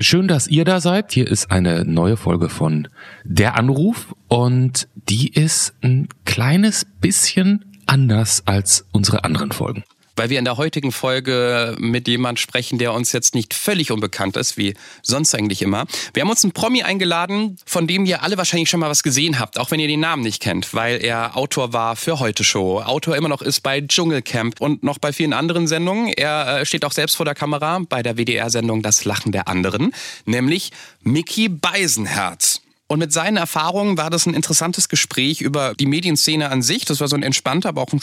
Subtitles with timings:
[0.00, 1.10] Schön, dass ihr da seid.
[1.10, 2.86] Hier ist eine neue Folge von
[3.24, 9.82] Der Anruf und die ist ein kleines bisschen anders als unsere anderen Folgen
[10.18, 14.36] weil wir in der heutigen Folge mit jemand sprechen, der uns jetzt nicht völlig unbekannt
[14.36, 15.86] ist, wie sonst eigentlich immer.
[16.12, 19.38] Wir haben uns einen Promi eingeladen, von dem ihr alle wahrscheinlich schon mal was gesehen
[19.38, 22.80] habt, auch wenn ihr den Namen nicht kennt, weil er Autor war für Heute Show,
[22.80, 26.08] Autor immer noch ist bei Dschungelcamp und noch bei vielen anderen Sendungen.
[26.08, 29.92] Er äh, steht auch selbst vor der Kamera bei der WDR-Sendung Das Lachen der anderen,
[30.24, 32.60] nämlich Mickey Beisenherz.
[32.90, 36.86] Und mit seinen Erfahrungen war das ein interessantes Gespräch über die Medienszene an sich.
[36.86, 38.00] Das war so ein entspannter, aber auch ein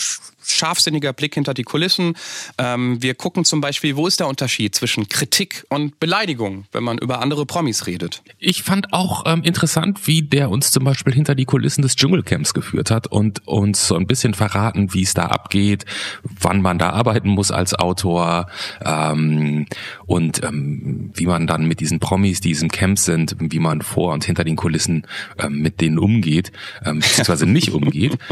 [0.51, 2.15] scharfsinniger Blick hinter die Kulissen.
[2.57, 6.97] Ähm, wir gucken zum Beispiel, wo ist der Unterschied zwischen Kritik und Beleidigung, wenn man
[6.97, 8.21] über andere Promis redet.
[8.39, 12.53] Ich fand auch ähm, interessant, wie der uns zum Beispiel hinter die Kulissen des Dschungelcamps
[12.53, 15.85] geführt hat und uns so ein bisschen verraten, wie es da abgeht,
[16.23, 18.47] wann man da arbeiten muss als Autor
[18.83, 19.67] ähm,
[20.05, 24.13] und ähm, wie man dann mit diesen Promis, die in Camp sind, wie man vor
[24.13, 25.05] und hinter den Kulissen
[25.39, 26.51] ähm, mit denen umgeht,
[26.83, 28.17] ähm, beziehungsweise nicht umgeht.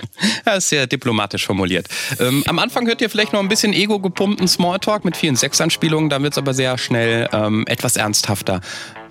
[0.45, 1.87] Ja, ist sehr diplomatisch formuliert.
[2.19, 6.23] Ähm, am Anfang hört ihr vielleicht noch ein bisschen ego-gepumpten Smalltalk mit vielen Sexanspielungen, dann
[6.23, 8.61] wird es aber sehr schnell ähm, etwas ernsthafter.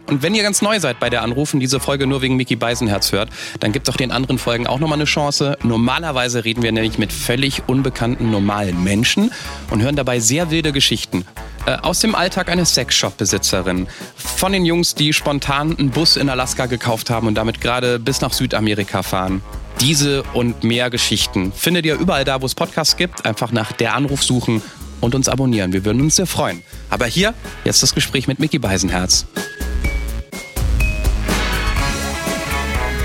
[0.09, 3.13] Und wenn ihr ganz neu seid bei der Anrufen, diese Folge nur wegen Mickey Beisenherz
[3.13, 5.57] hört, dann gibt es auch den anderen Folgen auch nochmal eine Chance.
[5.63, 9.31] Normalerweise reden wir nämlich mit völlig unbekannten normalen Menschen
[9.71, 11.25] und hören dabei sehr wilde Geschichten.
[11.65, 13.87] Äh, aus dem Alltag eines Sexshop-Besitzerin.
[14.17, 18.21] Von den Jungs, die spontan einen Bus in Alaska gekauft haben und damit gerade bis
[18.21, 19.43] nach Südamerika fahren.
[19.81, 23.25] Diese und mehr Geschichten findet ihr überall da, wo es Podcasts gibt.
[23.25, 24.61] Einfach nach der Anruf suchen
[25.01, 25.73] und uns abonnieren.
[25.73, 26.63] Wir würden uns sehr freuen.
[26.91, 27.33] Aber hier
[27.65, 29.27] jetzt das Gespräch mit Mickey Beisenherz.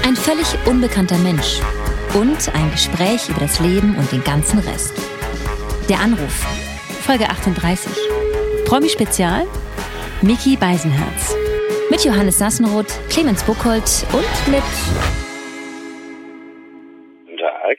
[0.04, 1.60] Ein völlig unbekannter Mensch
[2.16, 4.94] und ein Gespräch über das Leben und den ganzen Rest.
[5.90, 6.46] Der Anruf,
[7.06, 7.92] Folge 38.
[8.68, 9.48] Promi-Spezial
[10.22, 11.34] Mickey Beisenherz.
[11.90, 14.62] Mit Johannes Sassenroth, Clemens Buchholz und mit.
[17.24, 17.78] Guten Tag.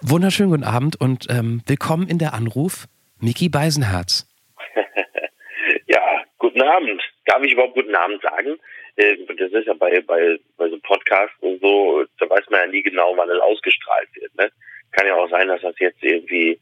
[0.00, 2.86] Wunderschönen guten Abend und ähm, willkommen in der Anruf
[3.20, 4.26] Mickey Beisenherz.
[5.86, 6.00] ja,
[6.38, 7.02] guten Abend.
[7.26, 8.56] Darf ich überhaupt guten Abend sagen?
[8.96, 12.66] Äh, das ist ja bei, bei, bei so Podcasts und so, da weiß man ja
[12.68, 14.34] nie genau, wann es ausgestrahlt wird.
[14.36, 14.50] Ne?
[14.92, 16.58] Kann ja auch sein, dass das jetzt irgendwie,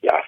[0.00, 0.22] ja,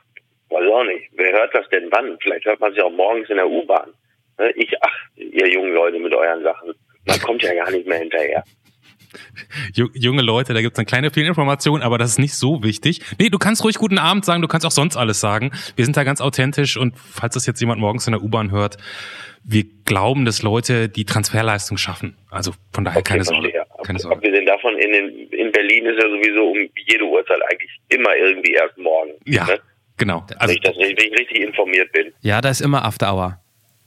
[0.56, 1.11] weiß auch nicht.
[1.17, 2.17] Wer hört das denn wann?
[2.21, 3.93] Vielleicht hört man sich auch morgens in der U-Bahn.
[4.39, 4.50] Ne?
[4.56, 6.72] Ich, ach, ihr jungen Leute mit euren Sachen.
[7.06, 8.43] Man kommt ja gar nicht mehr hinterher.
[9.72, 13.00] Junge Leute, da gibt's eine kleine Fehlinformation, aber das ist nicht so wichtig.
[13.19, 15.53] Nee, du kannst ruhig guten Abend sagen, du kannst auch sonst alles sagen.
[15.77, 18.77] Wir sind da ganz authentisch und falls das jetzt jemand morgens in der U-Bahn hört,
[19.45, 22.16] wir glauben, dass Leute die Transferleistung schaffen.
[22.31, 23.53] Also von daher okay, keine Sorge.
[23.84, 24.16] Keine Sorge.
[24.16, 28.53] Abgesehen davon, in, den, in Berlin ist ja sowieso um jede Uhrzeit eigentlich immer irgendwie
[28.53, 29.12] erst morgen.
[29.25, 29.61] Ja, ne?
[29.97, 30.27] Genau.
[30.39, 32.12] Also, wenn, ich das, wenn ich richtig informiert bin.
[32.21, 33.41] Ja, da ist immer After Hour.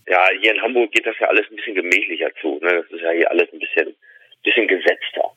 [0.07, 2.59] Ja, hier in Hamburg geht das ja alles ein bisschen gemächlicher zu.
[2.61, 2.83] Ne?
[2.83, 3.95] Das ist ja hier alles ein bisschen,
[4.43, 5.31] bisschen gesetzter.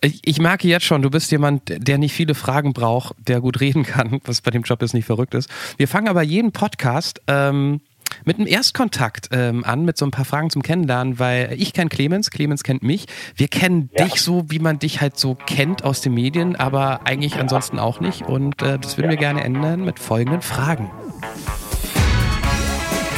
[0.00, 3.60] Ich, ich merke jetzt schon, du bist jemand, der nicht viele Fragen braucht, der gut
[3.60, 5.50] reden kann, was bei dem Job jetzt nicht verrückt ist.
[5.78, 7.80] Wir fangen aber jeden Podcast ähm,
[8.24, 11.90] mit einem Erstkontakt ähm, an, mit so ein paar Fragen zum Kennenlernen, weil ich kenne
[11.90, 13.06] Clemens, Clemens kennt mich.
[13.36, 14.04] Wir kennen ja.
[14.04, 17.40] dich so, wie man dich halt so kennt aus den Medien, aber eigentlich ja.
[17.40, 18.22] ansonsten auch nicht.
[18.22, 19.12] Und äh, das würden ja.
[19.12, 20.90] wir gerne ändern mit folgenden Fragen.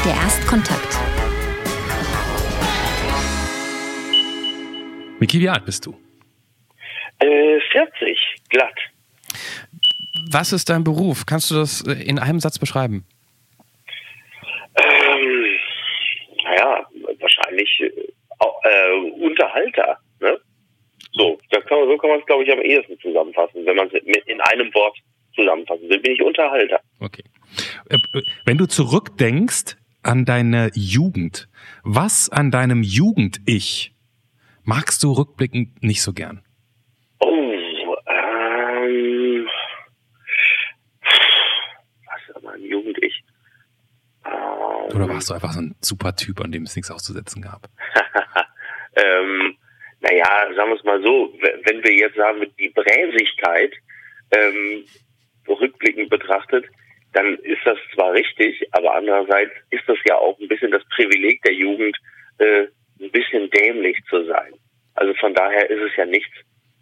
[0.04, 0.98] Der Erstkontakt.
[5.18, 5.96] Miki, wie alt bist du?
[7.18, 8.18] Äh, 40,
[8.50, 8.74] glatt.
[10.30, 11.24] Was ist dein Beruf?
[11.26, 13.06] Kannst du das äh, in einem Satz beschreiben?
[14.76, 15.56] Ähm,
[16.44, 16.86] naja,
[17.36, 19.98] wahrscheinlich äh, Unterhalter.
[20.20, 20.38] Ne?
[21.12, 23.64] So, das kann man, so kann man es, glaube ich, am ehesten zusammenfassen.
[23.64, 24.98] Wenn man es in einem Wort
[25.34, 26.80] zusammenfassen will, bin ich Unterhalter.
[27.00, 27.24] Okay.
[27.88, 27.98] Äh,
[28.44, 31.48] wenn du zurückdenkst an deine Jugend,
[31.82, 33.92] was an deinem Jugend-Ich
[34.64, 36.42] magst du rückblickend nicht so gern?
[37.20, 39.46] Oh, ähm,
[42.04, 43.24] was an meinem Jugend-Ich?
[44.94, 47.68] Oder warst du einfach so ein super Typ, an dem es nichts auszusetzen gab?
[48.96, 49.56] ähm,
[50.00, 51.32] naja, sagen wir es mal so,
[51.64, 53.72] wenn wir jetzt sagen, die Bräsigkeit
[54.30, 54.84] ähm,
[55.48, 56.66] rückblickend betrachtet,
[57.12, 61.42] dann ist das zwar richtig, aber andererseits ist das ja auch ein bisschen das Privileg
[61.42, 61.96] der Jugend,
[62.38, 62.66] äh,
[63.00, 64.52] ein bisschen dämlich zu sein.
[64.94, 66.32] Also von daher ist es ja nichts,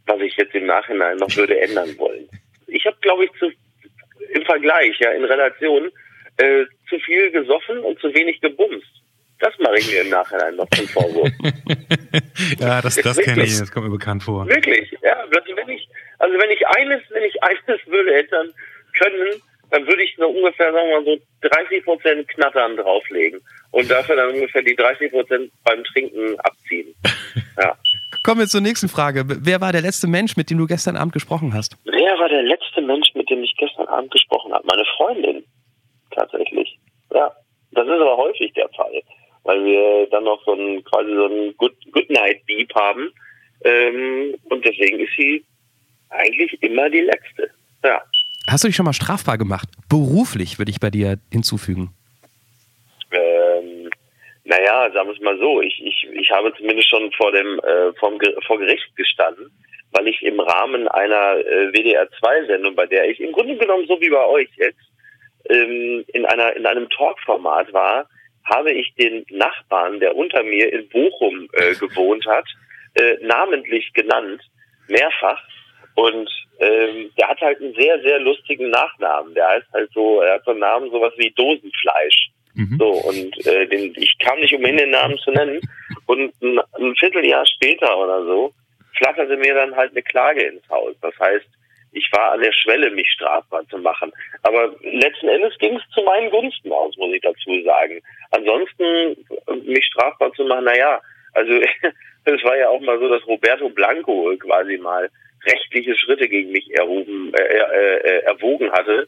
[0.06, 2.28] was ich jetzt im Nachhinein noch würde ändern wollen.
[2.66, 3.50] Ich habe, glaube ich, zu,
[4.30, 5.90] im Vergleich, ja, in Relation
[6.38, 6.64] äh,
[7.04, 8.86] viel gesoffen und zu wenig gebumst.
[9.40, 11.30] Das mache ich mir im Nachhinein noch zum Vorwurf.
[12.58, 14.46] ja, das, das kenne ich, das kommt mir bekannt vor.
[14.48, 15.14] Wirklich, ja.
[15.16, 18.52] Also wenn ich, also wenn ich eines, wenn ich eines würde ändern
[18.96, 23.40] können, dann würde ich so ungefähr, sagen wir mal, so 30 Prozent Knattern drauflegen
[23.72, 26.94] und dafür dann ungefähr die 30 Prozent beim Trinken abziehen.
[27.56, 27.76] Ja.
[28.24, 29.22] Kommen wir zur nächsten Frage.
[29.26, 31.76] Wer war der letzte Mensch, mit dem du gestern Abend gesprochen hast?
[31.84, 34.66] Wer war der letzte Mensch, mit dem ich gestern Abend gesprochen habe?
[34.66, 35.44] Meine Freundin.
[36.10, 36.73] Tatsächlich.
[37.86, 39.02] Das ist aber häufig der Fall.
[39.44, 43.12] Weil wir dann noch so ein quasi so ein Good, Good Night Beep haben.
[43.64, 45.44] Ähm, und deswegen ist sie
[46.10, 47.50] eigentlich immer die letzte.
[47.82, 48.02] Ja.
[48.48, 49.68] Hast du dich schon mal strafbar gemacht?
[49.88, 51.90] Beruflich würde ich bei dir hinzufügen.
[53.10, 53.90] Ähm,
[54.44, 57.92] naja, sagen wir es mal so, ich, ich, ich habe zumindest schon vor dem äh,
[57.98, 59.50] vom, vor Gericht gestanden,
[59.92, 64.10] weil ich im Rahmen einer äh, WDR2-Sendung, bei der ich im Grunde genommen so wie
[64.10, 64.80] bei euch jetzt
[65.48, 68.08] ähm, in einer in einem Talkformat war,
[68.44, 72.46] habe ich den Nachbarn, der unter mir in Bochum äh, gewohnt hat,
[72.94, 74.42] äh, namentlich genannt,
[74.88, 75.42] mehrfach.
[75.94, 79.34] Und ähm, der hat halt einen sehr, sehr lustigen Nachnamen.
[79.34, 82.30] Der heißt halt so, er hat so einen Namen sowas wie Dosenfleisch.
[82.54, 82.76] Mhm.
[82.78, 85.60] So, und äh, den, ich kam nicht umhin, den Namen zu nennen.
[86.06, 88.52] Und ein, ein Vierteljahr später oder so
[88.96, 90.94] flatterte mir dann halt eine Klage ins Haus.
[91.00, 91.46] Das heißt,
[91.94, 94.12] ich war an der Schwelle, mich strafbar zu machen.
[94.42, 98.02] Aber letzten Endes ging es zu meinen Gunsten aus, muss ich dazu sagen.
[98.32, 99.16] Ansonsten
[99.64, 101.00] mich strafbar zu machen, naja,
[101.32, 101.52] also
[102.24, 105.08] es war ja auch mal so, dass Roberto Blanco quasi mal
[105.46, 109.06] rechtliche Schritte gegen mich erhoben, äh, äh, äh, erwogen hatte,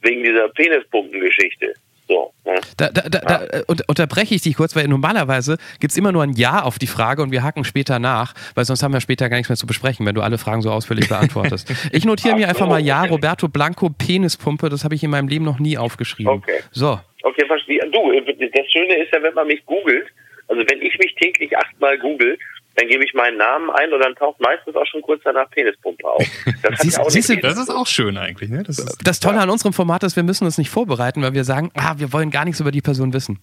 [0.00, 1.74] wegen dieser Penispumpengeschichte.
[2.10, 2.60] So, ne?
[2.76, 3.46] Da, da, da, ja.
[3.46, 6.76] da unter, unterbreche ich dich kurz, weil normalerweise gibt es immer nur ein Ja auf
[6.80, 9.56] die Frage und wir hacken später nach, weil sonst haben wir später gar nichts mehr
[9.56, 11.72] zu besprechen, wenn du alle Fragen so ausführlich beantwortest.
[11.92, 15.44] ich notiere mir einfach mal Ja, Roberto Blanco, Penispumpe, das habe ich in meinem Leben
[15.44, 16.32] noch nie aufgeschrieben.
[16.32, 16.58] Okay.
[16.72, 16.98] So.
[17.22, 17.78] Okay, verstehe.
[17.92, 20.08] Du, das Schöne ist ja, wenn man mich googelt,
[20.48, 22.36] also wenn ich mich täglich achtmal google,
[22.80, 26.06] dann gebe ich meinen Namen ein und dann taucht meistens auch schon kurz danach Penispumpe
[26.06, 26.24] auf.
[26.62, 28.50] Das, siehst, ja siehst du, das ist auch schön eigentlich.
[28.50, 28.62] Ne?
[28.62, 29.42] Das, ist, das Tolle ja.
[29.42, 32.30] an unserem Format ist, wir müssen uns nicht vorbereiten, weil wir sagen, ah, wir wollen
[32.30, 33.40] gar nichts über die Person wissen.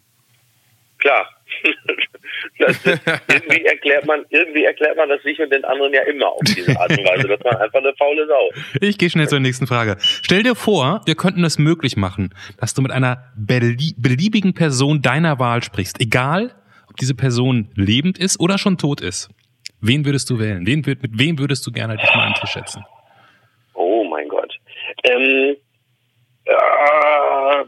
[0.99, 1.27] Klar.
[2.59, 6.41] Ist, irgendwie, erklärt man, irgendwie erklärt man das sich und den anderen ja immer auf
[6.43, 7.27] diese Art und Weise.
[7.27, 8.49] Das war einfach eine faule Sau.
[8.81, 9.97] Ich gehe schnell zur nächsten Frage.
[9.99, 15.39] Stell dir vor, wir könnten es möglich machen, dass du mit einer beliebigen Person deiner
[15.39, 16.01] Wahl sprichst.
[16.01, 16.51] Egal,
[16.99, 19.29] diese Person lebend ist oder schon tot ist,
[19.81, 20.65] wen würdest du wählen?
[20.65, 22.83] Wen, mit wem würdest du gerne dich mal an Tisch setzen?
[23.73, 24.53] Oh mein Gott.
[25.03, 25.55] Ähm,
[26.45, 27.63] äh,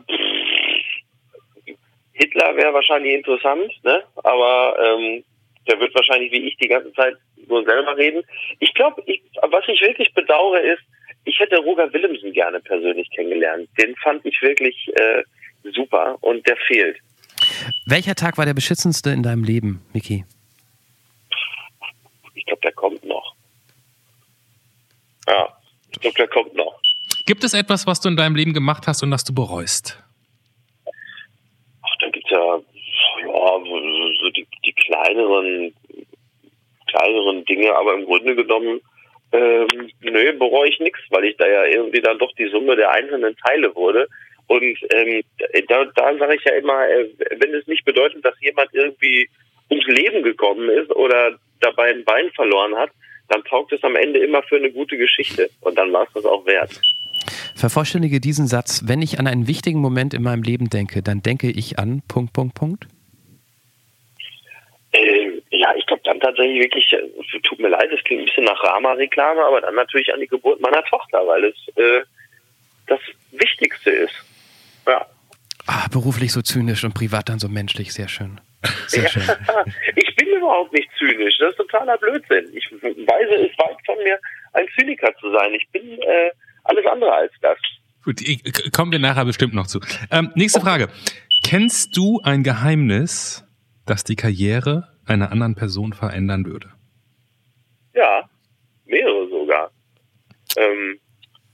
[2.13, 4.03] Hitler wäre wahrscheinlich interessant, ne?
[4.23, 5.23] aber ähm,
[5.67, 7.15] der wird wahrscheinlich wie ich die ganze Zeit
[7.47, 8.23] nur selber reden.
[8.59, 10.83] Ich glaube, was ich wirklich bedauere ist,
[11.25, 13.69] ich hätte Roger Willemsen gerne persönlich kennengelernt.
[13.77, 15.23] Den fand ich wirklich äh,
[15.73, 16.97] super und der fehlt.
[17.85, 20.25] Welcher Tag war der beschützendste in deinem Leben, Miki?
[22.35, 23.35] Ich glaube, der kommt noch.
[25.27, 25.47] Ja,
[25.91, 26.79] ich glaube, der kommt noch.
[27.25, 30.01] Gibt es etwas, was du in deinem Leben gemacht hast und das du bereust?
[31.83, 33.59] Ach, da gibt es ja, ja
[34.21, 35.73] so die, die, kleineren,
[36.87, 38.81] kleineren Dinge, aber im Grunde genommen,
[39.31, 39.67] ähm,
[40.01, 43.35] nö, bereue ich nichts, weil ich da ja irgendwie dann doch die Summe der einzelnen
[43.37, 44.07] Teile wurde.
[44.49, 45.21] Und ähm,
[45.67, 47.07] da, da sage ich ja immer, äh,
[47.37, 49.29] wenn es nicht bedeutet, dass jemand irgendwie
[49.69, 52.89] ums Leben gekommen ist oder dabei ein Bein verloren hat,
[53.27, 55.51] dann taugt es am Ende immer für eine gute Geschichte.
[55.61, 56.81] Und dann war es das auch wert.
[57.55, 58.81] Vervollständige diesen Satz.
[58.87, 62.33] Wenn ich an einen wichtigen Moment in meinem Leben denke, dann denke ich an Punkt,
[62.33, 62.87] Punkt, Punkt.
[64.93, 68.45] Ähm, ja, ich glaube dann tatsächlich wirklich, äh, tut mir leid, es klingt ein bisschen
[68.45, 72.01] nach Rama-Reklame, aber dann natürlich an die Geburt meiner Tochter, weil es äh,
[72.87, 72.99] das
[73.31, 74.15] Wichtigste ist.
[74.87, 75.05] Ja.
[75.67, 78.41] Ah, beruflich so zynisch und privat dann so menschlich, sehr schön.
[78.87, 79.23] Sehr ja, schön.
[79.95, 82.49] ich bin überhaupt nicht zynisch, das ist totaler Blödsinn.
[82.53, 84.19] Ich weise es weit von mir,
[84.53, 85.53] ein Zyniker zu sein.
[85.53, 86.31] Ich bin äh,
[86.63, 87.57] alles andere als das.
[88.03, 88.21] Gut,
[88.73, 89.79] kommen wir nachher bestimmt noch zu.
[90.11, 90.89] Ähm, nächste Frage.
[91.43, 93.45] Kennst du ein Geheimnis,
[93.85, 96.71] das die Karriere einer anderen Person verändern würde?
[97.93, 98.29] Ja,
[98.85, 99.71] mehrere sogar.
[100.57, 100.99] Ähm,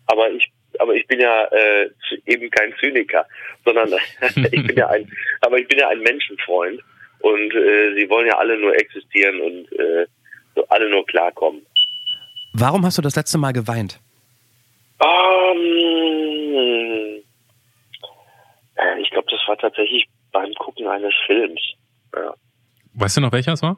[0.06, 1.90] aber ich aber ich bin ja äh,
[2.26, 3.26] eben kein Zyniker,
[3.64, 3.94] sondern
[4.52, 6.82] ich bin ja ein, aber ich bin ja ein Menschenfreund
[7.20, 10.06] und äh, sie wollen ja alle nur existieren und äh,
[10.56, 11.66] so alle nur klarkommen.
[12.54, 14.00] Warum hast du das letzte Mal geweint?
[15.00, 17.24] Um, ähm,
[18.78, 21.62] äh, ich glaube, das war tatsächlich beim Gucken eines Films.
[22.16, 22.34] Ja.
[22.94, 23.78] Weißt du noch, welcher es war?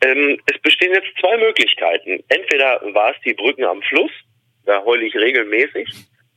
[0.00, 2.22] Ähm, es bestehen jetzt zwei Möglichkeiten.
[2.28, 4.10] Entweder war es die Brücken am Fluss,
[4.68, 5.88] da heule ich regelmäßig.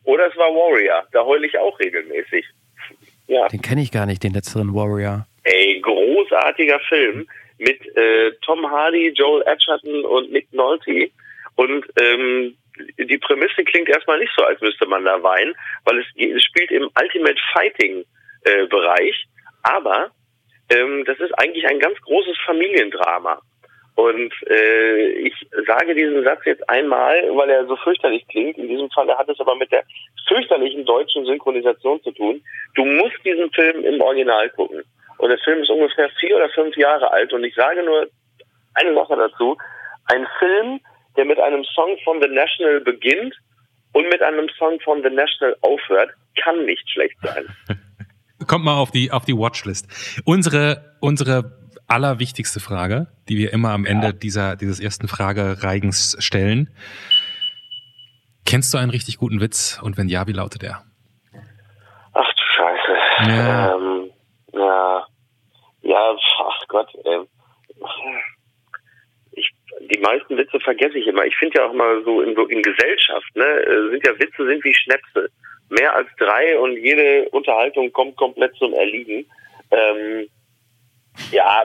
[0.05, 2.45] Oder es war Warrior, da heule ich auch regelmäßig.
[3.27, 3.47] Ja.
[3.49, 5.27] Den kenne ich gar nicht, den letzteren Warrior.
[5.43, 7.27] Ey, großartiger Film
[7.59, 11.11] mit äh, Tom Hardy, Joel Edgerton und Nick Nolte.
[11.55, 12.55] Und ähm,
[12.97, 16.71] die Prämisse klingt erstmal nicht so, als müsste man da weinen, weil es, es spielt
[16.71, 18.05] im Ultimate Fighting
[18.45, 19.25] äh, Bereich.
[19.63, 20.09] Aber
[20.69, 23.41] ähm, das ist eigentlich ein ganz großes Familiendrama.
[23.95, 25.33] Und äh, ich
[25.67, 28.57] sage diesen Satz jetzt einmal, weil er so fürchterlich klingt.
[28.57, 29.83] In diesem Fall hat es aber mit der
[30.27, 32.41] fürchterlichen deutschen Synchronisation zu tun.
[32.75, 34.81] Du musst diesen Film im Original gucken.
[35.17, 37.33] Und der Film ist ungefähr vier oder fünf Jahre alt.
[37.33, 38.07] Und ich sage nur
[38.75, 39.57] eine Sache dazu.
[40.05, 40.79] Ein Film,
[41.17, 43.35] der mit einem Song von The National beginnt
[43.93, 47.45] und mit einem Song von The National aufhört, kann nicht schlecht sein.
[48.47, 50.21] Kommt mal auf die, auf die Watchlist.
[50.25, 51.60] Unsere, unsere
[51.91, 54.13] allerwichtigste Frage, die wir immer am Ende ja.
[54.13, 56.69] dieser, dieses ersten Fragereigens stellen.
[58.45, 59.79] Kennst du einen richtig guten Witz?
[59.83, 60.83] Und wenn ja, wie lautet er?
[62.13, 63.29] Ach du Scheiße.
[63.29, 63.75] Ja.
[63.75, 64.11] Ähm,
[64.53, 65.05] ja.
[65.83, 67.27] Ja, ach Gott, ähm,
[69.31, 69.49] ich,
[69.89, 71.25] die meisten Witze vergesse ich immer.
[71.25, 74.45] Ich finde ja auch mal so in, so in Gesellschaft, ne, äh, sind ja Witze
[74.45, 75.29] sind wie Schnäpse.
[75.69, 79.25] Mehr als drei und jede Unterhaltung kommt komplett zum Erliegen.
[79.71, 80.27] Ähm,
[81.31, 81.63] ja,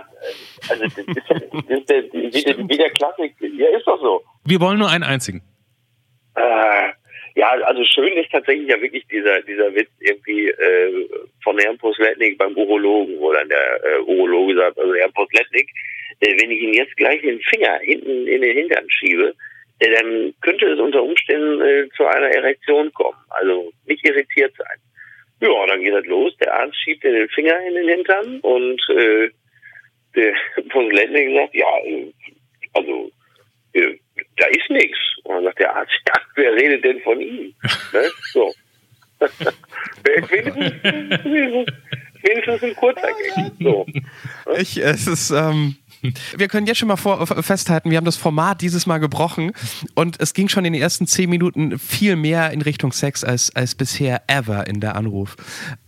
[0.69, 3.35] also das ist, das ist der, wie, der, wie der Klassik.
[3.41, 4.23] Ja, ist doch so.
[4.45, 5.43] Wir wollen nur einen einzigen.
[6.35, 6.93] Äh,
[7.35, 11.09] ja, also schön ist tatsächlich ja wirklich dieser dieser Witz irgendwie äh,
[11.45, 15.69] von Herrn Posletnik beim Urologen, wo dann der äh, Urologe sagt, also Herr Posletnik,
[16.21, 19.35] äh, wenn ich Ihnen jetzt gleich den Finger hinten in den Hintern schiebe,
[19.81, 23.19] äh, dann könnte es unter Umständen äh, zu einer Erektion kommen.
[23.29, 24.79] Also nicht irritiert sein.
[25.41, 26.35] Ja, dann geht das los.
[26.39, 29.29] Der Arzt schiebt dir den Finger in den Hintern und äh,
[30.17, 30.33] der
[30.69, 31.67] Präsident sagt, ja,
[32.75, 33.11] also
[33.75, 33.99] äh,
[34.37, 34.99] da ist nichts.
[35.25, 37.55] Und dann sagt der Arzt, ja, wer redet denn von ihm?
[37.93, 38.11] ne?
[38.33, 38.53] So.
[40.05, 41.73] wenigstens,
[42.23, 43.53] wenigstens ein kurzer Gag.
[43.61, 43.87] So.
[44.59, 45.77] Ich, es ist, ähm,
[46.37, 49.53] wir können jetzt schon mal vor, festhalten, wir haben das Format dieses Mal gebrochen
[49.95, 53.55] und es ging schon in den ersten zehn Minuten viel mehr in Richtung Sex als,
[53.55, 55.37] als bisher ever in der Anruf.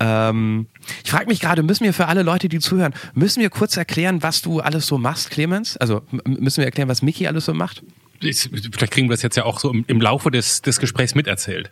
[0.00, 0.66] Ähm,
[1.04, 4.22] ich frage mich gerade, müssen wir für alle Leute, die zuhören, müssen wir kurz erklären,
[4.22, 5.76] was du alles so machst, Clemens?
[5.76, 7.82] Also müssen wir erklären, was Mickey alles so macht?
[8.20, 11.70] Vielleicht kriegen wir das jetzt ja auch so im, Laufe des, des Gesprächs miterzählt.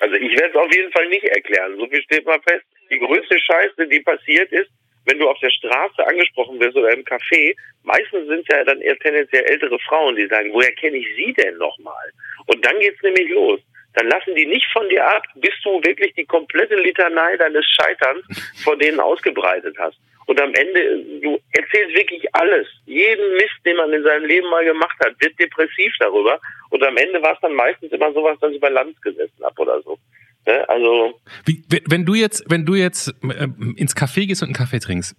[0.00, 1.72] Also ich werde es auf jeden Fall nicht erklären.
[1.78, 2.64] So viel steht mal fest.
[2.90, 4.70] Die größte Scheiße, die passiert ist,
[5.06, 8.80] wenn du auf der Straße angesprochen wirst oder im Café, meistens sind es ja dann
[8.80, 12.12] eher tendenziell ältere Frauen, die sagen, woher kenne ich sie denn nochmal?
[12.46, 13.60] Und dann geht's nämlich los.
[13.94, 18.24] Dann lassen die nicht von dir ab, bis du wirklich die komplette Litanei deines Scheiterns
[18.62, 19.98] vor denen ausgebreitet hast.
[20.26, 22.68] Und am Ende, du erzählst wirklich alles.
[22.86, 26.40] Jeden Mist, den man in seinem Leben mal gemacht hat, wird depressiv darüber.
[26.68, 29.60] Und am Ende war es dann meistens immer sowas, dass ich bei Lanz gesessen habe
[29.62, 29.98] oder so.
[30.46, 30.68] Ne?
[30.68, 34.80] Also wie, wenn du jetzt, wenn du jetzt äh, ins Café gehst und einen Kaffee
[34.80, 35.16] trinkst,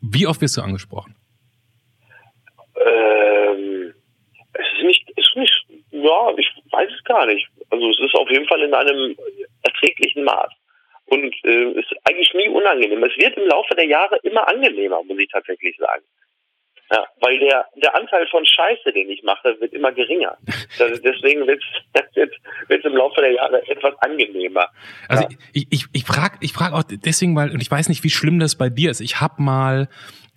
[0.00, 1.14] wie oft wirst du angesprochen?
[2.84, 3.94] Ähm,
[4.52, 7.46] es ist nicht, es ist nicht, ja, ich weiß es gar nicht.
[7.70, 9.16] Also es ist auf jeden Fall in einem
[9.62, 10.52] erträglichen Maß
[11.06, 13.02] und äh, ist eigentlich nie unangenehm.
[13.04, 16.02] Es wird im Laufe der Jahre immer angenehmer, muss ich tatsächlich sagen.
[16.90, 20.36] Ja, weil der, der Anteil von Scheiße, den ich mache, wird immer geringer.
[20.78, 21.62] deswegen wird
[22.68, 24.68] es im Laufe der Jahre etwas angenehmer.
[25.08, 25.28] Also ja.
[25.52, 28.38] ich, ich, ich frage ich frag auch deswegen mal, und ich weiß nicht, wie schlimm
[28.38, 29.00] das bei dir ist.
[29.00, 29.88] Ich habe mal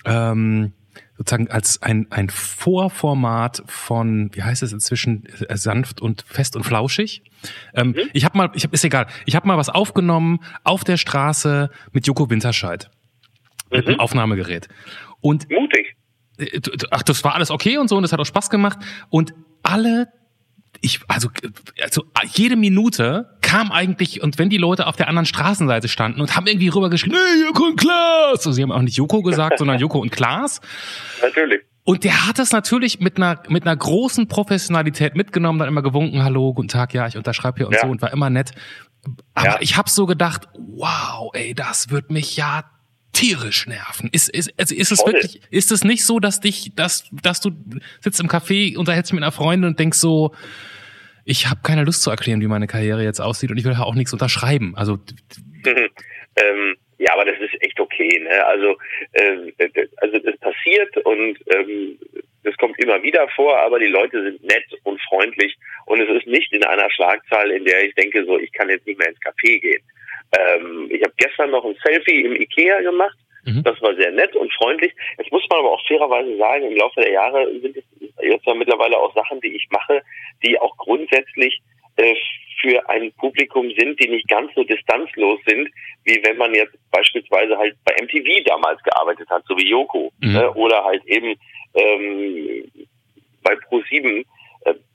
[0.06, 0.74] ähm,
[1.18, 6.64] sozusagen als ein, ein Vorformat von, wie heißt es inzwischen, äh, sanft und fest und
[6.64, 7.22] flauschig.
[7.76, 8.10] Ähm, mhm.
[8.14, 11.70] Ich habe mal, ich hab, ist egal, ich habe mal was aufgenommen auf der Straße
[11.92, 12.90] mit Joko Winterscheid.
[13.70, 13.92] Mit mhm.
[13.92, 14.68] einem Aufnahmegerät.
[15.22, 15.99] Und Mutig
[16.92, 18.80] ach, das war alles okay und so und das hat auch Spaß gemacht
[19.10, 20.08] und alle
[20.82, 21.30] ich, also,
[21.82, 22.04] also
[22.34, 26.48] jede Minute kam eigentlich, und wenn die Leute auf der anderen Straßenseite standen und haben
[26.48, 30.00] irgendwie rübergeschrien, hey, Joko und Klaas, also sie haben auch nicht Joko gesagt, sondern Joko
[30.00, 30.62] und Klaas.
[31.22, 31.62] Natürlich.
[31.84, 36.24] Und der hat das natürlich mit einer, mit einer großen Professionalität mitgenommen, dann immer gewunken,
[36.24, 37.82] hallo, guten Tag, ja, ich unterschreibe hier und ja.
[37.82, 38.52] so und war immer nett.
[39.34, 39.58] Aber ja.
[39.60, 42.64] ich habe so gedacht, wow, ey, das wird mich ja
[43.14, 44.10] tierisch nerven.
[44.12, 45.14] Ist, ist, also ist es Voll.
[45.14, 47.52] wirklich, ist es nicht so, dass dich, dass, dass du
[48.02, 50.34] sitzt im Café, unterhältst mit einer Freundin und denkst so,
[51.26, 53.96] ich habe keine Lust zu erklären, wie meine Karriere jetzt aussieht und ich will auch
[53.96, 54.74] nichts unterschreiben.
[54.76, 55.00] Also
[55.66, 58.20] ähm, ja, aber das ist echt okay.
[58.20, 58.46] Ne?
[58.46, 58.78] Also,
[59.14, 61.98] äh, also das passiert und ähm,
[62.44, 66.28] das kommt immer wieder vor, aber die Leute sind nett und freundlich und es ist
[66.28, 69.20] nicht in einer Schlagzahl, in der ich denke, so ich kann jetzt nicht mehr ins
[69.20, 69.82] Café gehen.
[70.38, 73.18] Ähm, ich habe gestern noch ein Selfie im Ikea gemacht.
[73.46, 73.64] Mhm.
[73.64, 74.94] Das war sehr nett und freundlich.
[75.18, 77.84] Jetzt muss man aber auch fairerweise sagen, im Laufe der Jahre sind es
[78.22, 80.02] jetzt ja mittlerweile auch Sachen, die ich mache,
[80.44, 81.62] die auch grundsätzlich
[81.96, 82.16] äh,
[82.62, 85.70] für ein Publikum sind, die nicht ganz so distanzlos sind,
[86.04, 90.36] wie wenn man jetzt beispielsweise halt bei MTV damals gearbeitet hat, so wie Yoko, mhm.
[90.36, 91.36] äh, oder halt eben
[91.74, 92.70] ähm,
[93.44, 94.26] bei Pro7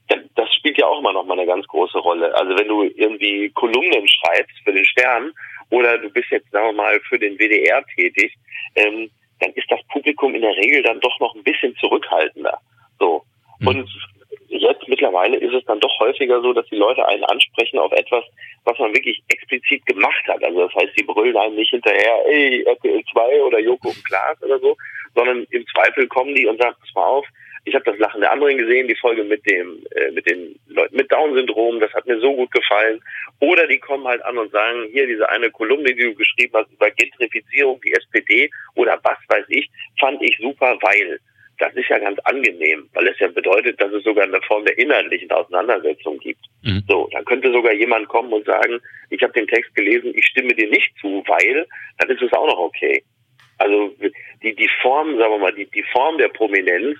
[0.08, 2.34] das spielt ja auch immer noch mal eine ganz große Rolle.
[2.34, 5.32] Also wenn du irgendwie Kolumnen schreibst für den Stern
[5.70, 8.34] oder du bist jetzt, sagen wir mal, für den WDR tätig,
[8.76, 12.58] ähm, dann ist das Publikum in der Regel dann doch noch ein bisschen zurückhaltender.
[12.98, 13.24] So.
[13.60, 13.68] Mhm.
[13.68, 13.90] Und
[14.48, 18.24] jetzt mittlerweile ist es dann doch häufiger so, dass die Leute einen ansprechen auf etwas,
[18.64, 20.42] was man wirklich explizit gemacht hat.
[20.44, 24.42] Also das heißt, sie brüllen einem nicht hinterher, ey, RTL 2 oder Joko und Klaas
[24.42, 24.76] oder so,
[25.14, 27.26] sondern im Zweifel kommen die und sagen, pass mal auf,
[27.64, 30.96] ich habe das Lachen der anderen gesehen, die Folge mit dem äh, mit den Leuten
[30.96, 33.00] mit Down-Syndrom, das hat mir so gut gefallen.
[33.40, 36.70] Oder die kommen halt an und sagen, hier diese eine Kolumne, die du geschrieben hast
[36.72, 41.18] über Gentrifizierung, die SPD oder was weiß ich, fand ich super, weil
[41.58, 44.76] das ist ja ganz angenehm, weil es ja bedeutet, dass es sogar eine Form der
[44.76, 46.44] inhaltlichen Auseinandersetzung gibt.
[46.62, 46.82] Mhm.
[46.88, 48.80] So, dann könnte sogar jemand kommen und sagen,
[49.10, 51.66] ich habe den Text gelesen, ich stimme dir nicht zu, weil,
[51.98, 53.02] dann ist es auch noch okay.
[53.58, 53.94] Also
[54.42, 56.98] die, die Form, sagen wir mal, die, die Form der Prominenz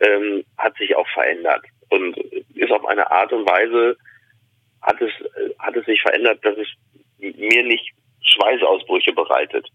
[0.00, 2.16] ähm, hat sich auch verändert und
[2.54, 3.96] ist auf eine Art und Weise
[4.82, 5.10] hat es
[5.58, 6.68] hat es sich verändert, dass es
[7.18, 9.68] mir nicht Schweißausbrüche bereitet.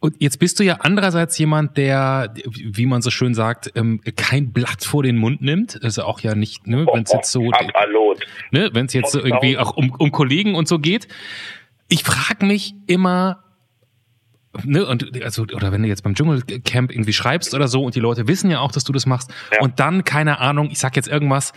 [0.00, 4.50] Und jetzt bist du ja andererseits jemand, der, wie man so schön sagt, ähm, kein
[4.50, 5.78] Blatt vor den Mund nimmt.
[5.82, 7.50] Also auch ja nicht, ne, wenn es jetzt so,
[8.50, 11.06] ne, wenn es jetzt so irgendwie auch um, um Kollegen und so geht.
[11.88, 13.44] Ich frage mich immer,
[14.64, 18.00] ne, und also, oder wenn du jetzt beim Dschungelcamp irgendwie schreibst oder so und die
[18.00, 19.60] Leute wissen ja auch, dass du das machst ja.
[19.60, 21.52] und dann, keine Ahnung, ich sag jetzt irgendwas,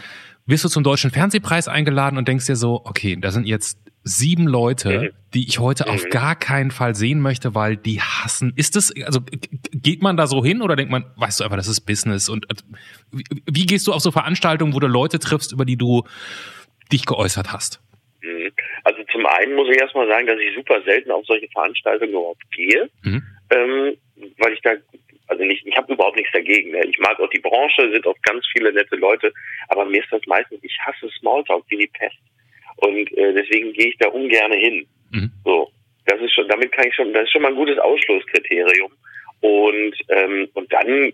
[0.45, 4.47] wirst du zum Deutschen Fernsehpreis eingeladen und denkst dir so, okay, da sind jetzt sieben
[4.47, 5.09] Leute, mhm.
[5.33, 5.91] die ich heute mhm.
[5.91, 8.51] auf gar keinen Fall sehen möchte, weil die hassen.
[8.55, 9.21] Ist das, also
[9.71, 12.45] geht man da so hin oder denkt man, weißt du einfach, das ist Business und
[13.11, 16.03] wie gehst du auf so Veranstaltungen, wo du Leute triffst, über die du
[16.91, 17.81] dich geäußert hast?
[19.13, 22.89] Zum einen muss ich erstmal sagen, dass ich super selten auf solche Veranstaltungen überhaupt gehe,
[23.03, 23.23] mhm.
[23.51, 23.97] ähm,
[24.39, 24.71] weil ich da,
[25.27, 26.71] also nicht, ich habe überhaupt nichts dagegen.
[26.71, 26.83] Ne?
[26.85, 29.31] Ich mag auch die Branche, sind auch ganz viele nette Leute,
[29.69, 32.17] aber mir ist das meistens, ich hasse Smalltalk wie die Pest.
[32.77, 34.87] Und äh, deswegen gehe ich da ungern hin.
[35.11, 35.31] Mhm.
[35.45, 35.71] So,
[36.07, 38.91] das ist schon, damit kann ich schon, das ist schon mal ein gutes Ausschlusskriterium.
[39.41, 41.13] Und ähm, und dann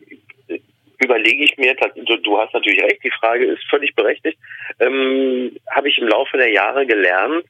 [1.00, 4.38] überlege ich mir, du, du hast natürlich recht, die Frage ist völlig berechtigt,
[4.80, 7.46] ähm, habe ich im Laufe der Jahre gelernt,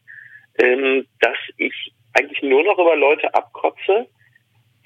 [0.59, 1.73] ähm, dass ich
[2.13, 4.07] eigentlich nur noch über Leute abkotze,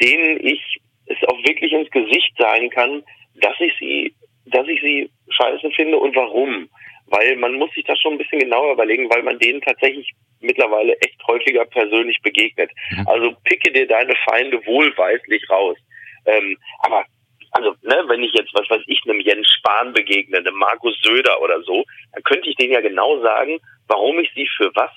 [0.02, 0.62] denen ich
[1.06, 3.04] es auch wirklich ins Gesicht sagen kann,
[3.36, 6.70] dass ich sie, dass ich sie scheiße finde und warum.
[7.08, 10.96] Weil man muss sich das schon ein bisschen genauer überlegen, weil man denen tatsächlich mittlerweile
[11.02, 12.72] echt häufiger persönlich begegnet.
[12.92, 13.08] Mhm.
[13.08, 15.78] Also picke dir deine Feinde wohlweislich raus.
[16.26, 17.06] Ähm, aber
[17.52, 21.40] also, ne, wenn ich jetzt, was weiß ich, einem Jens Spahn begegne, einem Markus Söder
[21.42, 21.84] oder so,
[22.14, 24.90] dann könnte ich denen ja genau sagen, warum ich sie für was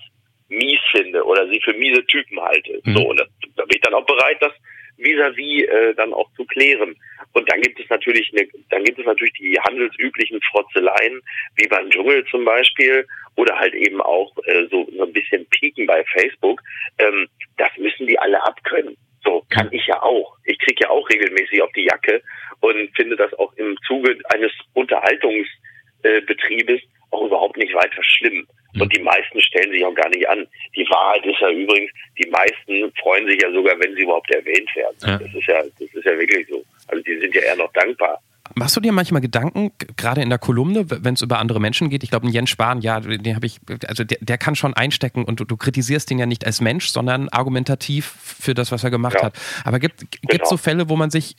[0.49, 2.81] mies finde oder sie für miese Typen halte.
[2.85, 2.97] Mhm.
[2.97, 4.53] So, und das, da bin ich dann auch bereit, das
[4.99, 6.97] vis-à-vis -vis, äh, dann auch zu klären.
[7.33, 11.21] Und dann gibt es natürlich eine, dann gibt es natürlich die handelsüblichen Frotzeleien,
[11.57, 13.07] wie beim Dschungel zum Beispiel,
[13.37, 16.63] oder halt eben auch äh, so, so ein bisschen Pieken bei Facebook.
[16.99, 17.29] Ähm,
[17.59, 18.97] das müssen die alle abkönnen.
[19.23, 20.39] So kann ich ja auch.
[20.45, 22.23] Ich kriege ja auch regelmäßig auf die Jacke
[22.61, 28.47] und finde das auch im Zuge eines Unterhaltungsbetriebes äh, auch überhaupt nicht weiter schlimm.
[28.73, 28.83] Mhm.
[28.83, 30.47] Und die meisten stellen sich auch gar nicht an.
[30.75, 34.69] Die Wahrheit ist ja übrigens, die meisten freuen sich ja sogar, wenn sie überhaupt erwähnt
[34.75, 34.97] werden.
[35.03, 35.19] Ja.
[35.19, 36.65] Das ist ja, das ist ja wirklich so.
[36.89, 38.21] Also die sind ja eher noch dankbar.
[38.55, 42.05] Machst du dir manchmal Gedanken, gerade in der Kolumne, wenn es über andere Menschen geht?
[42.05, 45.41] Ich glaube, Jens Spahn, ja, den habe ich, also der, der, kann schon einstecken und
[45.41, 49.17] du, du, kritisierst ihn ja nicht als Mensch, sondern argumentativ für das, was er gemacht
[49.17, 49.25] ja.
[49.25, 49.39] hat.
[49.65, 50.45] Aber gibt es genau.
[50.45, 51.37] so Fälle, wo man sich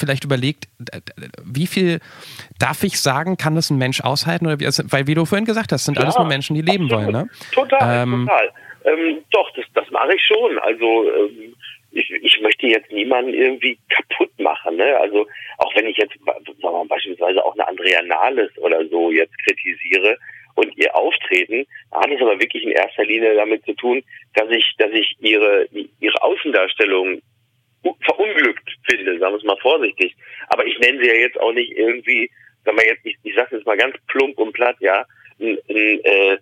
[0.00, 0.68] vielleicht überlegt,
[1.44, 2.00] wie viel
[2.58, 4.46] darf ich sagen, kann das ein Mensch aushalten?
[4.46, 6.62] Oder wie, also, weil, wie du vorhin gesagt hast, sind ja, alles nur Menschen, die
[6.62, 7.12] leben absolut.
[7.12, 7.24] wollen.
[7.24, 7.30] Ne?
[7.52, 8.50] Total, ähm, total.
[8.84, 10.58] Ähm, doch, das, das mache ich schon.
[10.58, 11.54] Also ähm,
[11.92, 14.76] ich, ich möchte jetzt niemanden irgendwie kaputt machen.
[14.76, 14.96] Ne?
[14.98, 15.26] Also
[15.58, 20.16] auch wenn ich jetzt mal, beispielsweise auch eine Andrea Nahles oder so jetzt kritisiere
[20.54, 24.02] und ihr Auftreten, hat es aber wirklich in erster Linie damit zu tun,
[24.34, 25.66] dass ich, dass ich ihre
[26.00, 27.20] ihre Außendarstellung
[28.02, 30.14] verunglückt finde, sagen wir es mal vorsichtig.
[30.48, 32.30] Aber ich nenne sie ja jetzt auch nicht irgendwie,
[32.64, 35.04] sagen wir jetzt, ich, ich sage jetzt mal ganz plump und platt, ja,
[35.40, 36.38] ein, ein, äh,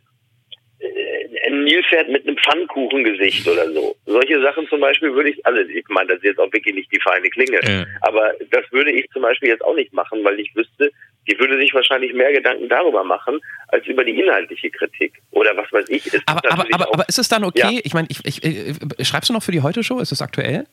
[1.47, 3.97] ein Nilpferd mit einem Pfannkuchengesicht oder so.
[4.07, 6.93] Solche Sachen zum Beispiel würde ich, also ich meine, das ist jetzt auch wirklich nicht
[6.93, 7.85] die feine Klinge, ja.
[8.03, 10.93] aber das würde ich zum Beispiel jetzt auch nicht machen, weil ich wüsste,
[11.29, 15.15] die würde sich wahrscheinlich mehr Gedanken darüber machen, als über die inhaltliche Kritik.
[15.33, 16.11] Oder was weiß ich.
[16.27, 17.75] aber, aber, aber, aber ist es dann okay?
[17.75, 17.81] Ja.
[17.83, 19.99] Ich meine, ich, ich, ich, äh, schreibst du noch für die Heute-Show?
[19.99, 20.65] Ist es aktuell?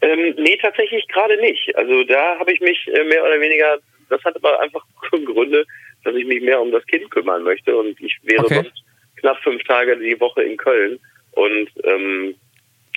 [0.00, 1.74] Ähm, nee, tatsächlich gerade nicht.
[1.76, 3.78] Also da habe ich mich äh, mehr oder weniger,
[4.08, 5.64] das hat aber einfach Gründe,
[6.04, 8.54] dass ich mich mehr um das Kind kümmern möchte und ich wäre okay.
[8.56, 8.84] sonst
[9.16, 10.98] knapp fünf Tage die Woche in Köln
[11.32, 12.34] und ähm,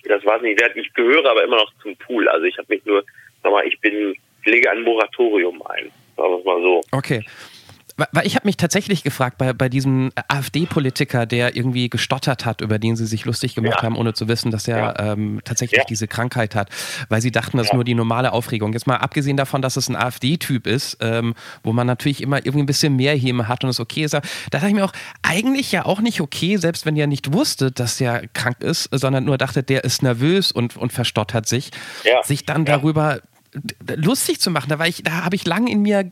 [0.08, 0.76] das war es nicht wert.
[0.76, 2.28] Ich gehöre aber immer noch zum Pool.
[2.30, 3.04] Also ich habe mich nur,
[3.44, 5.92] sag mal, ich bin, ich lege ein Moratorium ein.
[6.16, 6.82] Sagen wir mal so.
[6.92, 7.26] Okay.
[7.98, 12.78] Weil ich habe mich tatsächlich gefragt bei, bei diesem AfD-Politiker, der irgendwie gestottert hat, über
[12.78, 13.84] den sie sich lustig gemacht ja.
[13.84, 15.14] haben, ohne zu wissen, dass er ja.
[15.14, 15.86] ähm, tatsächlich ja.
[15.90, 16.70] diese Krankheit hat,
[17.10, 18.74] weil sie dachten, das ist nur die normale Aufregung.
[18.74, 21.34] Jetzt mal abgesehen davon, dass es ein AfD-Typ ist, ähm,
[21.64, 24.14] wo man natürlich immer irgendwie ein bisschen mehr Häme hat und es okay ist.
[24.14, 27.72] Da dachte ich mir auch, eigentlich ja auch nicht okay, selbst wenn er nicht wusste,
[27.72, 31.72] dass er krank ist, sondern nur dachte, der ist nervös und, und verstottert sich,
[32.24, 33.22] sich dann darüber
[33.96, 34.70] lustig zu machen.
[34.70, 36.12] Da war ich, da habe ich lange in mir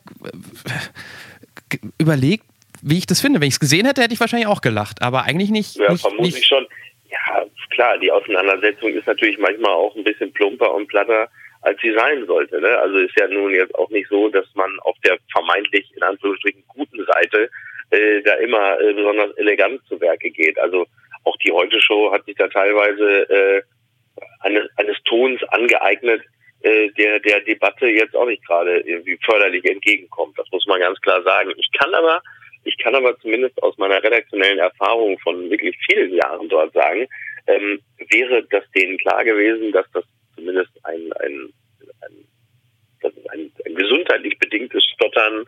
[1.97, 2.45] überlegt,
[2.81, 3.41] wie ich das finde.
[3.41, 5.75] Wenn ich es gesehen hätte, hätte ich wahrscheinlich auch gelacht, aber eigentlich nicht.
[5.75, 6.47] Ja, nicht, vermutlich nicht.
[6.47, 6.65] schon.
[7.09, 11.29] Ja, klar, die Auseinandersetzung ist natürlich manchmal auch ein bisschen plumper und platter,
[11.61, 12.59] als sie sein sollte.
[12.61, 12.77] Ne?
[12.79, 16.63] Also ist ja nun jetzt auch nicht so, dass man auf der vermeintlich in Anführungsstrichen
[16.67, 17.49] guten Seite
[17.91, 20.59] äh, da immer äh, besonders elegant zu Werke geht.
[20.59, 20.85] Also
[21.23, 23.61] auch die Heute-Show hat sich da teilweise äh,
[24.41, 26.21] eines, eines Tons angeeignet,
[26.65, 30.37] äh, der der Debatte jetzt auch nicht gerade irgendwie förderlich entgegenkommt.
[30.37, 31.53] Das muss man ganz klar sagen.
[31.57, 32.21] Ich kann aber
[32.63, 37.07] ich kann aber zumindest aus meiner redaktionellen Erfahrung von wirklich vielen Jahren dort sagen,
[37.45, 40.03] ähm, wäre das denen klar gewesen, dass das
[40.35, 41.53] zumindest ein, ein,
[42.01, 42.27] ein,
[43.01, 45.45] dass ein, ein gesundheitlich bedingtes Stottern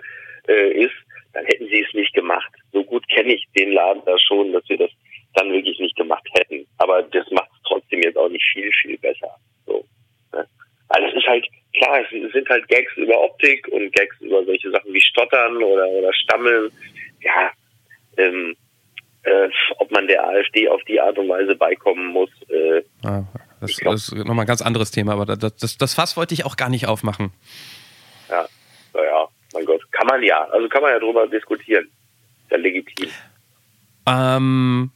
[0.47, 0.93] äh, ist,
[1.33, 2.51] dann hätten sie es nicht gemacht.
[2.71, 4.91] So gut kenne ich den Laden da schon, dass wir das
[5.33, 6.67] dann wirklich nicht gemacht hätten.
[6.77, 9.35] Aber das macht es trotzdem jetzt auch nicht viel, viel besser.
[10.89, 10.95] So.
[10.95, 14.71] Also es ist halt, klar, es sind halt Gags über Optik und Gags über solche
[14.71, 16.71] Sachen wie Stottern oder, oder Stammeln.
[17.21, 17.51] Ja,
[18.17, 18.55] ähm,
[19.23, 22.29] äh, ob man der AfD auf die Art und Weise beikommen muss.
[22.49, 23.23] Äh, ah,
[23.59, 26.33] das, glaub, das ist nochmal ein ganz anderes Thema, aber das, das, das Fass wollte
[26.33, 27.31] ich auch gar nicht aufmachen.
[28.29, 28.47] Ja,
[28.93, 29.81] naja, mein Gott.
[29.91, 31.85] Kann man ja, also kann man ja drüber diskutieren.
[32.43, 33.09] Ist ja legitim.
[34.07, 34.91] Ähm,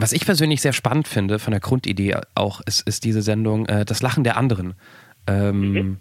[0.00, 3.84] was ich persönlich sehr spannend finde von der Grundidee auch, ist, ist diese Sendung äh,
[3.84, 4.74] Das Lachen der anderen.
[5.26, 5.96] Ähm, mhm.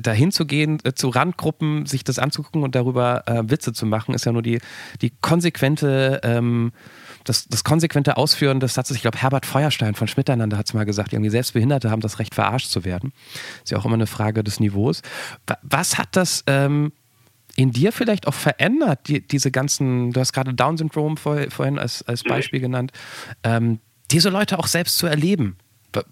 [0.00, 4.14] Dahin zu gehen, äh, zu Randgruppen, sich das anzugucken und darüber äh, Witze zu machen,
[4.14, 4.60] ist ja nur die,
[5.00, 6.72] die konsequente, ähm,
[7.24, 8.96] das, das konsequente Ausführen des Satzes.
[8.96, 12.34] Ich glaube, Herbert Feuerstein von Schmiteinander hat es mal gesagt, irgendwie Selbstbehinderte haben das Recht,
[12.34, 13.12] verarscht zu werden.
[13.64, 15.02] Ist ja auch immer eine Frage des Niveaus.
[15.62, 16.92] Was hat das ähm,
[17.56, 22.06] in dir vielleicht auch verändert, die, diese ganzen, du hast gerade Down-Syndrom vor, vorhin als,
[22.06, 22.28] als mhm.
[22.28, 22.64] Beispiel mhm.
[22.64, 22.92] genannt,
[23.44, 25.58] ähm, diese Leute auch selbst zu erleben?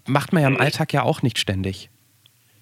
[0.07, 0.61] Macht man ja im mhm.
[0.61, 1.89] Alltag ja auch nicht ständig.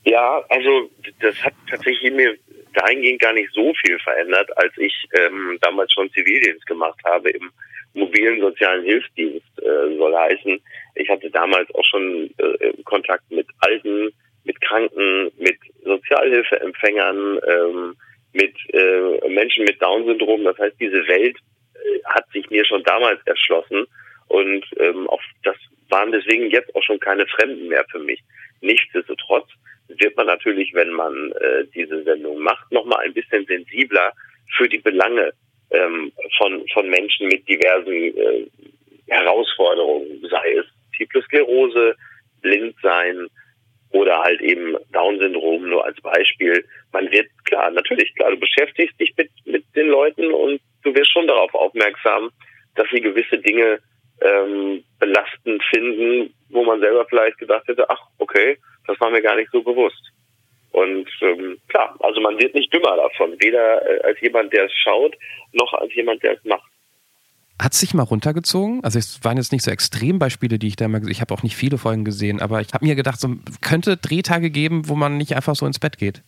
[0.05, 0.89] Ja, also
[1.19, 2.35] das hat tatsächlich in mir
[2.73, 7.51] dahingehend gar nicht so viel verändert, als ich ähm, damals schon Zivildienst gemacht habe im
[7.93, 10.61] mobilen sozialen Hilfsdienst, äh, soll heißen.
[10.95, 14.09] Ich hatte damals auch schon äh, Kontakt mit Alten,
[14.43, 17.95] mit Kranken, mit Sozialhilfeempfängern, ähm,
[18.33, 20.43] mit äh, Menschen mit Down-Syndrom.
[20.43, 21.37] Das heißt, diese Welt
[21.75, 23.85] äh, hat sich mir schon damals erschlossen
[24.27, 25.55] und ähm, auch das
[25.89, 28.21] waren deswegen jetzt auch schon keine Fremden mehr für mich.
[28.61, 29.47] Nichtsdestotrotz
[29.87, 34.13] wird man natürlich, wenn man äh, diese Sendung macht, nochmal ein bisschen sensibler
[34.55, 35.33] für die Belange
[35.71, 38.45] ähm, von, von Menschen mit diversen äh,
[39.07, 40.65] Herausforderungen, sei es
[40.99, 41.95] Multiple Sklerose,
[42.41, 43.27] Blindsein,
[43.91, 46.63] oder halt eben Down-Syndrom nur als Beispiel.
[46.91, 51.11] Man wird, klar, natürlich, klar, du beschäftigst dich mit, mit den Leuten und du wirst
[51.11, 52.29] schon darauf aufmerksam,
[52.75, 53.79] dass sie gewisse Dinge
[54.21, 59.35] ähm, belastend finden, wo man selber vielleicht gedacht hätte, ach, okay, das war mir gar
[59.35, 60.11] nicht so bewusst.
[60.71, 64.73] Und ähm, klar, also man wird nicht dümmer davon, weder äh, als jemand, der es
[64.73, 65.15] schaut,
[65.53, 66.68] noch als jemand, der es macht.
[67.59, 68.83] Hat sich mal runtergezogen?
[68.83, 71.43] Also es waren jetzt nicht so Extrembeispiele, die ich da mal gesehen Ich habe auch
[71.43, 75.17] nicht viele Folgen gesehen, aber ich habe mir gedacht, so könnte Drehtage geben, wo man
[75.17, 76.21] nicht einfach so ins Bett geht.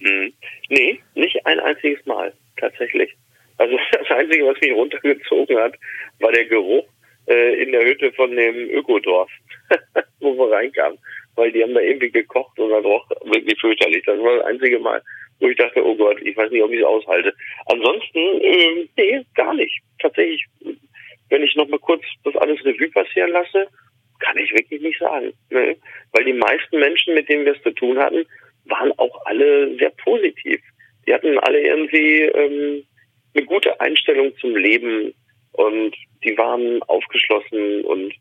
[0.00, 0.32] Mhm.
[0.68, 3.14] Nee, nicht ein einziges Mal, tatsächlich.
[3.58, 5.74] Also das Einzige, was mich runtergezogen hat,
[6.18, 6.86] war der Geruch
[7.26, 9.30] äh, in der Hütte von dem Ökodorf,
[10.20, 10.98] wo wir reinkamen.
[11.36, 14.02] Weil die haben da irgendwie gekocht und das roch wirklich fürchterlich.
[14.04, 15.00] Das war das einzige Mal,
[15.40, 17.34] wo ich dachte, oh Gott, ich weiß nicht, ob ich es aushalte.
[17.66, 19.80] Ansonsten, äh, nee, gar nicht.
[19.98, 20.44] Tatsächlich,
[21.30, 23.66] wenn ich noch mal kurz das alles Revue passieren lasse,
[24.20, 25.32] kann ich wirklich nicht sagen.
[25.50, 25.76] Ne?
[26.12, 28.24] Weil die meisten Menschen, mit denen wir es zu tun hatten,
[28.66, 30.60] waren auch alle sehr positiv.
[31.06, 32.84] Die hatten alle irgendwie ähm,
[33.34, 35.14] eine gute Einstellung zum Leben
[35.52, 38.12] und die waren aufgeschlossen und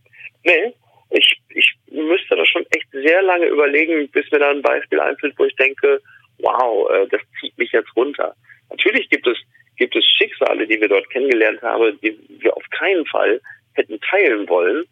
[0.45, 0.73] nee,
[1.12, 5.34] ich, ich müsste das schon echt sehr lange überlegen, bis mir da ein Beispiel einfällt,
[5.38, 6.01] wo ich denke,
[6.39, 8.36] wow, äh, das zieht mich jetzt runter.
[8.69, 9.38] Natürlich gibt es,
[9.78, 13.41] gibt es Schicksale, die wir dort kennengelernt haben, die wir auf keinen Fall
[13.73, 14.86] hätten teilen wollen.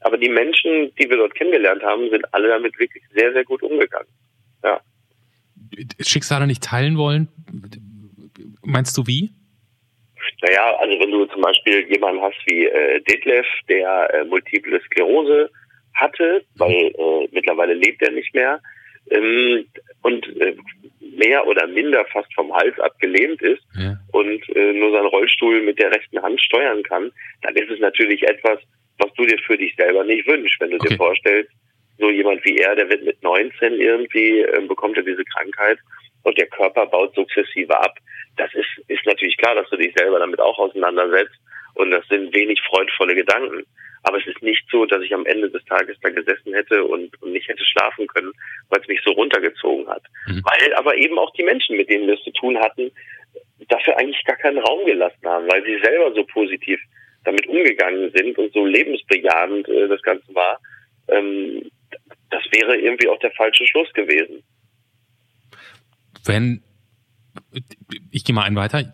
[0.00, 3.62] Aber die Menschen, die wir dort kennengelernt haben, sind alle damit wirklich sehr, sehr gut
[3.62, 4.08] umgegangen.
[4.64, 4.80] Ja.
[6.00, 7.28] Schicksale nicht teilen wollen?
[8.62, 9.30] Meinst du wie?
[10.42, 15.50] Naja, also wenn du zum Beispiel jemanden hast wie äh, Detlef, der äh, multiple Sklerose
[15.94, 18.60] hatte, weil äh, mittlerweile lebt er nicht mehr,
[19.10, 19.66] ähm,
[20.02, 20.56] und äh,
[21.00, 23.96] mehr oder minder fast vom Hals abgelähmt ist ja.
[24.12, 28.22] und äh, nur seinen Rollstuhl mit der rechten Hand steuern kann, dann ist es natürlich
[28.22, 28.58] etwas,
[28.98, 30.88] was du dir für dich selber nicht wünschst, wenn du okay.
[30.88, 31.50] dir vorstellst,
[31.98, 35.78] so jemand wie er, der wird mit 19 irgendwie, äh, bekommt er diese Krankheit
[36.22, 37.96] und der Körper baut sukzessive ab.
[38.36, 41.36] Das ist, ist natürlich klar, dass du dich selber damit auch auseinandersetzt
[41.74, 43.64] und das sind wenig freudvolle Gedanken.
[44.02, 47.20] Aber es ist nicht so, dass ich am Ende des Tages da gesessen hätte und,
[47.22, 48.32] und nicht hätte schlafen können,
[48.70, 50.02] weil es mich so runtergezogen hat.
[50.26, 50.42] Mhm.
[50.44, 52.90] Weil aber eben auch die Menschen, mit denen wir es zu tun hatten,
[53.68, 56.80] dafür eigentlich gar keinen Raum gelassen haben, weil sie selber so positiv
[57.24, 60.58] damit umgegangen sind und so lebensbejahend äh, das Ganze war.
[61.08, 61.70] Ähm,
[62.30, 64.42] das wäre irgendwie auch der falsche Schluss gewesen.
[66.24, 66.62] Wenn
[68.10, 68.92] ich gehe mal einen weiter,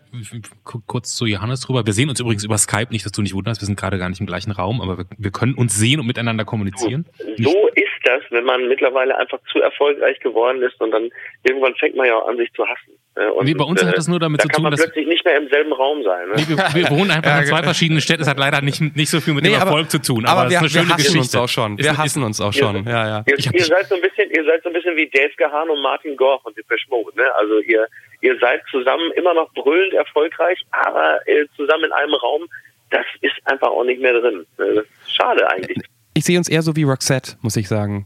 [0.63, 1.85] kurz zu Johannes rüber.
[1.85, 4.09] Wir sehen uns übrigens über Skype, nicht, dass du nicht wunderst, wir sind gerade gar
[4.09, 7.05] nicht im gleichen Raum, aber wir, wir können uns sehen und miteinander kommunizieren.
[7.37, 11.09] So ist das, wenn man mittlerweile einfach zu erfolgreich geworden ist und dann
[11.43, 12.93] irgendwann fängt man ja auch an, sich zu hassen.
[13.15, 14.79] Äh, und, nee, bei uns äh, hat das nur damit da zu tun, dass...
[14.79, 16.29] man plötzlich nicht mehr im selben Raum sein.
[16.29, 16.35] Ne?
[16.37, 18.21] Nee, wir, wir, wohnen einfach in zwei verschiedenen Städten.
[18.21, 20.25] Es hat leider nicht, nicht so viel mit nee, dem Erfolg zu tun.
[20.25, 21.17] Aber, aber wir, wir hassen Geschichte.
[21.19, 21.77] uns auch schon.
[21.77, 22.85] Wir ist, hassen uns auch schon.
[22.85, 23.23] Ihr, ja, ja.
[23.27, 25.81] Ihr, ihr seid so ein bisschen, ihr seid so ein bisschen wie Dave Gahan und
[25.81, 27.17] Martin Gore von Depeche Mode.
[27.17, 27.25] Ne?
[27.35, 27.87] Also ihr,
[28.21, 32.43] ihr seid zusammen immer noch brüllend erfolgreich, aber äh, zusammen in einem Raum.
[32.89, 34.45] Das ist einfach auch nicht mehr drin.
[34.57, 34.85] Ne?
[35.07, 35.77] Schade eigentlich.
[36.13, 38.05] Ich sehe uns eher so wie Roxette, muss ich sagen.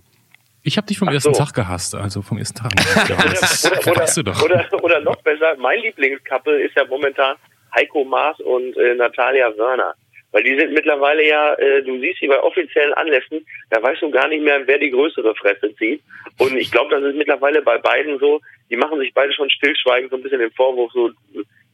[0.64, 1.44] Ich habe dich vom Ach ersten so.
[1.44, 2.72] Tag gehasst, also vom ersten Tag.
[3.06, 4.42] Oder, oder, weißt du doch.
[4.44, 7.36] Oder, oder noch besser, mein Lieblingscouple ist ja momentan
[7.76, 9.96] Heiko Maas und äh, Natalia Wörner.
[10.32, 14.12] Weil die sind mittlerweile ja, äh, du siehst sie bei offiziellen Anlässen, da weißt du
[14.12, 16.02] gar nicht mehr, wer die größere Fresse zieht.
[16.38, 18.40] Und ich glaube, das ist mittlerweile bei beiden so,
[18.70, 21.12] die machen sich beide schon stillschweigend so ein bisschen den Vorwurf, so,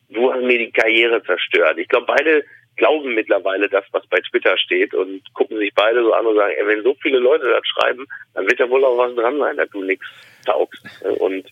[0.09, 1.77] du hast mir die Karriere zerstört.
[1.77, 2.43] Ich glaube, beide
[2.77, 6.53] glauben mittlerweile das, was bei Twitter steht und gucken sich beide so an und sagen,
[6.57, 9.57] ey, wenn so viele Leute das schreiben, dann wird ja wohl auch was dran sein,
[9.57, 10.05] dass du nichts
[10.45, 10.83] taugst.
[11.19, 11.45] Und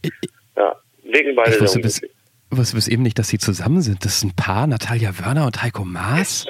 [0.55, 2.01] ja, wegen beide ich wusste, bis,
[2.51, 4.05] wusste bis eben nicht, dass sie zusammen sind.
[4.05, 6.47] Das ist ein Paar, Natalia Wörner und Heiko Maas.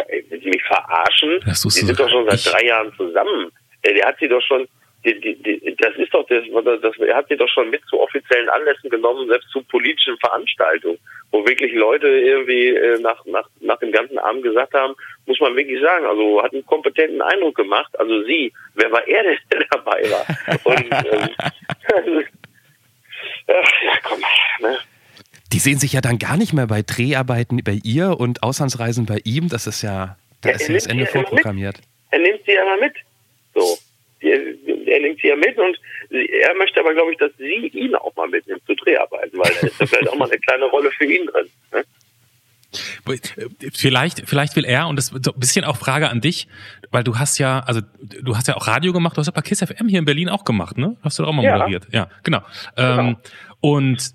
[0.96, 1.40] Verarschen?
[1.46, 2.46] Die sind doch schon seit ich...
[2.46, 3.52] drei Jahren zusammen.
[3.86, 4.68] Der hat sie doch schon
[5.06, 6.44] die, die, die, das ist doch das,
[6.82, 10.98] das, er hat sie doch schon mit zu offiziellen Anlässen genommen, selbst zu politischen Veranstaltungen,
[11.32, 14.96] wo wirklich Leute irgendwie äh, nach, nach, nach dem ganzen Abend gesagt haben,
[15.28, 17.98] muss man wirklich sagen, also hat einen kompetenten Eindruck gemacht.
[18.00, 20.26] Also sie, wer war er denn, der dabei war?
[20.64, 22.24] Und ähm,
[23.48, 24.22] ja, komm,
[24.62, 24.78] ne?
[25.54, 29.20] Die sehen sich ja dann gar nicht mehr bei Dreharbeiten bei ihr und Auslandsreisen bei
[29.24, 29.50] ihm.
[29.50, 31.78] Das ist ja, da ja, ist ja das Ende vorprogrammiert.
[32.12, 32.94] Er nimmt sie ja mal mit.
[33.54, 33.78] So
[34.26, 35.78] er nimmt sie ja mit und
[36.10, 39.68] er möchte aber, glaube ich, dass sie ihn auch mal mitnimmt zu Dreharbeiten, weil da
[39.68, 41.48] ist da vielleicht auch mal eine kleine Rolle für ihn drin.
[41.72, 41.84] Ne?
[43.74, 46.48] Vielleicht, vielleicht will er, und das ist ein bisschen auch Frage an dich,
[46.92, 49.42] weil du hast ja, also du hast ja auch Radio gemacht, du hast ja bei
[49.42, 50.98] KISS FM hier in Berlin auch gemacht, ne?
[51.02, 51.58] Hast du doch auch mal ja.
[51.58, 51.88] moderiert.
[51.92, 52.42] Ja, genau.
[52.76, 53.00] genau.
[53.00, 53.18] Ähm,
[53.62, 54.12] und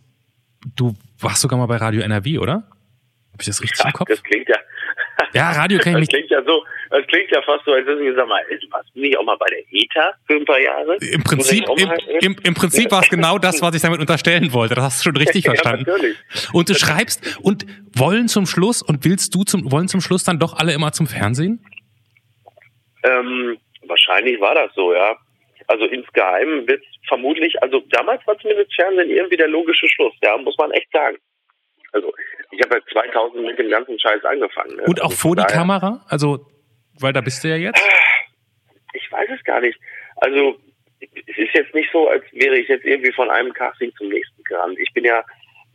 [0.76, 2.52] du warst sogar mal bei Radio NRW, oder?
[2.52, 4.08] Habe ich das richtig ja, im Kopf?
[4.08, 4.56] Das klingt ja.
[5.32, 8.04] Ja, Radio kann ich Das klingt ja so, das klingt ja fast so, als hätten
[8.04, 10.96] gesagt, mal, warst du nicht auch mal bei der ETA für ein paar Jahre?
[10.96, 14.74] Im Prinzip, im, im, im, Prinzip war es genau das, was ich damit unterstellen wollte.
[14.74, 15.84] Das hast du schon richtig ja, verstanden.
[15.86, 16.16] Natürlich.
[16.52, 20.38] Und du schreibst und wollen zum Schluss und willst du zum wollen zum Schluss dann
[20.38, 21.64] doch alle immer zum Fernsehen?
[23.04, 25.16] Ähm, wahrscheinlich war das so, ja.
[25.66, 30.56] Also insgeheim wird vermutlich, also damals war zumindest Fernsehen irgendwie der logische Schluss, ja, muss
[30.58, 31.16] man echt sagen.
[31.92, 32.12] Also
[32.50, 34.76] ich habe ja 2000 mit dem ganzen Scheiß angefangen.
[34.76, 34.82] Ne?
[34.84, 36.04] Und auch also vor die Kamera?
[36.08, 36.46] Also
[37.00, 37.82] weil da bist du ja jetzt?
[38.92, 39.78] Ich weiß es gar nicht.
[40.16, 40.56] Also
[41.00, 44.42] es ist jetzt nicht so, als wäre ich jetzt irgendwie von einem Casting zum nächsten
[44.44, 44.78] gerannt.
[44.78, 45.24] Ich bin ja,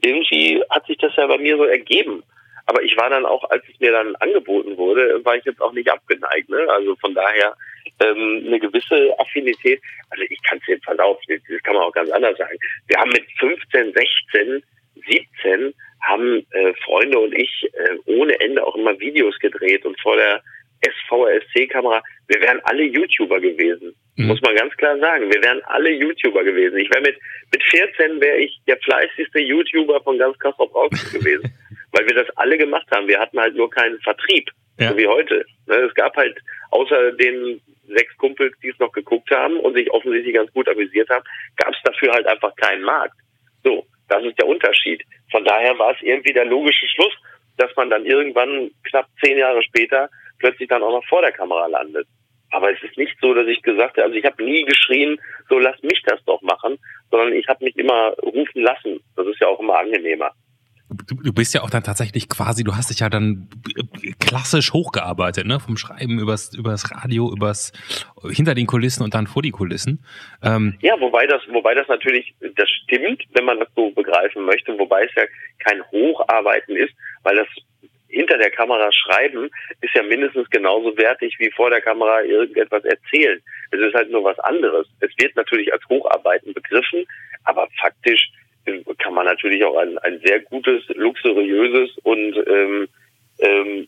[0.02, 2.24] irgendwie hat sich das ja bei mir so ergeben.
[2.68, 5.74] Aber ich war dann auch, als es mir dann angeboten wurde, war ich jetzt auch
[5.74, 6.50] nicht abgeneigt.
[6.50, 6.66] Ne?
[6.70, 7.56] Also von daher
[8.02, 9.82] ähm, eine gewisse Affinität.
[10.10, 12.58] Also ich kann es jetzt verlaufen, das kann man auch ganz anders sagen.
[12.88, 14.64] Wir haben mit 15, 16,
[15.08, 15.74] 17
[16.06, 20.42] haben äh, Freunde und ich äh, ohne Ende auch immer Videos gedreht und vor der
[20.82, 23.96] SVSC-Kamera, wir wären alle YouTuber gewesen.
[24.16, 24.28] Mhm.
[24.28, 25.32] Muss man ganz klar sagen.
[25.32, 26.78] Wir wären alle YouTuber gewesen.
[26.78, 27.18] Ich wäre mit,
[27.52, 31.52] mit 14 wäre ich der fleißigste YouTuber von ganz Kassel Brauxel gewesen.
[31.92, 33.08] Weil wir das alle gemacht haben.
[33.08, 34.50] Wir hatten halt nur keinen Vertrieb.
[34.80, 34.90] Ja.
[34.90, 35.46] So wie heute.
[35.68, 36.38] Ne, es gab halt
[36.72, 41.10] außer den sechs Kumpels, die es noch geguckt haben und sich offensichtlich ganz gut amüsiert
[41.10, 41.24] haben,
[41.58, 43.16] gab es dafür halt einfach keinen Markt.
[44.10, 45.04] Das ist der Unterschied.
[45.32, 47.14] Von daher war es irgendwie der logische Schluss,
[47.58, 51.68] dass man dann irgendwann knapp zehn Jahre später plötzlich dann auch noch vor der Kamera
[51.68, 52.08] landet.
[52.52, 55.60] Aber es ist nicht so, dass ich gesagt habe, also ich habe nie geschrien, so
[55.60, 56.78] lass mich das doch machen,
[57.10, 59.00] sondern ich habe mich immer rufen lassen.
[59.16, 60.32] Das ist ja auch immer angenehmer.
[60.90, 63.50] Du, du bist ja auch dann tatsächlich quasi, du hast dich ja dann
[64.20, 65.60] klassisch hochgearbeitet, ne?
[65.60, 67.72] Vom Schreiben übers, übers Radio, übers
[68.30, 70.04] hinter den Kulissen und dann vor die Kulissen.
[70.44, 74.78] Ähm ja, wobei das, wobei das natürlich, das stimmt, wenn man das so begreifen möchte,
[74.78, 75.24] wobei es ja
[75.60, 76.94] kein Hocharbeiten ist,
[77.24, 77.48] weil das
[78.08, 79.50] hinter der Kamera schreiben
[79.82, 83.42] ist ja mindestens genauso wertig wie vor der Kamera irgendetwas erzählen.
[83.72, 84.88] Es ist halt nur was anderes.
[85.02, 87.06] Es wird natürlich als Hocharbeiten begriffen,
[87.44, 88.32] aber faktisch
[89.00, 92.88] kann man natürlich auch ein, ein sehr gutes, luxuriöses und ähm,
[93.40, 93.88] ähm,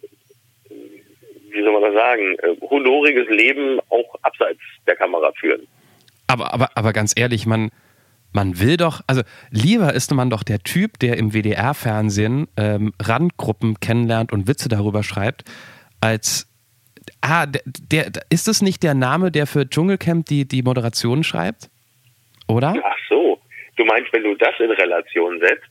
[1.50, 5.68] wie soll man das sagen, äh, honoriges Leben auch abseits der Kamera führen.
[6.28, 7.72] Aber, aber, aber ganz ehrlich, man,
[8.34, 13.80] man will doch, also lieber ist man doch der Typ, der im WDR-Fernsehen ähm, Randgruppen
[13.80, 15.44] kennenlernt und Witze darüber schreibt,
[16.02, 16.48] als
[17.22, 21.70] ah, der, der, ist es nicht der Name, der für Dschungelcamp die, die Moderation schreibt?
[22.48, 22.76] Oder?
[22.84, 23.40] Ach so.
[23.78, 25.70] Du meinst, wenn du das in Relation setzt,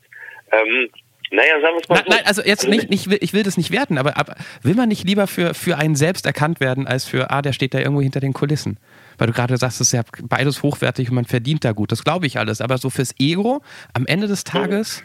[0.51, 0.89] ähm,
[1.29, 2.11] naja, sagen wir es mal nein, so.
[2.11, 5.05] Nein, also jetzt nicht, nicht, ich will das nicht werten, aber, aber will man nicht
[5.05, 8.21] lieber für, für einen selbst erkannt werden, als für, ah, der steht da irgendwo hinter
[8.21, 8.79] den Kulissen?
[9.17, 11.91] Weil du gerade sagst, es ist ja beides hochwertig und man verdient da gut.
[11.91, 12.61] Das glaube ich alles.
[12.61, 13.61] Aber so fürs Ego
[13.93, 15.03] am Ende des Tages?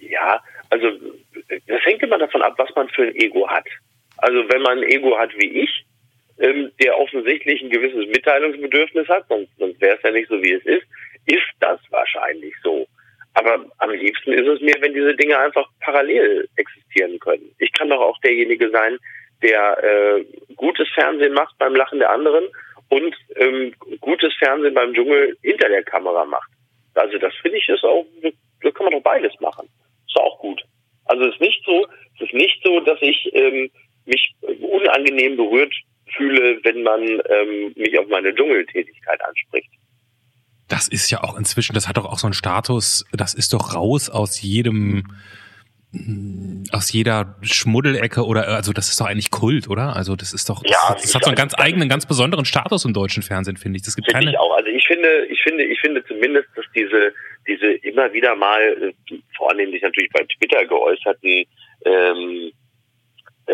[0.00, 0.88] Ja, also
[1.66, 3.66] das hängt immer davon ab, was man für ein Ego hat.
[4.16, 5.84] Also wenn man ein Ego hat wie ich,
[6.40, 10.52] ähm, der offensichtlich ein gewisses Mitteilungsbedürfnis hat, sonst, sonst wäre es ja nicht so, wie
[10.52, 10.86] es ist,
[11.28, 12.86] ist das wahrscheinlich so.
[13.34, 17.54] Aber am liebsten ist es mir, wenn diese Dinge einfach parallel existieren können.
[17.58, 18.98] Ich kann doch auch derjenige sein,
[19.42, 20.24] der äh,
[20.56, 22.44] gutes Fernsehen macht beim Lachen der anderen
[22.88, 26.50] und ähm, gutes Fernsehen beim Dschungel hinter der Kamera macht.
[26.94, 28.04] Also das finde ich ist auch,
[28.62, 29.68] da kann man doch beides machen.
[30.06, 30.60] Ist auch gut.
[31.04, 31.86] Also es ist nicht so,
[32.16, 33.70] es ist nicht so, dass ich ähm,
[34.06, 35.74] mich unangenehm berührt
[36.16, 39.70] fühle, wenn man ähm, mich auf meine Dschungeltätigkeit anspricht
[40.68, 43.74] das ist ja auch inzwischen, das hat doch auch so einen Status, das ist doch
[43.74, 45.04] raus aus jedem,
[46.70, 49.96] aus jeder Schmuddelecke oder also das ist doch eigentlich Kult, oder?
[49.96, 52.84] Also das ist doch, ja, das, das hat so einen ganz eigenen, ganz besonderen Status
[52.84, 53.84] im deutschen Fernsehen, finde ich.
[53.84, 54.30] Das gibt keine.
[54.30, 54.54] Ich auch.
[54.54, 57.12] Also ich finde, ich finde, ich finde zumindest, dass diese,
[57.46, 58.92] diese immer wieder mal,
[59.36, 61.44] vornehmlich natürlich bei Twitter geäußerten
[61.86, 62.52] ähm,
[63.46, 63.52] äh,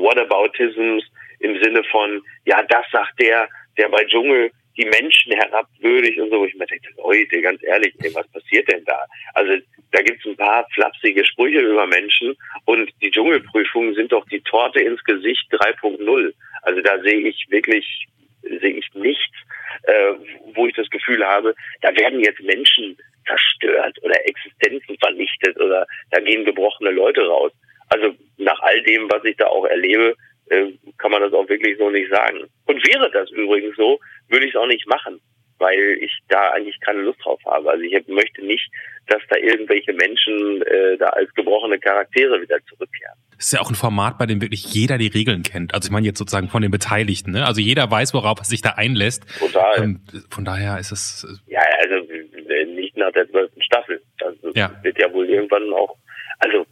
[0.00, 1.04] Whataboutisms
[1.40, 6.40] im Sinne von, ja, das sagt der, der bei Dschungel die Menschen herabwürdigt und so.
[6.40, 9.04] wo Ich mir denke, Leute, ganz ehrlich, ey, was passiert denn da?
[9.34, 9.52] Also
[9.92, 14.80] da gibt's ein paar flapsige Sprüche über Menschen und die Dschungelprüfungen sind doch die Torte
[14.80, 16.32] ins Gesicht 3.0.
[16.62, 18.06] Also da sehe ich wirklich,
[18.42, 19.36] sehe ich nichts,
[19.84, 20.12] äh,
[20.54, 26.20] wo ich das Gefühl habe, da werden jetzt Menschen zerstört oder Existenzen vernichtet oder da
[26.20, 27.52] gehen gebrochene Leute raus.
[27.88, 30.14] Also nach all dem, was ich da auch erlebe,
[30.50, 32.40] äh, kann man das auch wirklich so nicht sagen.
[32.66, 33.98] Und wäre das übrigens so,
[34.30, 35.20] würde ich es auch nicht machen,
[35.58, 37.70] weil ich da eigentlich keine Lust drauf habe.
[37.70, 38.70] Also ich möchte nicht,
[39.06, 43.14] dass da irgendwelche Menschen äh, da als gebrochene Charaktere wieder zurückkehren.
[43.36, 45.74] Das ist ja auch ein Format, bei dem wirklich jeder die Regeln kennt.
[45.74, 47.32] Also ich meine jetzt sozusagen von den Beteiligten.
[47.32, 47.46] Ne?
[47.46, 49.26] Also jeder weiß, worauf er sich da einlässt.
[49.38, 49.82] Total.
[49.82, 51.24] Ähm, von daher ist es...
[51.24, 54.00] Äh ja, also äh, nicht nach der zwölften Staffel.
[54.18, 54.70] Das ja.
[54.82, 55.96] wird ja wohl irgendwann auch...
[56.38, 56.64] Also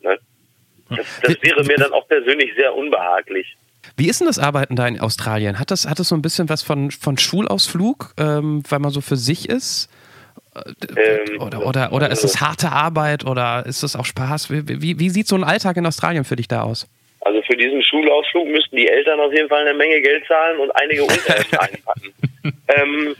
[0.00, 0.18] ne?
[0.88, 3.56] das, das wäre mir dann auch persönlich sehr unbehaglich.
[3.96, 5.58] Wie ist denn das Arbeiten da in Australien?
[5.58, 9.00] Hat das, hat das so ein bisschen was von, von Schulausflug, ähm, weil man so
[9.00, 9.88] für sich ist?
[10.54, 14.50] Ähm, oder, oder, oder ist es harte Arbeit oder ist es auch Spaß?
[14.50, 16.86] Wie, wie, wie sieht so ein Alltag in Australien für dich da aus?
[17.20, 20.70] Also für diesen Schulausflug müssten die Eltern auf jeden Fall eine Menge Geld zahlen und
[20.72, 22.14] einige Unterhemden einpacken.
[22.68, 23.16] ähm,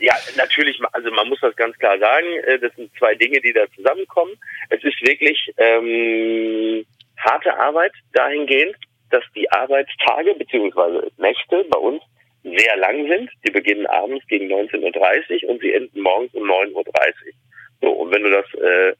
[0.00, 3.52] ja, natürlich, also man muss das ganz klar sagen, äh, das sind zwei Dinge, die
[3.52, 4.32] da zusammenkommen.
[4.70, 6.84] Es ist wirklich ähm,
[7.16, 8.76] harte Arbeit dahingehend,
[9.14, 11.08] dass die Arbeitstage bzw.
[11.18, 12.02] Nächte bei uns
[12.42, 13.30] sehr lang sind.
[13.46, 16.84] Die beginnen abends gegen 19.30 Uhr und sie enden morgens um 9.30 Uhr.
[17.80, 18.94] So, und wenn du das äh,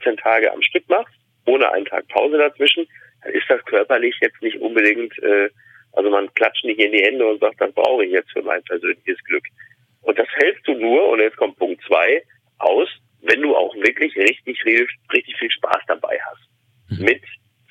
[0.00, 1.14] 18 Tage am Stück machst,
[1.46, 2.86] ohne einen Tag Pause dazwischen,
[3.22, 5.48] dann ist das körperlich jetzt nicht unbedingt, äh,
[5.92, 8.62] also man klatscht nicht in die Hände und sagt, das brauche ich jetzt für mein
[8.64, 9.44] persönliches Glück.
[10.02, 12.22] Und das hältst du nur, und jetzt kommt Punkt zwei,
[12.58, 12.88] aus,
[13.20, 16.98] wenn du auch wirklich richtig, richtig viel Spaß dabei hast.
[16.98, 17.04] Mhm.
[17.04, 17.22] Mit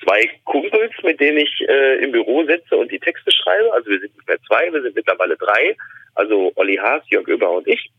[0.02, 3.72] zwei Kumpels, mit denen ich äh, im Büro sitze und die Texte schreibe.
[3.72, 5.76] Also wir sind nicht mehr zwei, wir sind mittlerweile drei.
[6.14, 7.90] Also Olli Haas, Jörg Über und ich.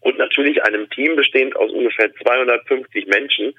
[0.00, 3.54] Und natürlich einem Team bestehend aus ungefähr 250 Menschen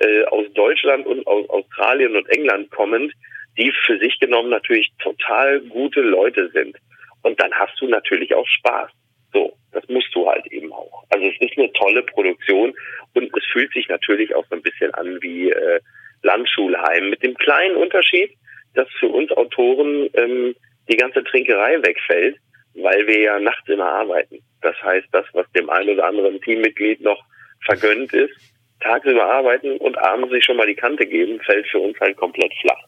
[0.00, 3.12] äh, aus Deutschland und aus Australien und England kommend,
[3.56, 6.76] die für sich genommen natürlich total gute Leute sind.
[7.22, 8.90] Und dann hast du natürlich auch Spaß.
[9.32, 11.04] So, das musst du halt eben auch.
[11.10, 12.74] Also es ist eine tolle Produktion
[13.14, 15.80] und es fühlt sich natürlich auch so ein bisschen an wie äh,
[16.22, 17.10] Landschulheim.
[17.10, 18.30] Mit dem kleinen Unterschied,
[18.74, 20.54] dass für uns Autoren ähm,
[20.90, 22.36] die ganze Trinkerei wegfällt,
[22.74, 24.38] weil wir ja nachts immer arbeiten.
[24.62, 27.22] Das heißt, das, was dem einen oder anderen Teammitglied noch
[27.64, 28.34] vergönnt ist,
[28.80, 32.52] tagsüber arbeiten und abends sich schon mal die Kante geben, fällt für uns halt komplett
[32.60, 32.82] flach.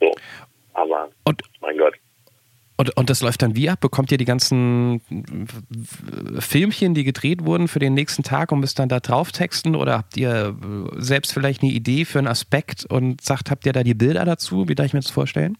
[0.00, 0.14] So.
[0.74, 1.94] Aber, und, mein Gott.
[2.80, 3.80] Und, und das läuft dann wie ab?
[3.80, 5.00] Bekommt ihr die ganzen
[6.38, 9.74] Filmchen, die gedreht wurden für den nächsten Tag und müsst dann da drauf texten?
[9.74, 10.54] Oder habt ihr
[10.94, 14.68] selbst vielleicht eine Idee für einen Aspekt und sagt, habt ihr da die Bilder dazu?
[14.68, 15.58] Wie darf ich mir das vorstellen?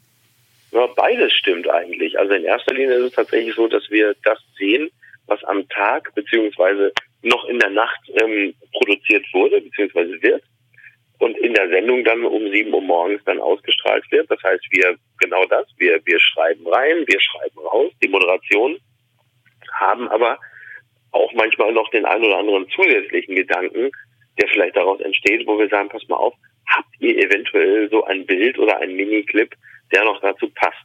[0.71, 2.16] Ja, beides stimmt eigentlich.
[2.16, 4.89] Also in erster Linie ist es tatsächlich so, dass wir das sehen,
[5.27, 6.93] was am Tag beziehungsweise
[7.23, 10.45] noch in der Nacht ähm, produziert wurde beziehungsweise wird
[11.19, 14.31] und in der Sendung dann um sieben Uhr morgens dann ausgestrahlt wird.
[14.31, 18.79] Das heißt, wir genau das, wir, wir schreiben rein, wir schreiben raus, die Moderation,
[19.73, 20.39] haben aber
[21.11, 23.91] auch manchmal noch den einen oder anderen zusätzlichen Gedanken,
[24.39, 26.35] der vielleicht daraus entsteht, wo wir sagen, pass mal auf,
[26.66, 29.55] habt ihr eventuell so ein Bild oder ein Miniclip,
[29.93, 30.77] der noch dazu passt?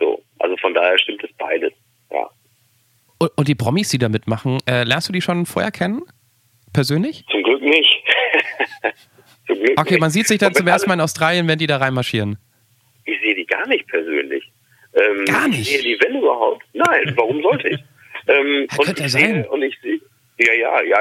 [0.00, 1.72] So, also von daher stimmt es beides,
[2.10, 2.28] ja.
[3.18, 6.02] Und, und die Promis, die da mitmachen, äh, lernst du die schon vorher kennen?
[6.72, 7.24] Persönlich?
[7.30, 8.02] Zum Glück nicht.
[9.64, 10.00] Glück okay, nicht.
[10.00, 12.36] man sieht sich dann zum ersten Mal in Australien, wenn die da reinmarschieren.
[13.04, 14.50] Ich sehe die gar nicht persönlich.
[14.94, 15.60] Ähm, gar nicht?
[15.60, 16.62] Ich sehe die, wenn überhaupt.
[16.72, 17.80] Nein, warum sollte ich?
[18.28, 19.46] Ähm, ja, könnte ja sein.
[19.46, 20.00] Und ich sehe,
[20.38, 20.98] ja, ja, ja,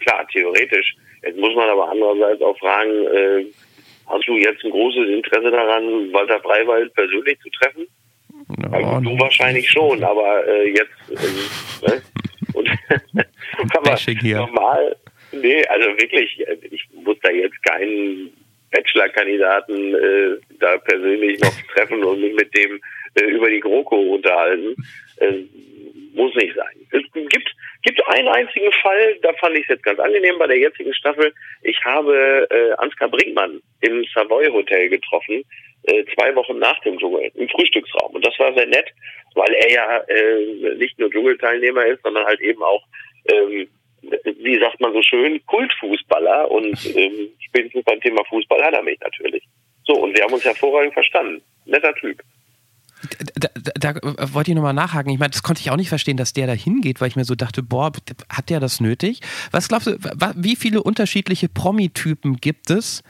[0.00, 0.96] klar, theoretisch.
[1.22, 3.44] Jetzt muss man aber andererseits auch fragen, äh,
[4.06, 7.86] hast du jetzt ein großes Interesse daran, Walter Freiwald persönlich zu treffen?
[8.56, 12.02] No, also, du wahrscheinlich schon, aber äh, jetzt äh, ne?
[12.54, 12.68] und
[13.76, 14.96] aber normal,
[15.32, 18.32] nee, also wirklich, ich muss da jetzt keinen
[18.70, 22.80] Bachelor-Kandidaten äh, da persönlich noch treffen und mich mit dem
[23.14, 24.76] äh, über die GroKo unterhalten.
[25.16, 25.42] Äh,
[26.14, 26.74] muss nicht sein.
[26.90, 30.58] Es gibt, gibt einen einzigen Fall, da fand ich es jetzt ganz angenehm bei der
[30.58, 31.32] jetzigen Staffel.
[31.62, 35.44] Ich habe äh, Ansgar Brinkmann im Savoy Hotel getroffen,
[35.84, 38.14] äh, zwei Wochen nach dem Dschungel, im Frühstücksraum.
[38.14, 38.86] Und das war sehr nett,
[39.34, 42.84] weil er ja äh, nicht nur Dschungelteilnehmer ist, sondern halt eben auch
[43.32, 43.68] ähm,
[44.02, 48.98] wie sagt man so schön, Kultfußballer und ähm, spätestens beim Thema Fußball hat er mich
[49.00, 49.44] natürlich.
[49.84, 51.42] So, und wir haben uns hervorragend verstanden.
[51.66, 52.22] Netter Typ.
[53.34, 55.10] Da, da, da wollte ich nochmal nachhaken.
[55.10, 57.24] Ich meine, das konnte ich auch nicht verstehen, dass der da hingeht, weil ich mir
[57.24, 57.92] so dachte, boah,
[58.28, 59.20] hat der das nötig?
[59.52, 59.96] Was glaubst du,
[60.36, 63.02] wie viele unterschiedliche Promi-Typen gibt es,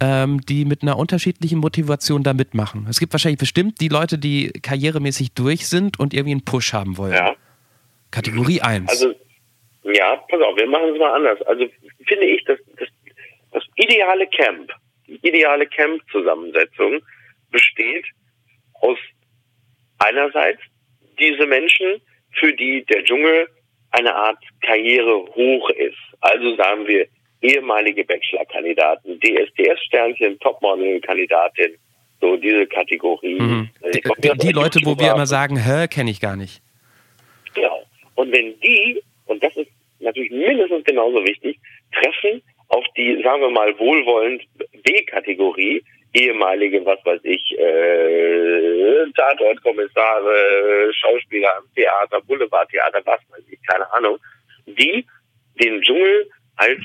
[0.00, 2.86] ähm, die mit einer unterschiedlichen Motivation da mitmachen?
[2.90, 6.98] Es gibt wahrscheinlich bestimmt die Leute, die karrieremäßig durch sind und irgendwie einen Push haben
[6.98, 7.14] wollen.
[7.14, 7.34] Ja.
[8.10, 8.90] Kategorie 1.
[8.90, 9.14] Also
[9.84, 11.40] ja, pass auf, wir machen es mal anders.
[11.42, 11.66] Also
[12.06, 12.88] finde ich, dass das,
[13.52, 14.70] das ideale Camp,
[15.06, 17.00] die ideale Camp-Zusammensetzung
[17.50, 18.04] besteht
[18.80, 18.98] aus
[19.98, 20.60] einerseits
[21.18, 22.00] diese Menschen,
[22.32, 23.48] für die der Dschungel
[23.90, 25.96] eine Art Karriere hoch ist.
[26.20, 27.06] Also sagen wir
[27.40, 31.76] ehemalige Bachelor-Kandidaten, DSDS-Sternchen, Topmodel-Kandidatin,
[32.20, 33.40] so diese Kategorie.
[33.40, 33.70] Mhm.
[33.94, 36.62] Die, die, die Leute, wo wir immer sagen, hä, kenne ich gar nicht.
[37.54, 37.84] Genau.
[38.14, 39.70] Und wenn die, und das ist
[40.00, 41.58] natürlich mindestens genauso wichtig,
[41.92, 44.42] treffen auf die, sagen wir mal, wohlwollend
[44.82, 45.82] B-Kategorie,
[46.14, 54.18] ehemalige, was weiß ich, äh, Tatortkommissare, Schauspieler am Theater, Boulevardtheater, was weiß ich, keine Ahnung,
[54.66, 55.04] die
[55.60, 56.80] den Dschungel als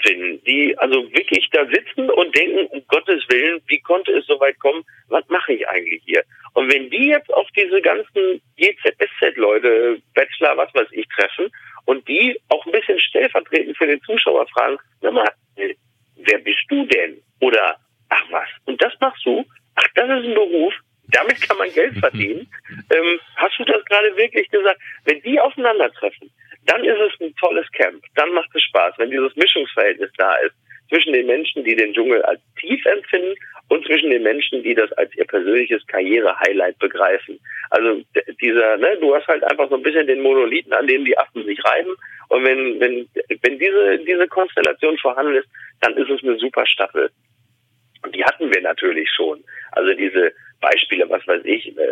[0.00, 4.38] empfinden, die also wirklich da sitzen und denken, um Gottes Willen, wie konnte es so
[4.40, 6.22] weit kommen, was mache ich eigentlich hier?
[6.54, 11.50] Und wenn die jetzt auf diese ganzen GZSZ-Leute, Bachelor, was weiß ich, treffen
[11.86, 16.86] und die auch ein bisschen stellvertretend für den Zuschauer fragen, sag mal, wer bist du
[16.86, 17.20] denn?
[17.40, 17.76] Oder,
[18.08, 19.44] ach was, und das machst du?
[19.76, 20.74] Ach, das ist ein Beruf,
[21.08, 22.50] damit kann man Geld verdienen.
[22.94, 24.80] ähm, hast du das gerade wirklich gesagt?
[25.04, 26.30] Wenn die aufeinandertreffen,
[26.66, 28.02] dann ist es ein tolles Camp.
[28.14, 30.54] Dann macht es Spaß, wenn dieses Mischungsverhältnis da ist
[30.90, 33.34] zwischen den Menschen, die den Dschungel als tief empfinden
[33.68, 37.38] und zwischen den Menschen, die das als ihr persönliches Karriere-Highlight begreifen.
[37.70, 38.02] Also
[38.40, 41.44] dieser, ne, du hast halt einfach so ein bisschen den Monolithen, an dem die Affen
[41.44, 41.94] sich reiben.
[42.28, 43.08] Und wenn, wenn,
[43.42, 45.48] wenn diese, diese Konstellation vorhanden ist,
[45.80, 47.10] dann ist es eine super Staffel.
[48.02, 49.42] Und die hatten wir natürlich schon.
[49.72, 51.82] Also diese Beispiele, was weiß ich, äh,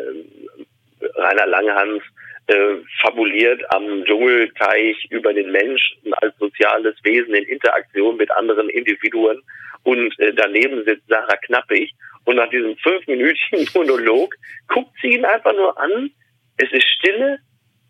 [1.15, 2.03] Rainer Langhans,
[2.49, 9.41] äh, fabuliert am Dschungelteich über den Menschen als soziales Wesen in Interaktion mit anderen Individuen
[9.85, 11.93] und äh, daneben sitzt Sarah Knappig
[12.25, 14.35] und nach diesem fünfminütigen Monolog
[14.69, 16.11] guckt sie ihn einfach nur an,
[16.57, 17.39] es ist Stille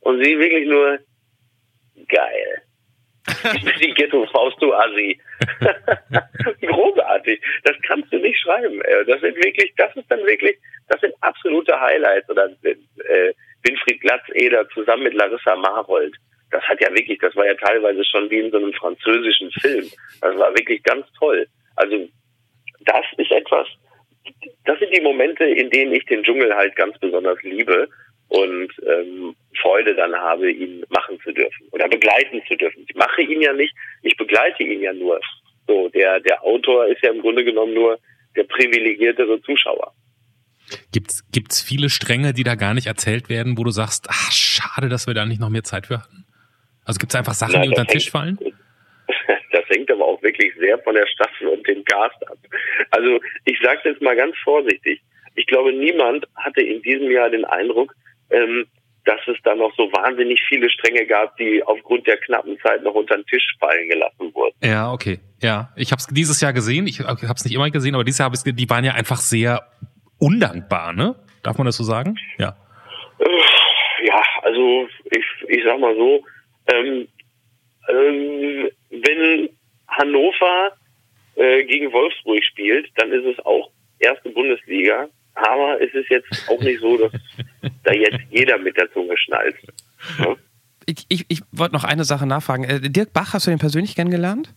[0.00, 0.98] und sie wirklich nur
[2.08, 2.62] geil.
[3.80, 5.20] die Ghetto-Faust, du Assi.
[6.62, 7.40] Großartig.
[7.64, 8.82] Das kannst du nicht schreiben.
[9.06, 10.56] Das sind wirklich, das ist dann wirklich,
[10.88, 12.28] das sind absolute Highlights.
[12.30, 16.14] Oder äh, Winfried Glatzeder zusammen mit Larissa Marold.
[16.50, 19.90] Das hat ja wirklich, das war ja teilweise schon wie in so einem französischen Film.
[20.20, 21.46] Das war wirklich ganz toll.
[21.76, 22.08] Also
[22.80, 23.66] das ist etwas,
[24.64, 27.88] das sind die Momente, in denen ich den Dschungel halt ganz besonders liebe
[28.28, 32.84] und ähm, Freude dann habe, ihn machen zu dürfen oder begleiten zu dürfen.
[32.88, 35.20] Ich mache ihn ja nicht, ich be begleite ihn ja nur.
[35.66, 37.98] So, der, der Autor ist ja im Grunde genommen nur
[38.36, 39.92] der privilegiertere Zuschauer.
[40.92, 44.88] Gibt's, gibt's viele Stränge, die da gar nicht erzählt werden, wo du sagst, ach, schade,
[44.88, 46.26] dass wir da nicht noch mehr Zeit für hatten?
[46.84, 48.38] Also gibt's einfach Sachen, Na, die unter den Tisch fallen?
[49.50, 52.36] Das hängt aber auch wirklich sehr von der Staffel und dem Cast ab.
[52.90, 55.00] Also ich sage jetzt mal ganz vorsichtig.
[55.34, 57.94] Ich glaube, niemand hatte in diesem Jahr den Eindruck,
[58.30, 58.66] ähm,
[59.04, 62.94] dass es da noch so wahnsinnig viele Stränge gab, die aufgrund der knappen Zeit noch
[62.94, 64.54] unter den Tisch fallen gelassen wurden.
[64.62, 65.18] Ja, okay.
[65.40, 66.86] Ja, ich habe es dieses Jahr gesehen.
[66.86, 69.16] Ich habe es nicht immer gesehen, aber dieses Jahr habe ich die waren ja einfach
[69.16, 69.66] sehr
[70.18, 71.16] undankbar, ne?
[71.42, 72.16] Darf man das so sagen?
[72.38, 72.56] Ja.
[73.18, 76.24] Äh, ja, also ich, ich sag mal so,
[76.72, 77.08] ähm,
[77.88, 79.48] ähm, wenn
[79.88, 80.72] Hannover
[81.36, 85.08] äh, gegen Wolfsburg spielt, dann ist es auch erste Bundesliga.
[85.34, 87.12] Aber es ist jetzt auch nicht so, dass
[87.84, 89.56] da jetzt jeder mit der Zunge schnallt.
[90.18, 90.36] Ja?
[90.86, 92.64] Ich, ich, ich wollte noch eine Sache nachfragen.
[92.64, 94.54] Äh, Dirk Bach, hast du den persönlich kennengelernt?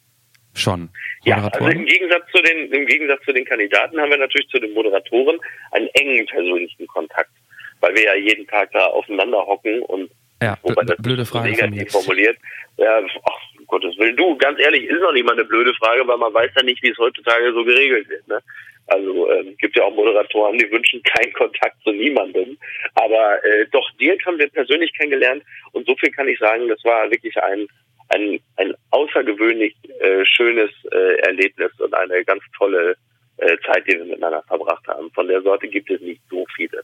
[0.54, 0.90] Schon.
[1.24, 4.60] Ja, also im Gegensatz zu den, im Gegensatz zu den Kandidaten haben wir natürlich zu
[4.60, 5.40] den Moderatoren
[5.72, 7.32] einen engen persönlichen Kontakt,
[7.80, 10.10] weil wir ja jeden Tag da aufeinander hocken und
[10.42, 12.36] ja, wobei das blöde Frage negativ formuliert.
[12.78, 16.08] Ja, ach, um Gottes Willen, du, ganz ehrlich, ist noch nicht mal eine blöde Frage,
[16.08, 18.28] weil man weiß ja nicht, wie es heutzutage so geregelt wird.
[18.28, 18.42] Ne?
[18.88, 22.58] Also äh, gibt ja auch Moderatoren, die wünschen keinen Kontakt zu niemandem.
[22.96, 25.44] Aber äh, doch Dirk haben wir persönlich kennengelernt
[25.74, 27.68] und so viel kann ich sagen, das war wirklich ein
[28.14, 32.96] ein, ein außergewöhnlich äh, schönes äh, Erlebnis und eine ganz tolle
[33.38, 35.12] äh, Zeit, die wir miteinander verbracht haben.
[35.12, 36.82] Von der Sorte gibt es nicht so viele.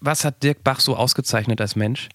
[0.00, 2.08] Was hat Dirk Bach so ausgezeichnet als Mensch?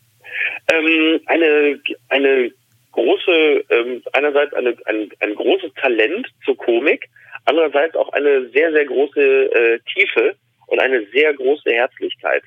[0.72, 2.52] Ähm, eine, eine
[2.92, 7.08] große, ähm, einerseits eine, ein, ein großes Talent zur Komik,
[7.46, 10.36] andererseits auch eine sehr, sehr große äh, Tiefe
[10.68, 12.44] und eine sehr große Herzlichkeit.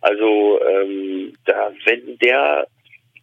[0.00, 2.66] Also ähm, da, wenn der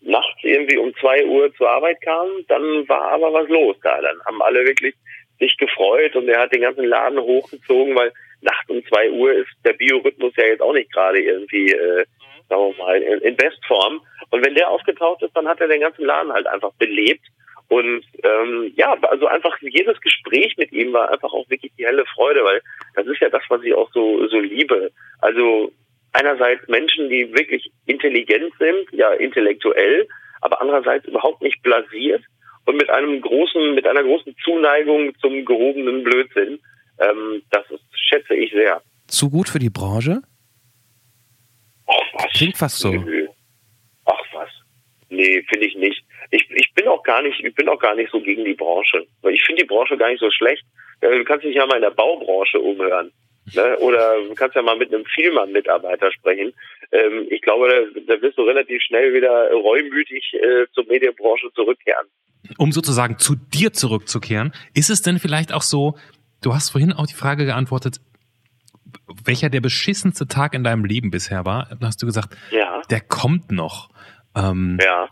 [0.01, 4.01] nachts irgendwie um zwei Uhr zur Arbeit kam, dann war aber was los da.
[4.01, 4.95] Dann haben alle wirklich
[5.39, 9.49] sich gefreut und er hat den ganzen Laden hochgezogen, weil nachts um zwei Uhr ist
[9.65, 12.05] der Biorhythmus ja jetzt auch nicht gerade irgendwie, äh,
[12.49, 14.01] sagen wir mal, in, in Bestform.
[14.29, 17.25] Und wenn der aufgetaucht ist, dann hat er den ganzen Laden halt einfach belebt.
[17.67, 22.05] Und ähm, ja, also einfach jedes Gespräch mit ihm war einfach auch wirklich die helle
[22.05, 22.61] Freude, weil
[22.95, 24.91] das ist ja das, was ich auch so so liebe.
[25.21, 25.71] Also
[26.13, 30.07] einerseits Menschen, die wirklich intelligent sind, ja intellektuell,
[30.41, 32.23] aber andererseits überhaupt nicht blasiert
[32.65, 36.59] und mit einem großen, mit einer großen Zuneigung zum gehobenen Blödsinn.
[36.99, 38.81] Ähm, das ist, schätze ich sehr.
[39.07, 40.21] Zu gut für die Branche?
[41.87, 42.31] Ach was.
[42.33, 42.91] Klingt fast so.
[42.91, 43.27] Nö.
[44.05, 44.49] Ach was.
[45.09, 46.03] Nee, finde ich nicht.
[46.29, 49.05] Ich, ich bin auch gar nicht, ich bin auch gar nicht so gegen die Branche.
[49.21, 50.63] Weil ich finde die Branche gar nicht so schlecht.
[51.01, 53.11] Du kannst dich ja mal in der Baubranche umhören.
[53.53, 53.77] Ne?
[53.79, 56.53] Oder du kannst ja mal mit einem Vielmann-Mitarbeiter sprechen.
[56.91, 62.07] Ähm, ich glaube, da, da, wirst du relativ schnell wieder reumütig äh, zur Medienbranche zurückkehren.
[62.57, 65.97] Um sozusagen zu dir zurückzukehren, ist es denn vielleicht auch so,
[66.41, 67.97] du hast vorhin auch die Frage geantwortet,
[69.25, 71.67] welcher der beschissenste Tag in deinem Leben bisher war?
[71.69, 72.81] Dann hast du gesagt, ja.
[72.89, 73.89] der kommt noch.
[74.35, 75.09] Ähm, ja.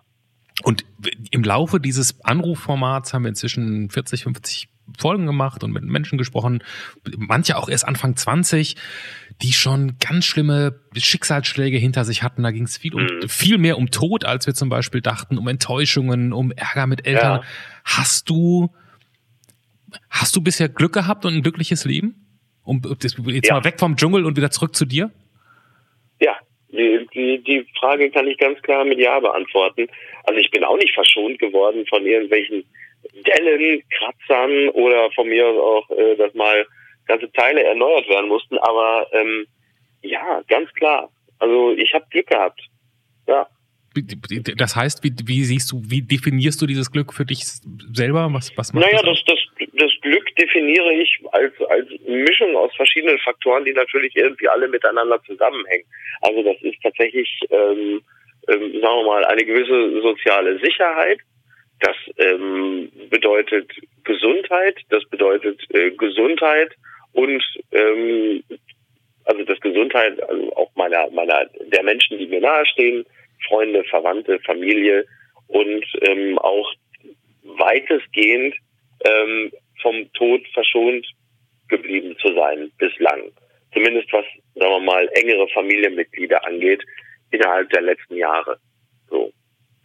[0.64, 0.86] Und
[1.32, 6.64] im Laufe dieses Anrufformats haben wir inzwischen 40, 50 Folgen gemacht und mit Menschen gesprochen,
[7.18, 8.76] manche auch erst Anfang 20,
[9.42, 12.44] die schon ganz schlimme Schicksalsschläge hinter sich hatten.
[12.44, 13.30] Da ging es viel, um, mhm.
[13.30, 17.42] viel mehr um Tod, als wir zum Beispiel dachten, um Enttäuschungen, um Ärger mit Eltern.
[17.42, 17.44] Ja.
[17.86, 18.70] Hast du,
[20.10, 22.26] hast du bisher Glück gehabt und ein glückliches Leben?
[22.64, 23.56] Um jetzt ja.
[23.56, 25.12] mal weg vom Dschungel und wieder zurück zu dir?
[26.20, 26.36] Ja,
[26.72, 29.88] die, die, die Frage kann ich ganz klar mit Ja beantworten.
[30.26, 32.64] Also ich bin auch nicht verschont geworden von irgendwelchen
[33.24, 36.66] Dellen, Kratzern oder von mir aus auch, äh, dass mal
[37.06, 38.58] ganze Teile erneuert werden mussten.
[38.60, 39.46] Aber ähm,
[40.02, 41.10] ja, ganz klar.
[41.40, 42.62] Also ich habe Glück gehabt.
[43.28, 43.48] Ja.
[44.56, 47.44] Das heißt, wie, wie siehst du, wie definierst du dieses Glück für dich
[47.92, 48.30] selber?
[48.32, 49.40] Was, was macht naja, das, das,
[49.74, 55.22] das Glück definiere ich als, als Mischung aus verschiedenen Faktoren, die natürlich irgendwie alle miteinander
[55.24, 55.86] zusammenhängen.
[56.22, 58.02] Also das ist tatsächlich, ähm,
[58.48, 61.20] ähm, sagen wir mal, eine gewisse soziale Sicherheit,
[61.82, 63.72] das ähm, bedeutet
[64.04, 66.74] Gesundheit, das bedeutet äh, Gesundheit
[67.14, 68.44] und ähm,
[69.26, 73.06] also das Gesundheit also auch meiner meiner der Menschen, die mir nahestehen,
[73.48, 75.06] Freunde, Verwandte, Familie
[75.48, 76.72] und ähm, auch
[77.44, 78.56] weitestgehend
[79.06, 79.52] ähm,
[79.82, 81.06] vom Tod verschont
[81.70, 83.32] geblieben zu sein bislang.
[83.74, 84.26] Zumindest was,
[84.56, 86.84] sagen wir mal, engere Familienmitglieder angeht,
[87.32, 88.58] innerhalb der letzten Jahre.
[89.10, 89.32] So.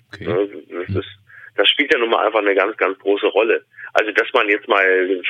[0.09, 0.25] Okay.
[0.25, 1.24] Das ist
[1.57, 3.65] das spielt ja nun mal einfach eine ganz, ganz große Rolle.
[3.93, 5.23] Also, dass man jetzt mal,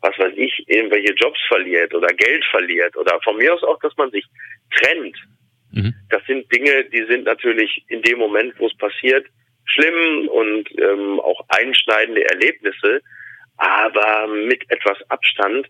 [0.00, 3.96] was weiß ich, irgendwelche Jobs verliert oder Geld verliert oder von mir aus auch, dass
[3.96, 4.24] man sich
[4.70, 5.16] trennt.
[5.72, 5.94] Mhm.
[6.10, 9.26] Das sind Dinge, die sind natürlich in dem Moment, wo es passiert,
[9.64, 13.00] schlimm und ähm, auch einschneidende Erlebnisse,
[13.56, 15.66] aber mit etwas Abstand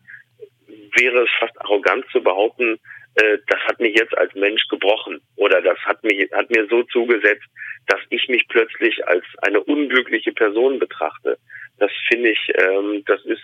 [0.67, 2.79] wäre es fast arrogant zu behaupten,
[3.17, 6.83] äh, das hat mich jetzt als Mensch gebrochen oder das hat mich hat mir so
[6.85, 7.47] zugesetzt,
[7.87, 11.39] dass ich mich plötzlich als eine unglückliche Person betrachte.
[11.79, 13.43] Das finde ich, ähm, das ist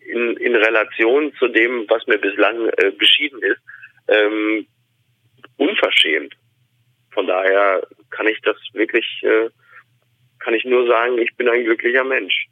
[0.00, 3.60] in, in Relation zu dem, was mir bislang äh, beschieden ist,
[4.08, 4.66] ähm,
[5.56, 6.34] unverschämt.
[7.12, 9.48] Von daher kann ich das wirklich, äh,
[10.38, 12.48] kann ich nur sagen, ich bin ein glücklicher Mensch.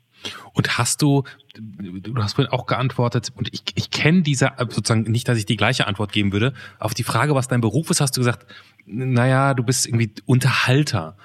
[0.54, 1.24] Und hast du,
[1.58, 5.56] du hast vorhin auch geantwortet, und ich, ich kenne diese, sozusagen nicht, dass ich die
[5.56, 8.46] gleiche Antwort geben würde, auf die Frage, was dein Beruf ist, hast du gesagt,
[8.86, 11.16] naja, du bist irgendwie Unterhalter.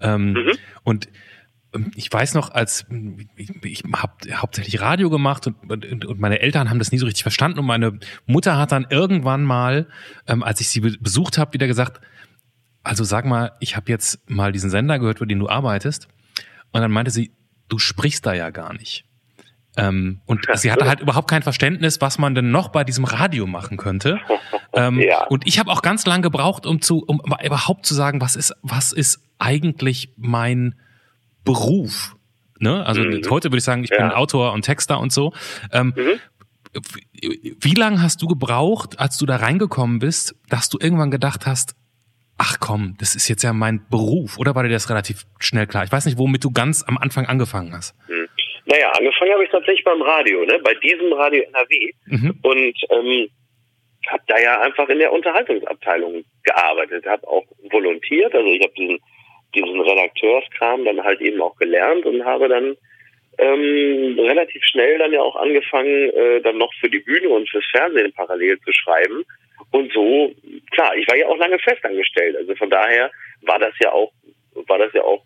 [0.00, 0.52] Ähm, mhm.
[0.82, 1.08] Und
[1.74, 2.86] ähm, ich weiß noch, als
[3.36, 7.06] ich, ich habe hauptsächlich Radio gemacht und, und, und, meine Eltern haben das nie so
[7.06, 9.88] richtig verstanden und meine Mutter hat dann irgendwann mal,
[10.26, 12.00] ähm, als ich sie besucht habe, wieder gesagt,
[12.88, 16.08] also sag mal, ich habe jetzt mal diesen Sender gehört, für den du arbeitest
[16.72, 17.32] und dann meinte sie,
[17.68, 19.04] du sprichst da ja gar nicht.
[19.76, 23.46] Ähm, und sie hatte halt überhaupt kein Verständnis, was man denn noch bei diesem Radio
[23.46, 24.18] machen könnte.
[24.74, 25.24] Ähm, ja.
[25.28, 28.54] Und ich habe auch ganz lange gebraucht, um zu, um überhaupt zu sagen, was ist,
[28.60, 30.74] was ist eigentlich mein
[31.42, 32.14] Beruf?
[32.58, 32.84] Ne?
[32.84, 33.22] Also mhm.
[33.30, 33.96] heute würde ich sagen, ich ja.
[33.96, 35.32] bin Autor und Texter und so.
[35.72, 36.82] Ähm, mhm.
[37.60, 41.74] Wie lange hast du gebraucht, als du da reingekommen bist, dass du irgendwann gedacht hast,
[42.38, 45.84] ach komm, das ist jetzt ja mein Beruf, oder war dir das relativ schnell klar?
[45.84, 47.94] Ich weiß nicht, womit du ganz am Anfang angefangen hast.
[48.06, 48.28] Hm.
[48.66, 50.58] Naja, angefangen habe ich tatsächlich beim Radio, ne?
[50.62, 51.92] bei diesem Radio NRW.
[52.06, 52.38] Mhm.
[52.42, 53.28] Und ähm,
[54.06, 58.98] habe da ja einfach in der Unterhaltungsabteilung gearbeitet, habe auch volontiert, also ich habe diesen,
[59.54, 62.76] diesen Redakteurskram dann halt eben auch gelernt und habe dann
[63.38, 67.64] ähm, relativ schnell dann ja auch angefangen, äh, dann noch für die Bühne und fürs
[67.72, 69.24] Fernsehen parallel zu schreiben
[69.70, 70.32] und so,
[70.70, 72.36] klar, ich war ja auch lange festangestellt.
[72.36, 73.10] Also von daher
[73.42, 74.12] war das ja auch,
[74.66, 75.22] war das ja auch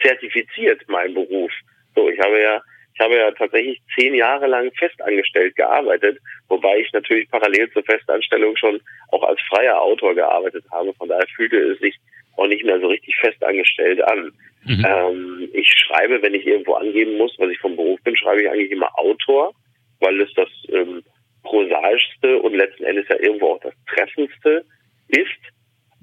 [0.00, 1.52] zertifiziert, mein Beruf.
[1.94, 2.60] So, ich habe ja,
[2.94, 6.18] ich habe ja tatsächlich zehn Jahre lang festangestellt gearbeitet,
[6.48, 8.80] wobei ich natürlich parallel zur Festanstellung schon
[9.12, 10.92] auch als freier Autor gearbeitet habe.
[10.94, 11.96] Von daher fühlte es sich
[12.36, 14.32] auch nicht mehr so richtig festangestellt an.
[14.64, 14.86] Mhm.
[14.86, 18.50] Ähm, ich schreibe, wenn ich irgendwo angeben muss, was ich vom Beruf bin, schreibe ich
[18.50, 19.52] eigentlich immer Autor,
[20.00, 21.02] weil es das ähm,
[21.42, 24.64] prosaischste und letzten Endes ja irgendwo auch das treffendste
[25.08, 25.52] ist.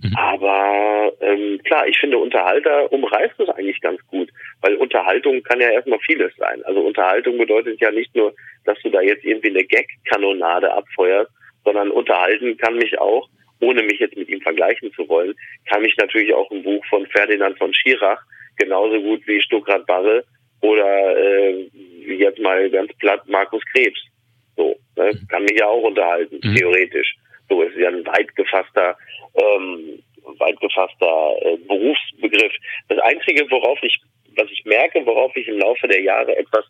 [0.01, 0.15] Mhm.
[0.15, 4.30] Aber ähm, klar, ich finde Unterhalter umreißt es eigentlich ganz gut,
[4.61, 6.63] weil Unterhaltung kann ja erstmal vieles sein.
[6.63, 8.34] Also Unterhaltung bedeutet ja nicht nur,
[8.65, 11.32] dass du da jetzt irgendwie eine Gag-Kanonade abfeuerst,
[11.65, 13.27] sondern unterhalten kann mich auch,
[13.62, 15.36] ohne mich jetzt mit ihm vergleichen zu wollen,
[15.70, 18.22] kann mich natürlich auch ein Buch von Ferdinand von Schirach
[18.57, 20.24] genauso gut wie Stuckrad Barre
[20.62, 21.70] oder äh,
[22.05, 23.99] jetzt mal ganz platt Markus Krebs.
[24.55, 25.12] So, ne?
[25.14, 25.28] Mhm.
[25.30, 26.55] kann mich ja auch unterhalten, mhm.
[26.55, 27.16] theoretisch.
[27.47, 28.97] So, es ist ja ein weit gefasster,
[29.36, 30.03] ähm,
[30.38, 32.53] weit gefasster äh, Berufsbegriff.
[32.89, 33.97] Das Einzige, worauf ich,
[34.36, 36.66] was ich merke, worauf ich im Laufe der Jahre etwas,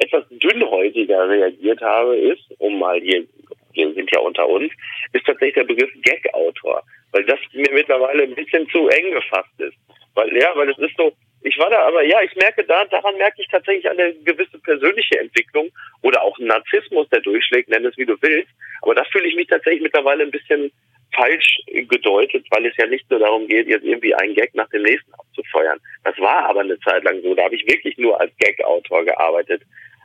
[0.00, 3.24] etwas dünnhäutiger reagiert habe, ist, um mal hier,
[3.72, 4.72] wir sind ja unter uns,
[5.12, 6.82] ist tatsächlich der Begriff Gag-Autor.
[7.12, 9.76] Weil das mir mittlerweile ein bisschen zu eng gefasst ist.
[10.14, 13.16] Weil, ja, weil es ist so, ich war da, aber ja, ich merke da, daran
[13.16, 15.70] merke ich tatsächlich eine gewisse persönliche Entwicklung
[16.02, 18.50] oder auch Narzissmus, der durchschlägt, nenn es wie du willst.
[18.82, 20.70] Aber da fühle ich mich tatsächlich mittlerweile ein bisschen
[21.14, 24.82] falsch gedeutet, weil es ja nicht nur darum geht, jetzt irgendwie einen Gag nach dem
[24.82, 25.80] nächsten abzufeuern.
[26.04, 27.34] Das war aber eine Zeit lang so.
[27.34, 29.62] Da habe ich wirklich nur als Gag-Autor gearbeitet.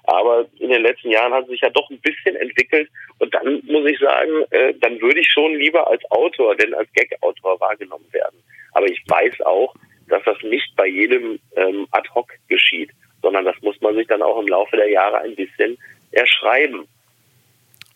[0.07, 2.89] Aber in den letzten Jahren hat es sich ja doch ein bisschen entwickelt.
[3.19, 6.91] Und dann muss ich sagen, äh, dann würde ich schon lieber als Autor denn als
[6.93, 8.37] Gag-Autor wahrgenommen werden.
[8.73, 9.73] Aber ich weiß auch,
[10.07, 12.91] dass das nicht bei jedem ähm, ad hoc geschieht,
[13.21, 15.77] sondern das muss man sich dann auch im Laufe der Jahre ein bisschen
[16.11, 16.87] erschreiben.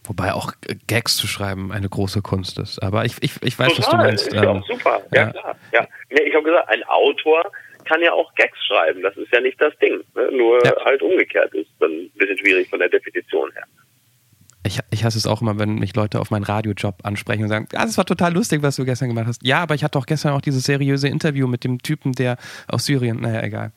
[0.05, 0.53] Wobei auch
[0.87, 2.81] Gags zu schreiben eine große Kunst ist.
[2.81, 4.27] Aber ich, ich, ich weiß, Total, was du meinst.
[4.27, 5.31] Ist ja auch ähm, super, ja, ja.
[5.31, 5.55] klar.
[5.71, 5.87] Ja.
[6.09, 7.51] Ich habe gesagt, ein Autor
[7.89, 9.01] kann ja auch Gags schreiben.
[9.01, 10.03] Das ist ja nicht das Ding.
[10.15, 10.31] Ne?
[10.31, 10.85] Nur ja.
[10.85, 13.65] halt umgekehrt ist dann ein bisschen schwierig von der Definition her
[14.69, 17.67] ich, ich hasse es auch immer, wenn mich Leute auf meinen Radiojob ansprechen und sagen,
[17.73, 19.43] ja, das war total lustig, was du gestern gemacht hast.
[19.43, 22.85] Ja, aber ich hatte auch gestern auch dieses seriöse Interview mit dem Typen, der aus
[22.85, 23.71] Syrien, naja, egal.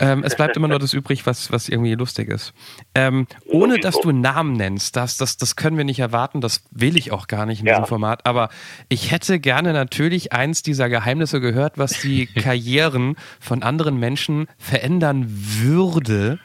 [0.00, 2.54] Ähm, es bleibt immer nur das übrig, was, was irgendwie lustig ist.
[2.94, 6.96] Ähm, ohne dass du Namen nennst, das, das, das können wir nicht erwarten, das will
[6.96, 7.74] ich auch gar nicht in ja.
[7.74, 8.48] diesem Format, aber
[8.88, 15.26] ich hätte gerne natürlich eins dieser Geheimnisse gehört, was die Karrieren von anderen Menschen verändern
[15.28, 16.38] würde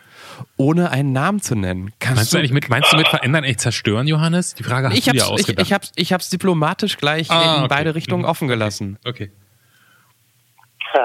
[0.57, 1.93] ohne einen Namen zu nennen.
[1.99, 4.55] Kannst meinst du, eigentlich mit, meinst du mit verändern echt zerstören, Johannes?
[4.55, 5.61] Die Frage hast ich du dir ausgedacht.
[5.61, 7.67] Ich, ich, hab's, ich hab's diplomatisch gleich ah, in okay.
[7.69, 8.29] beide Richtungen mhm.
[8.29, 8.99] offen gelassen.
[9.05, 9.31] Okay.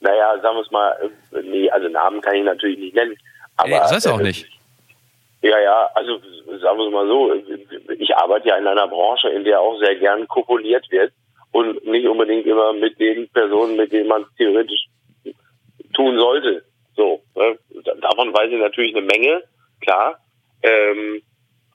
[0.00, 0.96] naja, sagen wir es mal,
[1.44, 3.16] nee, also Namen kann ich natürlich nicht nennen.
[3.56, 4.46] Aber, Ey, das heißt auch äh, nicht.
[5.42, 6.18] Ja, ja, also
[6.60, 7.32] sagen wir es mal so,
[7.98, 11.12] ich arbeite ja in einer Branche, in der auch sehr gern kopuliert wird
[11.52, 14.86] und nicht unbedingt immer mit den Personen, mit denen man theoretisch
[15.94, 16.62] tun sollte.
[17.00, 17.58] So, ne?
[18.02, 19.42] davon weiß ich natürlich eine Menge,
[19.80, 20.20] klar.
[20.62, 21.22] Ähm,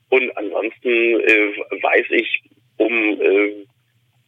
[0.09, 1.51] und ansonsten äh,
[1.81, 2.43] weiß ich
[2.77, 3.65] um äh,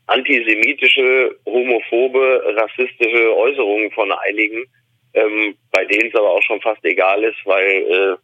[0.07, 4.65] antisemitische, homophobe, rassistische Äußerungen von einigen,
[5.13, 8.17] ähm, bei denen es aber auch schon fast egal ist, weil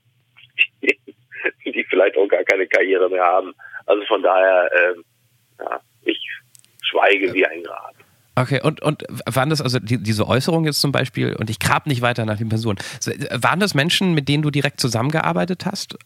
[0.82, 0.95] äh,
[1.65, 3.53] die, die vielleicht auch gar keine Karriere mehr haben.
[3.86, 6.17] Also von daher, äh, ja, ich
[6.82, 7.93] schweige wie ein Grab.
[8.36, 11.86] Okay, und, und waren das also die, diese Äußerungen jetzt zum Beispiel, und ich grab
[11.86, 12.80] nicht weiter nach den Personen,
[13.32, 15.98] waren das Menschen, mit denen du direkt zusammengearbeitet hast?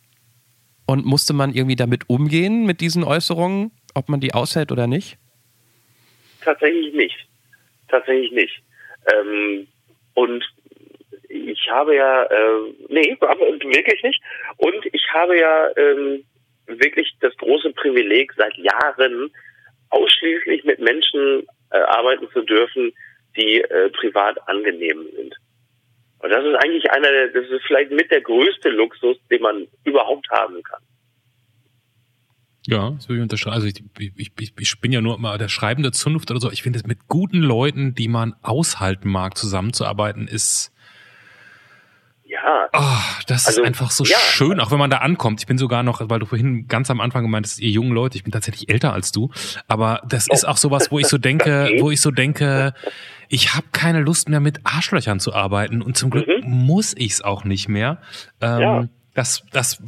[0.86, 5.18] Und musste man irgendwie damit umgehen, mit diesen Äußerungen, ob man die aushält oder nicht?
[6.44, 7.28] Tatsächlich nicht.
[7.90, 8.62] Tatsächlich nicht.
[9.14, 9.68] Ähm,
[10.14, 10.44] und
[11.30, 14.22] ich habe ja, äh, nee, wirklich nicht.
[14.58, 16.24] Und ich habe ja ähm,
[16.68, 19.32] wirklich das große Privileg, seit Jahren
[19.90, 22.92] ausschließlich mit Menschen äh, arbeiten zu dürfen,
[23.36, 25.36] die äh, privat angenehm sind.
[26.20, 29.68] Und das ist eigentlich einer der, das ist vielleicht mit der größte Luxus, den man
[29.84, 30.82] überhaupt haben kann.
[32.66, 33.56] Ja, das würde ich unterschreiben.
[33.56, 33.82] Also ich,
[34.18, 36.52] ich, ich, ich bin ja nur mal der schreibende Zunft oder so.
[36.52, 40.74] Ich finde es mit guten Leuten, die man aushalten mag, zusammenzuarbeiten, ist
[42.28, 42.70] ja.
[42.74, 44.18] Oh, das also, ist einfach so ja.
[44.18, 45.40] schön, auch wenn man da ankommt.
[45.42, 48.18] Ich bin sogar noch, weil du vorhin ganz am Anfang gemeint hast, ihr jungen Leute,
[48.18, 49.32] ich bin tatsächlich älter als du,
[49.68, 50.34] aber das oh.
[50.34, 52.74] ist auch sowas, wo ich so denke, wo ich so denke,
[53.30, 56.50] ich habe keine Lust mehr mit Arschlöchern zu arbeiten und zum Glück mhm.
[56.50, 58.00] muss ich's auch nicht mehr.
[58.42, 58.88] Ähm, ja.
[59.14, 59.82] Das, das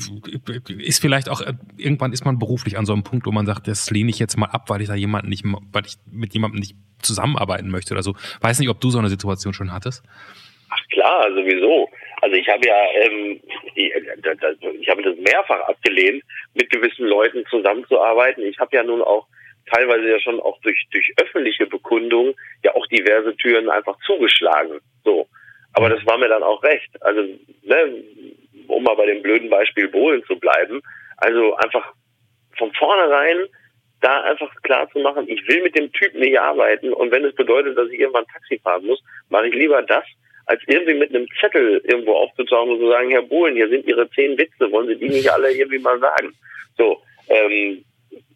[0.79, 1.41] ist vielleicht auch,
[1.77, 4.37] irgendwann ist man beruflich an so einem Punkt, wo man sagt, das lehne ich jetzt
[4.37, 8.01] mal ab, weil ich da jemanden nicht, weil ich mit jemandem nicht zusammenarbeiten möchte oder
[8.01, 8.15] so.
[8.41, 10.03] Weiß nicht, ob du so eine Situation schon hattest.
[10.69, 11.89] Ach klar, sowieso.
[12.21, 13.39] Also ich habe ja, ähm,
[13.75, 18.43] ich, ich habe das mehrfach abgelehnt, mit gewissen Leuten zusammenzuarbeiten.
[18.43, 19.27] Ich habe ja nun auch
[19.71, 24.79] teilweise ja schon auch durch durch öffentliche Bekundungen ja auch diverse Türen einfach zugeschlagen.
[25.03, 25.27] So,
[25.73, 26.89] aber das war mir dann auch recht.
[27.01, 27.21] Also
[27.63, 28.03] ne,
[28.67, 30.81] um mal bei dem blöden Beispiel Bohlen zu bleiben,
[31.17, 31.93] also einfach
[32.57, 33.47] von vornherein
[34.01, 37.35] da einfach klar zu machen, ich will mit dem Typen nicht arbeiten und wenn es
[37.35, 40.05] bedeutet, dass ich irgendwann Taxi fahren muss, mache ich lieber das,
[40.49, 44.09] als irgendwie mit einem Zettel irgendwo aufzutauchen und zu sagen, Herr Bohlen, hier sind Ihre
[44.09, 46.33] zehn Witze, wollen Sie die nicht alle irgendwie mal sagen?
[46.75, 47.85] So, ähm,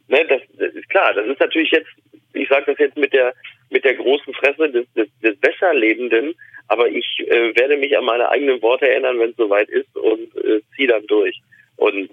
[0.08, 1.90] ne, das, das ist klar, das ist natürlich jetzt,
[2.34, 3.34] ich sage das jetzt mit der
[3.72, 6.36] mit der großen Fresse des, des, des Besserlebenden,
[6.68, 10.36] aber ich äh, werde mich an meine eigenen Worte erinnern, wenn es soweit ist und
[10.38, 11.42] äh, ziehe dann durch.
[11.78, 12.12] Und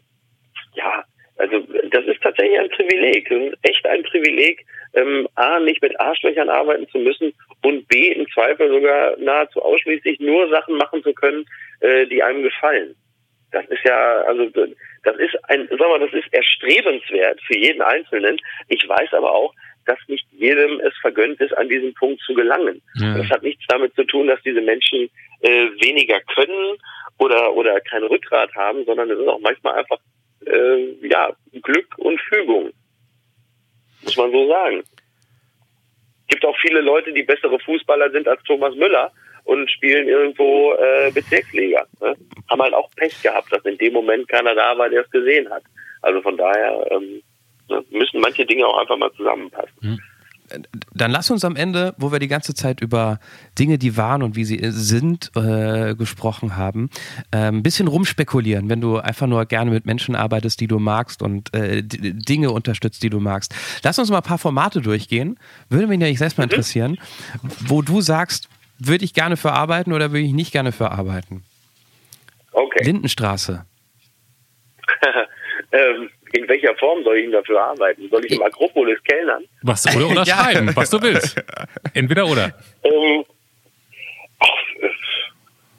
[0.77, 1.05] ja,
[1.37, 3.31] also das ist tatsächlich ein Privileg,
[3.63, 4.65] echt ein Privileg,
[4.95, 7.33] ähm, A, nicht mit Arschlöchern arbeiten zu müssen
[7.63, 11.45] und B, im Zweifel sogar nahezu ausschließlich nur Sachen machen zu können,
[11.81, 12.95] äh, die einem gefallen.
[13.53, 14.47] Das ist ja, also
[15.03, 18.39] das ist ein, sag mal, das ist erstrebenswert für jeden Einzelnen.
[18.69, 19.53] Ich weiß aber auch,
[19.87, 22.81] dass nicht jedem es vergönnt ist, an diesen Punkt zu gelangen.
[22.95, 23.17] Ja.
[23.17, 25.11] Das hat nichts damit zu tun, dass diese Menschen
[25.41, 26.77] äh, weniger können
[27.19, 29.99] oder oder kein Rückgrat haben, sondern es ist auch manchmal einfach
[30.47, 31.33] äh, ja,
[31.63, 32.71] Glück und Fügung.
[34.03, 34.83] Muss man so sagen.
[36.29, 39.13] Gibt auch viele Leute, die bessere Fußballer sind als Thomas Müller
[39.45, 41.87] und spielen irgendwo äh, Bezirksliga.
[42.01, 42.15] Ne?
[42.49, 45.51] Haben halt auch Pech gehabt, dass in dem Moment keiner da war, der es gesehen
[45.51, 45.63] hat.
[46.03, 47.23] Also von daher ähm,
[47.69, 49.77] ne, müssen manche Dinge auch einfach mal zusammenpassen.
[49.81, 49.99] Mhm
[50.95, 53.21] dann lass uns am Ende, wo wir die ganze Zeit über
[53.59, 56.91] Dinge, die waren und wie sie sind, äh, gesprochen haben,
[57.31, 61.23] äh, ein bisschen rumspekulieren, wenn du einfach nur gerne mit Menschen arbeitest, die du magst
[61.23, 63.55] und äh, Dinge unterstützt, die du magst.
[63.83, 65.39] Lass uns mal ein paar Formate durchgehen.
[65.69, 66.51] Würde mich nämlich selbst mal mhm.
[66.51, 66.99] interessieren,
[67.61, 68.49] wo du sagst,
[68.79, 71.45] würde ich gerne für arbeiten oder würde ich nicht gerne für arbeiten?
[72.53, 72.85] Okay.
[72.85, 73.65] Lindenstraße.
[75.73, 78.09] ähm, in welcher Form soll ich denn dafür arbeiten?
[78.11, 79.45] Soll ich im Akropolis kellnern?
[79.63, 80.77] Was, oder unterschreiben, ja.
[80.77, 81.37] was du willst.
[81.95, 82.55] Entweder oder.
[82.85, 83.25] Ähm,
[84.39, 84.49] ach,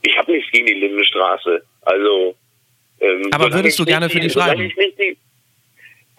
[0.01, 1.63] ich habe nichts gegen die Lindenstraße.
[1.83, 2.35] Also.
[2.99, 4.61] Ähm, Aber würdest du gerne für die, die schreiben?
[4.61, 5.17] Ich, die,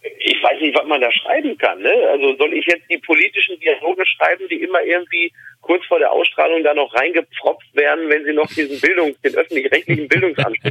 [0.03, 1.81] ich, weiß nicht, was man da schreiben kann.
[1.81, 1.93] Ne?
[2.11, 6.65] Also soll ich jetzt die politischen Dialoge schreiben, die immer irgendwie kurz vor der Ausstrahlung
[6.65, 10.71] da noch reingepfropft werden, wenn sie noch diesen Bildungs-, den öffentlich-rechtlichen Bildungsanspruch.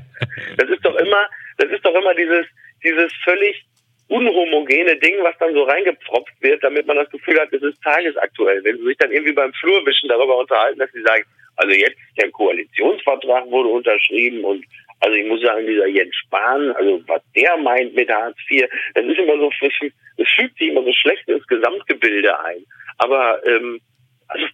[0.57, 2.45] Das ist doch immer, das ist doch immer dieses,
[2.83, 3.63] dieses völlig
[4.09, 8.61] unhomogene Ding, was dann so reingepfropft wird, damit man das Gefühl hat, es ist tagesaktuell.
[8.63, 11.23] Wenn sie sich dann irgendwie beim Flurwischen darüber unterhalten, dass sie sagen,
[11.55, 14.65] also jetzt der Koalitionsvertrag wurde unterschrieben und
[15.01, 19.05] also ich muss sagen, dieser Jens Spahn, also was der meint mit Hartz IV, das
[19.05, 22.65] ist immer so, es fügt sich immer so schlecht ins Gesamtgebilde ein.
[22.97, 23.81] Aber ähm,
[24.27, 24.45] also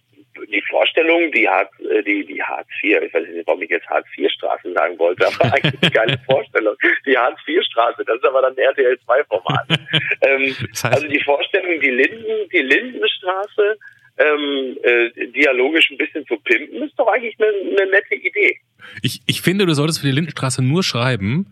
[0.50, 3.88] die Vorstellung, die Hartz, äh, die, die Hartz IV, ich weiß nicht, warum ich jetzt
[3.88, 6.76] Hartz IV Straßen sagen wollte, aber eigentlich keine Vorstellung.
[7.06, 9.66] Die Hartz IV Straße, das ist aber dann RTL 2 Format.
[10.22, 13.78] ähm, das heißt also die Vorstellung, die Linden, die Lindenstraße,
[14.18, 17.48] ähm, äh, dialogisch ein bisschen zu pimpen, ist doch eigentlich eine,
[17.82, 18.58] eine nette Idee.
[19.02, 21.46] Ich, ich finde, du solltest für die Lindenstraße nur schreiben,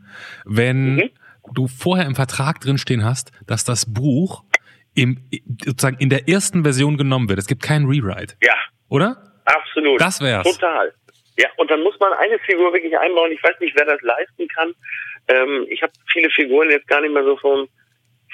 [0.45, 1.11] wenn Mhm.
[1.55, 4.43] du vorher im Vertrag drinstehen hast, dass das Buch
[4.95, 5.19] im,
[5.65, 7.39] sozusagen in der ersten Version genommen wird.
[7.39, 8.55] Es gibt keinen Rewrite, Ja,
[8.89, 9.17] oder?
[9.45, 10.01] absolut.
[10.01, 10.45] Das wär's.
[10.57, 10.93] Total.
[11.39, 13.31] Ja, und dann muss man eine Figur wirklich einbauen.
[13.31, 14.73] Ich weiß nicht, wer das leisten kann.
[15.29, 17.69] Ähm, ich habe viele Figuren jetzt gar nicht mehr so vom,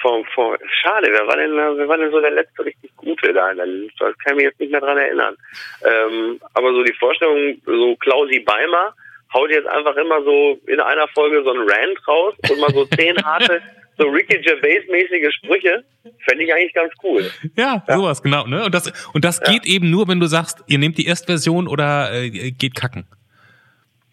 [0.03, 3.49] vom, vom Schade, wer war denn wer war denn so der letzte richtig gute da
[3.49, 4.05] in der Liste?
[4.05, 5.35] Das kann ich mich jetzt nicht mehr dran erinnern.
[5.83, 8.93] Ähm, aber so die Vorstellung, so Klausi Beimer
[9.33, 12.85] haut jetzt einfach immer so in einer Folge so einen Rant raus und mal so
[12.97, 13.61] zehn harte,
[13.97, 15.83] so Ricky Gervais-mäßige Sprüche,
[16.27, 17.31] fände ich eigentlich ganz cool.
[17.55, 18.45] Ja, sowas, genau.
[18.45, 18.65] Ne?
[18.65, 22.11] Und das, und das geht eben nur, wenn du sagst, ihr nehmt die Erstversion oder
[22.13, 23.07] äh, geht kacken.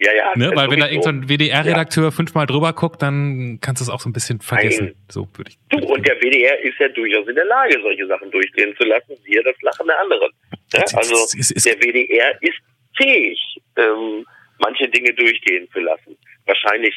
[0.02, 0.32] Ja, ja.
[0.34, 0.50] Ne?
[0.54, 4.14] Weil wenn da irgendein WDR-Redakteur fünfmal drüber guckt, dann kannst du es auch so ein
[4.14, 4.86] bisschen vergessen.
[4.86, 4.94] Nein.
[5.10, 5.58] So würde ich.
[5.68, 9.14] Du, und der WDR ist ja durchaus in der Lage, solche Sachen durchgehen zu lassen,
[9.24, 10.30] siehe das Lachen der anderen.
[10.72, 12.58] Ja, also es- es- es- der WDR ist
[12.96, 13.38] fähig,
[13.76, 14.24] ähm,
[14.58, 16.16] manche Dinge durchgehen zu lassen.
[16.46, 16.94] Wahrscheinlich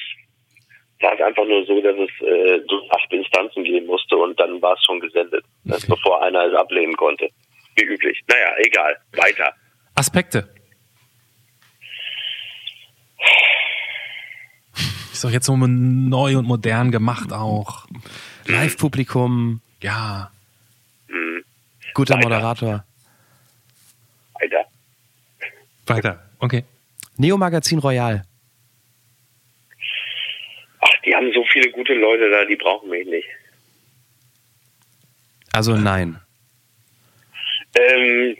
[1.01, 4.61] war es einfach nur so, dass es äh, durch acht Instanzen gehen musste und dann
[4.61, 5.85] war es schon gesendet, Okay.
[5.89, 7.27] bevor einer es ablehnen konnte.
[7.75, 8.17] Wie üblich.
[8.29, 8.95] Naja, egal.
[9.17, 9.53] Weiter.
[9.95, 10.47] Aspekte.
[15.23, 17.87] Ist doch jetzt so neu und modern gemacht auch.
[18.45, 20.29] Live-Publikum, Ja.
[21.07, 21.45] Hm,
[21.93, 22.23] guter Weiter.
[22.27, 22.85] Moderator.
[24.41, 24.65] weiter.
[25.85, 26.29] Weiter.
[26.39, 26.65] Okay.
[27.15, 28.25] Neo Magazin Royal.
[30.81, 33.29] Ach, die haben so viele gute Leute da, die brauchen mich nicht.
[35.53, 36.19] Also nein.
[37.75, 38.35] Ähm,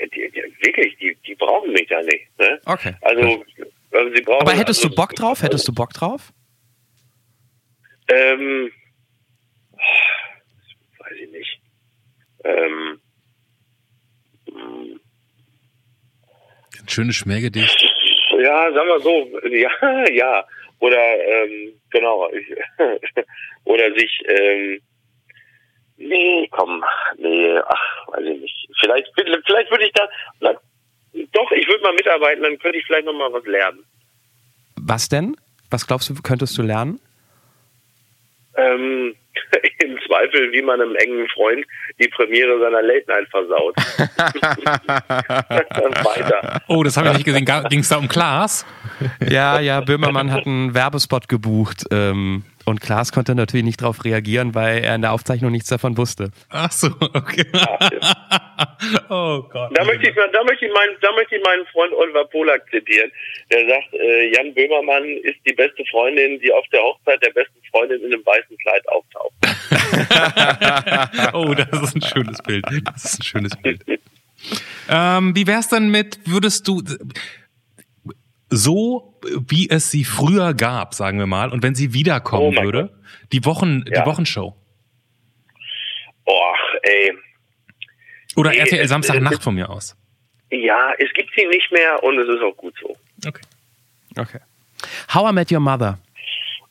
[0.00, 2.38] die, die, wirklich, die, die brauchen mich da nicht.
[2.38, 2.62] Ne?
[2.64, 2.94] Okay.
[3.02, 3.44] Also,
[3.92, 4.42] also sie brauchen.
[4.42, 5.42] Aber hättest also, du Bock drauf?
[5.42, 6.32] Hättest du Bock drauf?
[8.08, 8.70] Ähm,
[10.98, 11.60] weiß ich nicht.
[12.44, 13.00] Ähm,
[14.48, 15.00] hm,
[16.80, 17.82] Ein schönes Schmähgedicht.
[18.40, 20.44] ja, sagen wir so, ja, ja.
[20.78, 22.46] Oder ähm, genau, ich,
[23.64, 24.80] oder sich, ähm,
[25.96, 26.84] nee, komm,
[27.16, 28.68] nee, ach, weiß ich nicht.
[28.80, 30.06] Vielleicht, vielleicht würde ich da,
[31.32, 33.84] doch, ich würde mal mitarbeiten, dann könnte ich vielleicht noch mal was lernen.
[34.76, 35.36] Was denn?
[35.70, 37.00] Was glaubst du, könntest du lernen?
[38.56, 39.14] Ähm,
[39.84, 41.66] Im Zweifel, wie man einem engen Freund
[42.00, 43.76] die Premiere seiner Late Night versaut.
[46.04, 46.62] Weiter.
[46.68, 47.44] Oh, das habe ich nicht gesehen.
[47.68, 48.64] Ging es da um Klaas?
[49.28, 54.54] Ja, ja, Böhmermann hat einen Werbespot gebucht ähm, und Klaas konnte natürlich nicht darauf reagieren,
[54.54, 56.30] weil er in der Aufzeichnung nichts davon wusste.
[56.50, 57.46] Ach so, okay.
[59.08, 59.70] oh Gott.
[59.72, 63.10] Da möchte ich, da möchte ich meinen, da möchte ich meinen Freund Oliver Polak zitieren.
[63.52, 67.60] Der sagt, äh, Jan Böhmermann ist die beste Freundin, die auf der Hochzeit der besten
[67.70, 69.32] Freundin in einem weißen Kleid auftaucht.
[71.34, 72.66] oh, das ist ein schönes Bild.
[72.84, 73.80] Das ist ein schönes Bild.
[74.88, 76.82] Ähm, wie wär's denn mit, würdest du
[78.48, 79.18] so,
[79.48, 82.90] wie es sie früher gab, sagen wir mal, und wenn sie Oh wiederkommen mein würde,
[83.32, 84.02] die Wochen, Ja.
[84.02, 84.54] die Wochenshow
[86.28, 87.12] Och, ey.
[88.36, 89.96] oder Nee, RTL Samstagnacht von mir aus.
[90.50, 92.96] Ja, es gibt sie nicht mehr und es ist auch gut so.
[93.26, 93.42] Okay.
[94.18, 94.40] Okay.
[95.12, 95.98] How I Met Your Mother.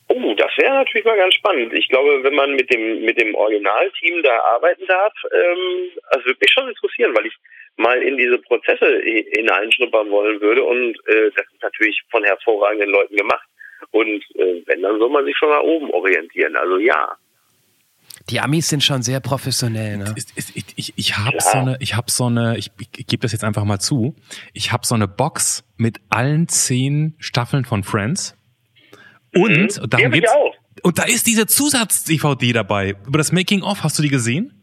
[0.08, 1.74] Oh, das wäre natürlich mal ganz spannend.
[1.74, 6.38] Ich glaube, wenn man mit dem mit dem Originalteam da arbeiten darf, ähm, das würde
[6.40, 7.34] mich schon interessieren, weil ich
[7.78, 12.90] mal in diese Prozesse hi- hineinschnuppern wollen würde und äh, das ist natürlich von hervorragenden
[12.90, 13.48] Leuten gemacht.
[13.92, 16.56] Und äh, wenn, dann soll man sich schon nach oben orientieren.
[16.56, 17.16] Also ja.
[18.30, 20.16] Die Amis sind schon sehr professionell, ne?
[20.18, 23.34] Ich, ich, ich, ich habe so eine, ich habe so eine, ich, ich gebe das
[23.34, 24.16] jetzt einfach mal zu.
[24.54, 28.36] Ich habe so eine Box mit allen zehn Staffeln von Friends.
[29.36, 29.62] Und, Mhm.
[29.64, 30.32] und Die darum geht's.
[30.82, 32.96] Und da ist diese Zusatz-DVD dabei.
[33.06, 34.55] Über das Making of, hast du die gesehen?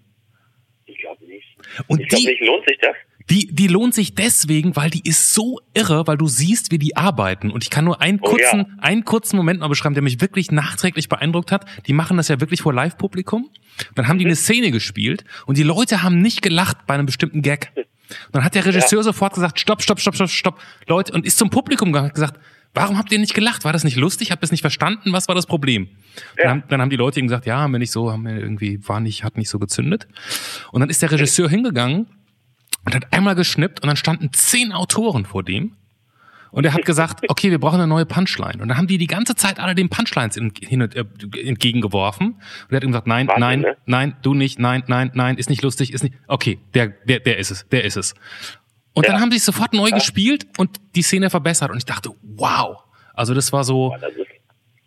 [1.87, 2.95] Und Ich glaube die, lohnt sich das?
[3.31, 6.97] die, die lohnt sich deswegen, weil die ist so irre, weil du siehst, wie die
[6.97, 7.51] arbeiten.
[7.51, 8.67] Und ich kann nur einen Oh, kurzen, ja.
[8.79, 11.65] einen kurzen Moment mal beschreiben, der mich wirklich nachträglich beeindruckt hat.
[11.87, 13.49] Die machen das ja wirklich vor Live-Publikum.
[13.95, 17.43] Dann haben die eine Szene gespielt und die Leute haben nicht gelacht bei einem bestimmten
[17.43, 17.73] Gag.
[17.77, 21.39] Und dann hat der Regisseur sofort gesagt, stopp, stopp, stopp, stopp, stopp, Leute, und ist
[21.39, 22.41] zum Publikum gegangen und hat gesagt,
[22.75, 23.65] warum habt ihr nicht gelacht?
[23.65, 24.31] War das nicht lustig?
[24.31, 25.13] Habt ihr es nicht verstanden?
[25.13, 25.89] Was war das Problem?
[26.37, 28.37] Dann, haben, dann haben die Leute ihm gesagt, ja, haben wir nicht so, haben wir
[28.37, 30.09] irgendwie, war nicht, hat nicht so gezündet.
[30.71, 32.07] Und dann ist der Regisseur hingegangen
[32.85, 35.77] und hat einmal geschnippt und dann standen zehn Autoren vor dem.
[36.53, 38.63] Und er hat gesagt, okay, wir brauchen eine neue Punchline.
[38.63, 41.05] Und dann haben die die ganze Zeit alle den Punchlines in, hin und, äh,
[41.45, 42.35] entgegengeworfen.
[42.35, 43.77] Und er hat ihm gesagt, nein, nein, ne?
[43.87, 46.15] nein, du nicht, nein, nein, nein, ist nicht lustig, ist nicht.
[46.29, 48.15] Okay, der, der, der ist es, der ist es.
[48.95, 49.13] Und Ja.
[49.13, 51.71] dann haben sie es sofort neu gespielt und die Szene verbessert.
[51.71, 52.79] Und ich dachte, wow.
[53.15, 54.27] Also das war so, Das ist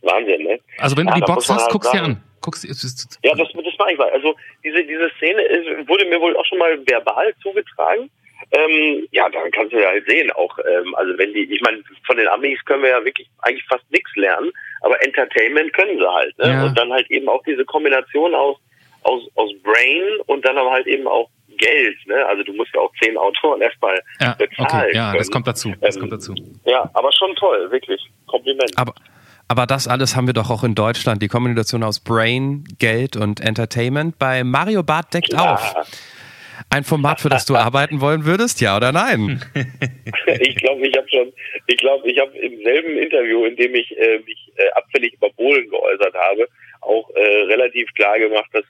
[0.01, 0.60] Wahnsinn, ne?
[0.78, 2.22] also wenn du Ja, die da Box hast, halt guck's dir an.
[2.41, 2.74] Guckst du, ja,
[3.36, 4.10] das, das mache ich mal.
[4.12, 8.10] Also diese, diese Szene ist, wurde mir wohl auch schon mal verbal zugetragen.
[8.51, 11.82] Ähm, ja, dann kannst du ja halt sehen, auch, ähm, also wenn die, ich meine,
[12.06, 14.51] von den Amis können wir ja wirklich eigentlich fast nichts lernen,
[14.82, 16.49] aber Entertainment können sie halt, ne?
[16.49, 16.66] Ja.
[16.66, 18.58] Und dann halt eben auch diese Kombination aus,
[19.03, 22.26] aus, aus Brain und dann aber halt eben auch Geld, ne?
[22.26, 24.68] Also du musst ja auch zehn Autoren erstmal Ja, bezahlen.
[24.89, 25.32] okay, ja, das können.
[25.34, 25.74] kommt dazu.
[25.82, 26.36] Das Ähm, kommt dazu.
[26.66, 28.01] Ja, aber schon toll, wirklich.
[28.28, 28.72] Kompliment.
[28.78, 28.93] Aber,
[29.47, 33.39] aber das alles haben wir doch auch in Deutschland, die Kombination aus Brain, Geld und
[33.39, 34.18] Entertainment.
[34.20, 35.74] Bei Mario Barth deckt auf.
[36.70, 39.41] Ein Format, für das du arbeiten wollen würdest, ja oder nein?
[40.39, 41.34] ich glaube, ich habe schon,
[41.68, 45.30] ich glaube, ich habe im selben Interview, in dem ich äh, mich äh, abfällig über
[45.32, 46.47] Bohlen geäußert habe,
[46.82, 48.64] auch äh, relativ klar gemacht, dass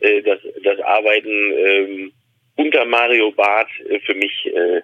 [0.00, 2.12] äh, das, das Arbeiten ähm,
[2.56, 4.82] unter Mario Barth äh, für mich äh,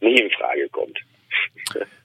[0.00, 0.98] nicht in Frage kommt.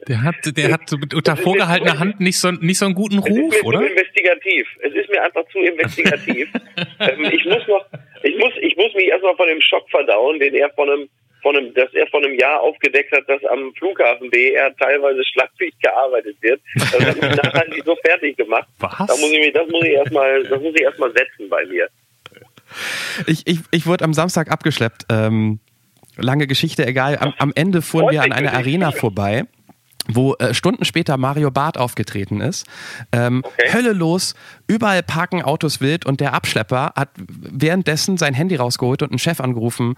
[0.08, 3.20] Der hat, der hat so mit unter vorgehaltener Hand nicht so, nicht so einen guten
[3.20, 3.80] Es ist Ruf, mir oder?
[3.80, 4.68] zu investigativ.
[4.82, 6.49] Es ist mir einfach zu investigativ.
[6.99, 7.86] ähm, ich muss noch,
[8.22, 11.10] ich muss, ich muss mich erstmal von dem Schock verdauen, den er von einem,
[11.41, 15.74] von einem, dass er von einem Jahr aufgedeckt hat, dass am Flughafen BR teilweise schlappig
[15.82, 16.62] gearbeitet wird.
[16.76, 18.68] Das hat mich nachhaltig so fertig gemacht.
[18.80, 18.97] Was?
[18.97, 21.89] Da muss ich mich, das muss ich erstmal, das muss ich erstmal setzen bei mir.
[23.28, 25.05] Ich, ich, ich wurde am Samstag abgeschleppt.
[25.09, 25.59] Ähm,
[26.17, 27.17] lange Geschichte, egal.
[27.19, 29.45] Am, am Ende fuhren wir an einer Arena vorbei
[30.07, 32.67] wo äh, Stunden später Mario Barth aufgetreten ist.
[33.11, 33.73] Ähm, Okay.
[33.73, 34.36] Hölle los,
[34.67, 39.39] überall parken Autos wild und der Abschlepper hat währenddessen sein Handy rausgeholt und einen Chef
[39.39, 39.95] angerufen,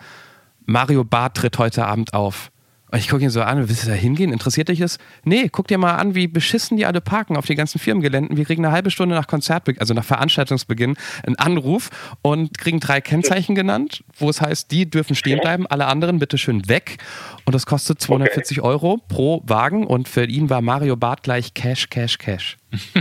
[0.65, 2.51] Mario Barth tritt heute Abend auf.
[2.89, 4.31] Und ich gucke ihn so an, willst du da hingehen?
[4.31, 4.97] Interessiert dich das?
[5.25, 8.37] Nee, guck dir mal an, wie beschissen die alle parken auf den ganzen Firmengeländen.
[8.37, 11.89] Wir kriegen eine halbe Stunde nach Konzertbeginn, also nach Veranstaltungsbeginn, einen Anruf
[12.21, 16.37] und kriegen drei Kennzeichen genannt, wo es heißt, die dürfen stehen bleiben, alle anderen bitte
[16.37, 16.97] schön weg.
[17.45, 21.89] Und das kostet 240 Euro pro Wagen und für ihn war Mario Barth gleich Cash,
[21.89, 22.57] Cash, Cash.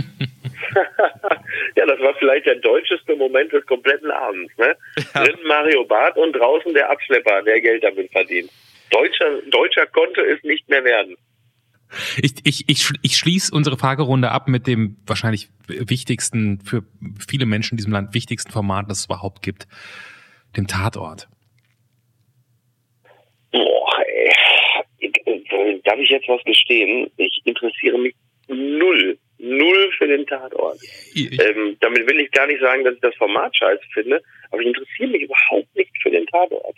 [1.75, 4.51] Ja, das war vielleicht der deutscheste Moment des kompletten Abends.
[4.57, 4.75] Ne?
[5.13, 8.49] Drin Mario Barth und draußen der Abschlepper, der Geld damit verdient.
[8.91, 11.15] Deutscher, Deutscher konnte es nicht mehr werden.
[12.21, 16.83] Ich, ich, ich, ich schließe unsere Fragerunde ab mit dem wahrscheinlich wichtigsten, für
[17.25, 19.67] viele Menschen in diesem Land wichtigsten Format, das es überhaupt gibt,
[20.57, 21.27] dem Tatort.
[23.51, 24.31] Boah, ey.
[24.99, 27.09] Äh, darf ich jetzt was gestehen?
[27.17, 28.15] Ich interessiere mich
[28.47, 30.79] null, null für den Tatort.
[31.15, 34.21] Ähm, damit will ich gar nicht sagen, dass ich das Format scheiße finde,
[34.51, 36.75] aber ich interessiere mich überhaupt nicht für den Tatort.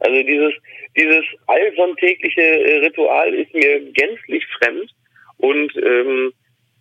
[0.00, 0.52] Also dieses,
[0.96, 4.90] dieses allsonntägliche äh, Ritual ist mir gänzlich fremd
[5.38, 6.32] und ähm,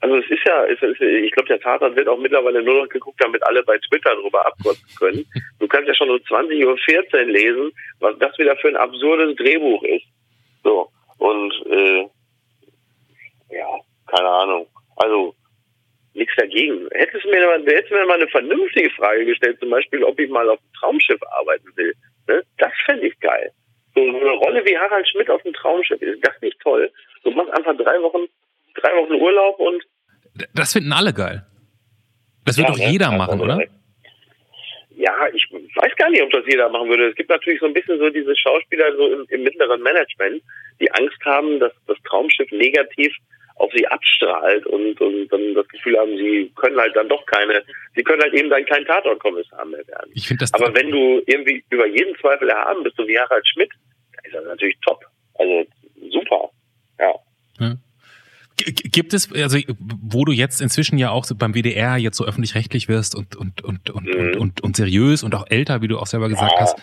[0.02, 2.90] also es ist ja, es ist, ich glaube, der Tatort wird auch mittlerweile nur noch
[2.90, 5.26] geguckt, damit alle bei Twitter drüber abkotzen können.
[5.60, 9.84] Du kannst ja schon um 20.14 Uhr lesen, was das wieder für ein absurdes Drehbuch
[9.84, 10.06] ist.
[10.64, 10.90] So.
[11.18, 12.08] Und äh,
[13.52, 13.68] ja,
[14.08, 14.68] keine Ahnung.
[14.96, 15.36] Also
[16.14, 16.88] nichts dagegen.
[16.92, 20.30] Hättest du mir mal, hättest mir mal eine vernünftige Frage gestellt, zum Beispiel, ob ich
[20.30, 21.94] mal auf einem Traumschiff arbeiten will.
[22.30, 22.44] Ne?
[22.60, 23.52] Das fände ich geil.
[23.96, 26.92] So eine Rolle wie Harald Schmidt auf dem Traumschiff, ist das nicht toll?
[27.24, 28.28] Du machst einfach drei Wochen,
[28.76, 29.84] drei Wochen Urlaub und
[30.54, 31.44] das finden alle geil.
[32.46, 32.92] Das wird Ja, doch ne?
[32.92, 33.60] jeder machen, oder?
[34.96, 37.10] Ja, ich weiß gar nicht, ob das jeder machen würde.
[37.10, 40.44] Es gibt natürlich so ein bisschen so diese Schauspieler so im, im mittleren Management,
[40.80, 43.16] die Angst haben, dass das Traumschiff negativ
[43.60, 47.64] auf sie abstrahlt und, und dann das Gefühl haben, sie können halt dann doch keine,
[47.96, 50.12] sie können halt eben dann kein Tatortkommissar mehr werden.
[50.14, 50.54] Ich finde das.
[50.54, 53.70] Aber wenn du irgendwie über jeden Zweifel erhaben bist, so wie Harald Schmidt,
[54.16, 55.04] dann ist das natürlich top.
[55.36, 55.66] Also
[56.10, 56.50] super.
[57.00, 57.14] Ja.
[57.60, 57.76] Ja.
[58.58, 63.16] Gibt es, also wo du jetzt inzwischen ja auch beim WDR jetzt so öffentlich-rechtlich wirst
[63.16, 64.42] und und und und, und, Mhm.
[64.42, 66.60] und und seriös und auch älter, wie du auch selber gesagt Ja.
[66.62, 66.76] hast,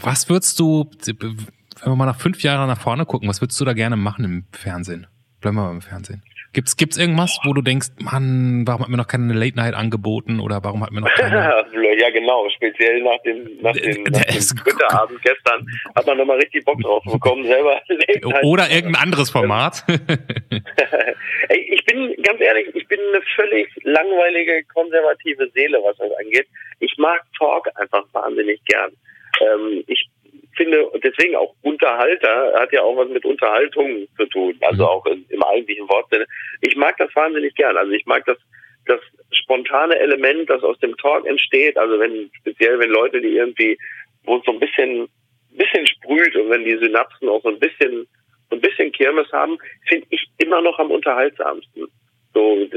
[0.00, 0.88] was würdest du,
[1.82, 4.24] wenn wir mal nach fünf Jahren nach vorne gucken, was würdest du da gerne machen
[4.24, 5.06] im Fernsehen?
[5.40, 6.22] Bleiben wir mal im Fernsehen.
[6.52, 10.38] Gibt's gibt's irgendwas, wo du denkst, Mann, warum hat mir noch keine Late Night angeboten
[10.38, 11.34] oder warum hat mir noch keine
[11.98, 12.46] ja, genau.
[12.50, 15.66] Speziell nach dem, nach dem, nach dem Twitter-Abend gestern
[15.96, 17.80] hat man nochmal richtig Bock drauf bekommen, selber.
[18.42, 19.82] oder irgendein anderes Format?
[19.88, 26.46] Ey, ich bin ganz ehrlich, ich bin eine völlig langweilige, konservative Seele, was das angeht.
[26.80, 28.92] Ich mag Talk einfach wahnsinnig gern.
[29.40, 30.10] Ähm, ich
[30.62, 35.04] finde, und deswegen auch Unterhalter hat ja auch was mit Unterhaltung zu tun, also auch
[35.06, 36.26] im, im eigentlichen Wortsinne.
[36.60, 37.76] Ich mag das wahnsinnig gern.
[37.76, 38.38] Also ich mag das,
[38.86, 39.00] das
[39.32, 41.76] spontane Element, das aus dem Talk entsteht.
[41.76, 43.76] Also wenn, speziell wenn Leute, die irgendwie,
[44.24, 45.08] wo es so ein bisschen,
[45.50, 48.06] bisschen sprüht und wenn die Synapsen auch so ein bisschen,
[48.50, 49.58] so ein bisschen Kirmes haben,
[49.88, 51.86] finde ich immer noch am unterhaltsamsten.
[52.34, 52.68] So,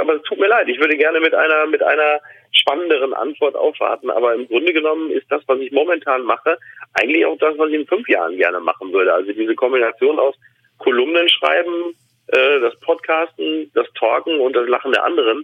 [0.00, 0.68] aber es tut mir leid.
[0.68, 2.20] Ich würde gerne mit einer, mit einer
[2.52, 4.10] spannenderen Antwort aufwarten.
[4.10, 6.58] Aber im Grunde genommen ist das, was ich momentan mache,
[6.94, 9.12] eigentlich auch das, was ich in fünf Jahren gerne machen würde.
[9.14, 10.34] Also diese Kombination aus
[10.78, 11.94] Kolumnen schreiben,
[12.28, 15.42] äh, das Podcasten, das Talken und das Lachen der anderen.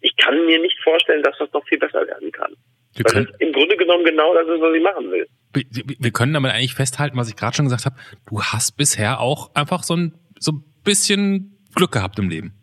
[0.00, 2.54] Ich kann mir nicht vorstellen, dass das noch viel besser werden kann.
[2.94, 5.26] Wir Weil können, es im Grunde genommen genau das ist, was ich machen will.
[5.52, 5.64] wir-
[5.98, 7.96] wir können damit eigentlich festhalten, was ich gerade schon gesagt habe.
[8.28, 12.54] Du hast bisher auch einfach so ein, so ein bisschen Glück gehabt im Leben.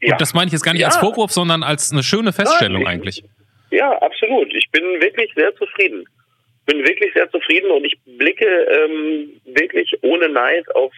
[0.00, 0.12] Ja.
[0.14, 0.88] Und das meine ich jetzt gar nicht Ja.
[0.88, 3.24] als Vorwurf, sondern als eine schöne Feststellung Nein, ich- eigentlich.
[3.70, 4.52] Ja, absolut.
[4.54, 6.04] Ich bin wirklich sehr zufrieden.
[6.66, 10.92] Bin wirklich sehr zufrieden und ich blicke ähm, wirklich ohne Neid auf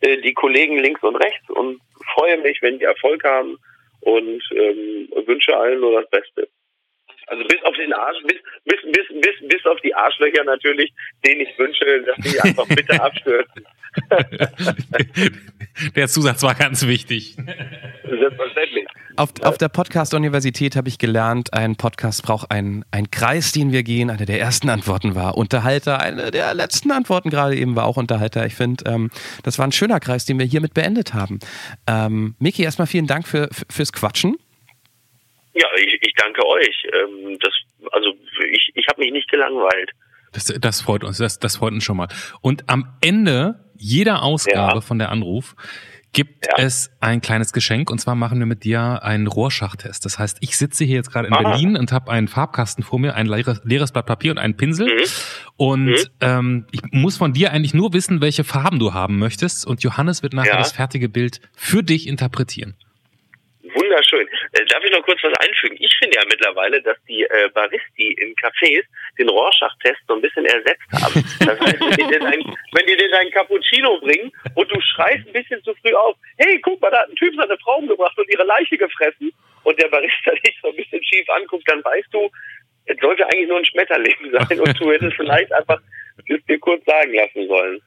[0.00, 1.80] äh, die Kollegen links und rechts und
[2.14, 3.56] freue mich, wenn die Erfolg haben
[4.00, 6.48] und ähm, wünsche allen nur das Beste.
[7.26, 10.92] Also bis auf den Arsch, bis, bis, bis, bis, bis auf die Arschlöcher natürlich,
[11.24, 13.66] denen ich wünsche, dass die einfach bitte abstürzen.
[15.96, 17.36] Der Zusatz war ganz wichtig.
[18.04, 18.86] Selbstverständlich.
[19.16, 23.82] Auf, auf der Podcast-Universität habe ich gelernt, ein Podcast braucht einen, einen Kreis, den wir
[23.82, 24.10] gehen.
[24.10, 26.00] Eine der ersten Antworten war Unterhalter.
[26.00, 28.44] Eine der letzten Antworten gerade eben war auch Unterhalter.
[28.46, 29.10] Ich finde, ähm,
[29.42, 31.38] das war ein schöner Kreis, den wir hiermit beendet haben.
[31.86, 34.36] Ähm, Miki, erstmal vielen Dank für, für, fürs Quatschen.
[35.58, 36.86] Ja, ich, ich danke euch.
[36.92, 37.52] Ähm, das,
[37.92, 38.10] also
[38.52, 39.90] ich, ich habe mich nicht gelangweilt.
[40.32, 42.08] Das, das freut uns, das, das freut uns schon mal.
[42.42, 44.80] Und am Ende jeder Ausgabe Ja.
[44.82, 45.54] von der Anruf
[46.12, 46.64] gibt Ja.
[46.64, 50.04] es ein kleines Geschenk und zwar machen wir mit dir einen Rohrschachtest.
[50.04, 51.42] Das heißt, ich sitze hier jetzt gerade in Aha.
[51.42, 54.86] Berlin und habe einen Farbkasten vor mir, ein leeres, leeres Blatt Papier und einen Pinsel.
[54.88, 55.02] Mhm.
[55.56, 55.96] Und Mhm.
[56.20, 59.66] ähm, ich muss von dir eigentlich nur wissen, welche Farben du haben möchtest.
[59.66, 60.58] Und Johannes wird nachher Ja.
[60.58, 62.76] das fertige Bild für dich interpretieren.
[63.76, 64.26] Wunderschön.
[64.52, 65.76] Äh, darf ich noch kurz was einfügen?
[65.78, 68.84] Ich finde ja mittlerweile, dass die äh, Baristi in Cafés
[69.18, 71.24] den Rorschach-Test so ein bisschen ersetzt haben.
[71.40, 72.40] Das heißt, wenn die, dir dein,
[72.72, 76.58] wenn die dir deinen Cappuccino bringen und du schreist ein bisschen zu früh auf, hey,
[76.60, 79.32] guck mal, da hat ein Typ seine Frau umgebracht und ihre Leiche gefressen
[79.64, 82.30] und der Barista dich so ein bisschen schief anguckt, dann weißt du,
[82.86, 85.80] es sollte eigentlich nur ein Schmetterling sein und du hättest vielleicht einfach
[86.28, 87.80] es dir kurz sagen lassen sollen.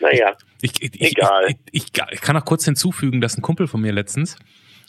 [0.00, 1.48] Naja, Ich, ich, Egal.
[1.72, 4.36] Ich, ich, ich kann noch kurz hinzufügen, dass ein Kumpel von mir letztens,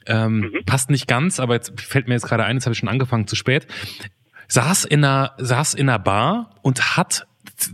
[0.08, 0.66] ähm, Mhm.
[0.66, 3.28] passt nicht ganz, aber jetzt fällt mir jetzt gerade ein, jetzt habe ich schon angefangen
[3.28, 3.68] zu spät,
[4.47, 7.28] saß in einer, saß in einer Bar und hat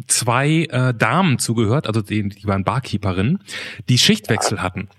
[0.08, 3.40] zwei äh, Damen zugehört, also die, die waren Barkeeperinnen,
[3.88, 4.90] die Schichtwechsel hatten.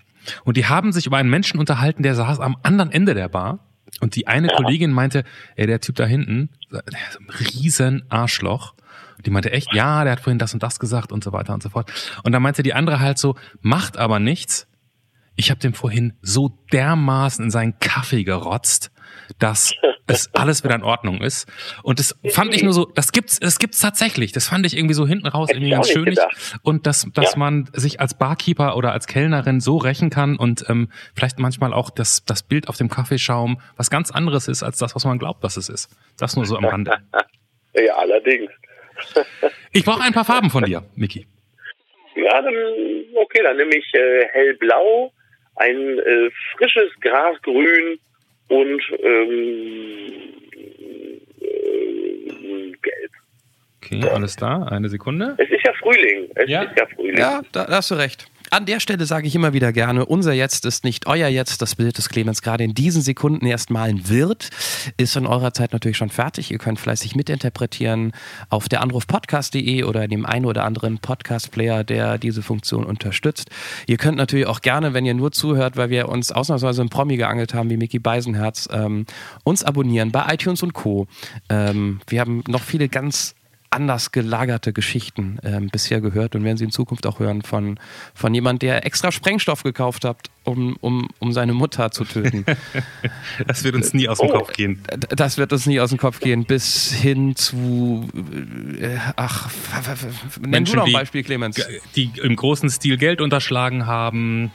[0.43, 3.59] Und die haben sich über einen Menschen unterhalten, der saß am anderen Ende der Bar.
[3.99, 5.23] Und die eine Kollegin meinte,
[5.55, 8.73] ey, der Typ da hinten, der ist ein riesen Arschloch.
[9.17, 11.53] Und die meinte echt, ja, der hat vorhin das und das gesagt und so weiter
[11.53, 11.91] und so fort.
[12.23, 14.67] Und dann meinte die andere halt so, macht aber nichts.
[15.41, 18.91] Ich habe dem vorhin so dermaßen in seinen Kaffee gerotzt,
[19.39, 19.73] dass
[20.05, 21.47] es alles wieder in Ordnung ist.
[21.81, 24.33] Und das fand ich nur so, das gibt's, das gibt's tatsächlich.
[24.33, 26.15] Das fand ich irgendwie so hinten raus irgendwie ganz schön.
[26.61, 27.39] Und dass, dass Ja.
[27.39, 31.89] man sich als Barkeeper oder als Kellnerin so rächen kann und ähm, vielleicht manchmal auch
[31.89, 35.43] das, das Bild auf dem Kaffeeschaum was ganz anderes ist als das, was man glaubt,
[35.43, 35.89] dass es ist.
[36.19, 36.99] Das nur so am Rande.
[37.73, 38.51] ja, allerdings.
[39.71, 41.25] Ich brauche ein paar Farben von dir, Miki.
[42.15, 42.53] Ja, dann,
[43.15, 45.11] okay, dann nehme ich äh, hellblau,
[45.61, 47.99] ein äh, frisches Grasgrün
[48.49, 50.11] und ähm,
[51.41, 53.11] äh, gelb.
[53.77, 54.63] Okay, alles da.
[54.63, 55.35] Eine Sekunde.
[55.37, 56.29] Es ist ja Frühling.
[56.35, 56.63] Es Ja.
[56.63, 57.17] ist ja Frühling.
[57.17, 58.27] Ja, da, da hast du recht.
[58.53, 61.61] An der Stelle sage ich immer wieder gerne, unser Jetzt ist nicht euer Jetzt.
[61.61, 64.49] Das Bild, das Clemens gerade in diesen Sekunden erst malen wird,
[64.97, 66.51] ist in eurer Zeit natürlich schon fertig.
[66.51, 68.11] Ihr könnt fleißig mitinterpretieren
[68.49, 73.49] auf der Anrufpodcast.de oder dem einen oder anderen Podcast-Player, der diese Funktion unterstützt.
[73.87, 77.15] Ihr könnt natürlich auch gerne, wenn ihr nur zuhört, weil wir uns ausnahmsweise im Promi
[77.15, 79.05] geangelt haben, wie Mickey Beisenherz, ähm,
[79.45, 81.07] uns abonnieren bei iTunes und Co.
[81.47, 83.33] Ähm, wir haben noch viele ganz
[83.73, 87.79] anders gelagerte Geschichten ähm, bisher gehört und werden sie in Zukunft auch hören von,
[88.13, 92.45] von jemand, der extra Sprengstoff gekauft hat, um, um, um seine Mutter zu töten.
[93.47, 94.39] Das wird uns nie aus dem Oh.
[94.39, 94.81] Kopf gehen.
[95.09, 98.07] Das wird uns nie aus dem Kopf gehen, bis hin zu
[98.79, 99.49] äh, ach,
[100.41, 101.55] nenn du noch ein Beispiel, Clemens.
[101.95, 104.51] Die im großen Stil Geld unterschlagen haben.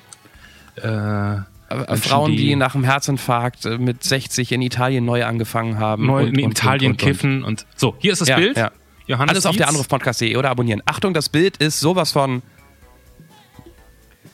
[0.77, 5.79] Äh, Menschen, Frauen, die, die- nach einem Herzinfarkt äh, mit 60 in Italien neu angefangen
[5.79, 6.07] haben.
[6.07, 6.99] neu und- in und- Italien und.
[6.99, 8.57] kiffen und so, hier ist das Ja, Bild.
[8.57, 8.71] ja.
[9.07, 9.75] Johannes Alles auf der Dietz.
[9.75, 10.83] Anrufpodcast.de oder abonnieren.
[10.87, 12.43] Achtung, das Bild ist sowas von.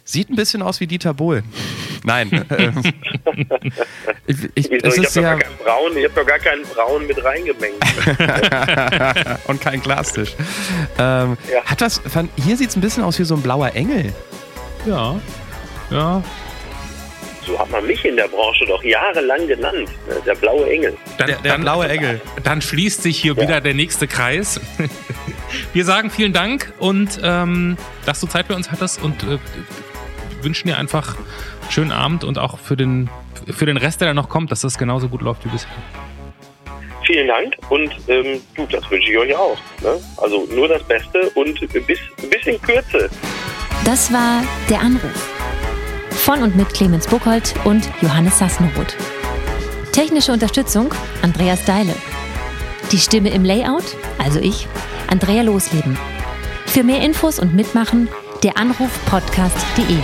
[0.04, 1.44] Sieht ein bisschen aus wie Dieter Bohlen.
[2.04, 2.28] Nein.
[4.26, 4.86] ich, ich, Wieso?
[4.88, 5.38] es Ich ist habe doch, gar sehr.
[5.38, 7.76] keinen Braun- ich doch gar keinen Braun mit reingemengt.
[9.46, 10.34] und kein Glastisch.
[10.98, 11.62] Ähm, Ja.
[11.64, 11.98] Hat das.
[11.98, 14.12] Fand, hier sieht es ein bisschen aus wie so ein blauer Engel.
[14.86, 15.14] Ja.
[15.90, 16.22] Ja.
[17.46, 19.88] So hat man mich in der Branche doch jahrelang genannt.
[20.08, 20.16] ne?
[20.24, 20.96] Der blaue Engel.
[21.18, 22.20] Dann, Der, der dann, blaue Engel.
[22.42, 24.60] dann schließt sich hier wieder der nächste Kreis.
[25.72, 29.38] Wir sagen vielen Dank und ähm, dass du Zeit für uns hattest und äh,
[30.42, 33.10] wünschen dir einfach einen schönen Abend und auch für den,
[33.50, 35.70] für den Rest, der da noch kommt, dass das genauso gut läuft wie bisher.
[37.04, 39.58] Vielen Dank und ähm, du, das wünsche ich euch auch.
[39.82, 40.00] Ne?
[40.18, 41.98] Also nur das Beste und bis,
[42.30, 43.10] bis in Kürze.
[43.84, 45.31] Das war der Anruf.
[46.24, 48.96] Von und mit Clemens Buchholz und Johannes Sassenroth.
[49.90, 51.96] Technische Unterstützung Andreas Deile.
[52.92, 54.68] Die Stimme im Layout, also ich,
[55.08, 55.98] Andrea Losleben.
[56.66, 58.08] Für mehr Infos und Mitmachen
[58.44, 59.98] der Anruf podcast.de.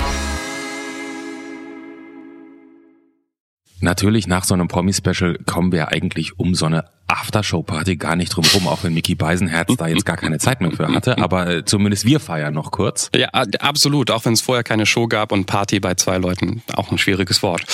[3.80, 8.44] Natürlich, nach so einem Promi-Special kommen wir eigentlich um so eine Aftershow-Party gar nicht drum
[8.54, 11.18] rum, auch wenn Mickey Beisenherz da jetzt gar keine Zeit mehr für hatte.
[11.18, 13.10] Aber äh, zumindest wir feiern noch kurz.
[13.16, 14.10] Ja, absolut.
[14.10, 16.62] Auch wenn es vorher keine Show gab und Party bei zwei Leuten.
[16.74, 17.64] Auch ein schwieriges Wort.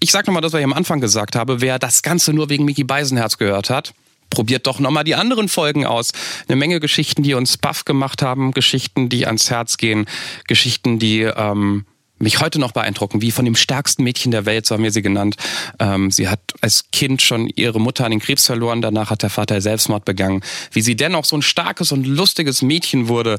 [0.00, 1.60] Ich sag nochmal das, was ich am Anfang gesagt habe.
[1.60, 3.94] Wer das Ganze nur wegen Mickey Beisenherz gehört hat,
[4.30, 6.12] probiert doch nochmal die anderen Folgen aus.
[6.48, 10.06] Eine Menge Geschichten, die uns baff gemacht haben, Geschichten, die ans Herz gehen,
[10.48, 11.84] Geschichten, die ähm,
[12.22, 15.02] mich heute noch beeindrucken, wie von dem stärksten Mädchen der Welt, so haben wir sie
[15.02, 15.36] genannt.
[15.78, 19.30] Ähm, sie hat als Kind schon ihre Mutter an den Krebs verloren, danach hat der
[19.30, 20.42] Vater Selbstmord begangen.
[20.70, 23.38] Wie sie dennoch so ein starkes und lustiges Mädchen wurde,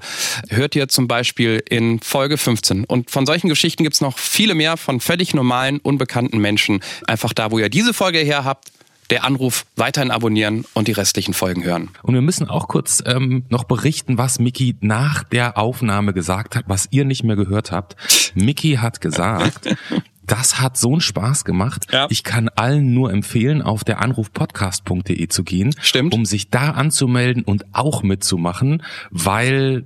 [0.49, 2.83] hört ihr zum Beispiel in Folge 15.
[2.83, 6.81] Und von solchen Geschichten gibt's noch viele mehr von völlig normalen, unbekannten Menschen.
[7.07, 8.71] Einfach da, wo ihr diese Folge her habt,
[9.09, 11.89] der Anruf weiterhin abonnieren und die restlichen Folgen hören.
[12.03, 16.65] Und wir müssen auch kurz ähm, noch berichten, was Mickey nach der Aufnahme gesagt hat,
[16.67, 17.95] was ihr nicht mehr gehört habt.
[18.35, 19.75] Mickey hat gesagt,
[20.25, 21.87] das hat so einen Spaß gemacht.
[21.91, 22.07] Ja.
[22.09, 26.13] Ich kann allen nur empfehlen, auf der anrufpodcast.de zu gehen, Stimmt.
[26.13, 29.85] um sich da anzumelden und auch mitzumachen, weil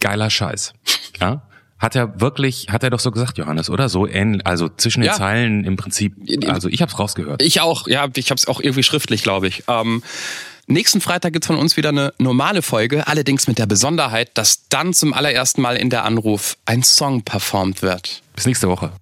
[0.00, 0.74] geiler Scheiß.
[1.20, 1.42] Ja?
[1.82, 3.88] Hat er wirklich, hat er doch so gesagt, Johannes, oder?
[3.88, 5.14] So ähnlich, also zwischen den ja.
[5.14, 6.14] Zeilen im Prinzip,
[6.46, 7.42] also ich hab's rausgehört.
[7.42, 9.64] Ich auch, ja, ich hab's auch irgendwie schriftlich, glaube ich.
[9.66, 10.04] Ähm,
[10.68, 14.94] nächsten Freitag gibt's von uns wieder eine normale Folge, allerdings mit der Besonderheit, dass dann
[14.94, 18.22] zum allerersten Mal in der Anruf ein Song performt wird.
[18.36, 18.92] Bis nächste Woche.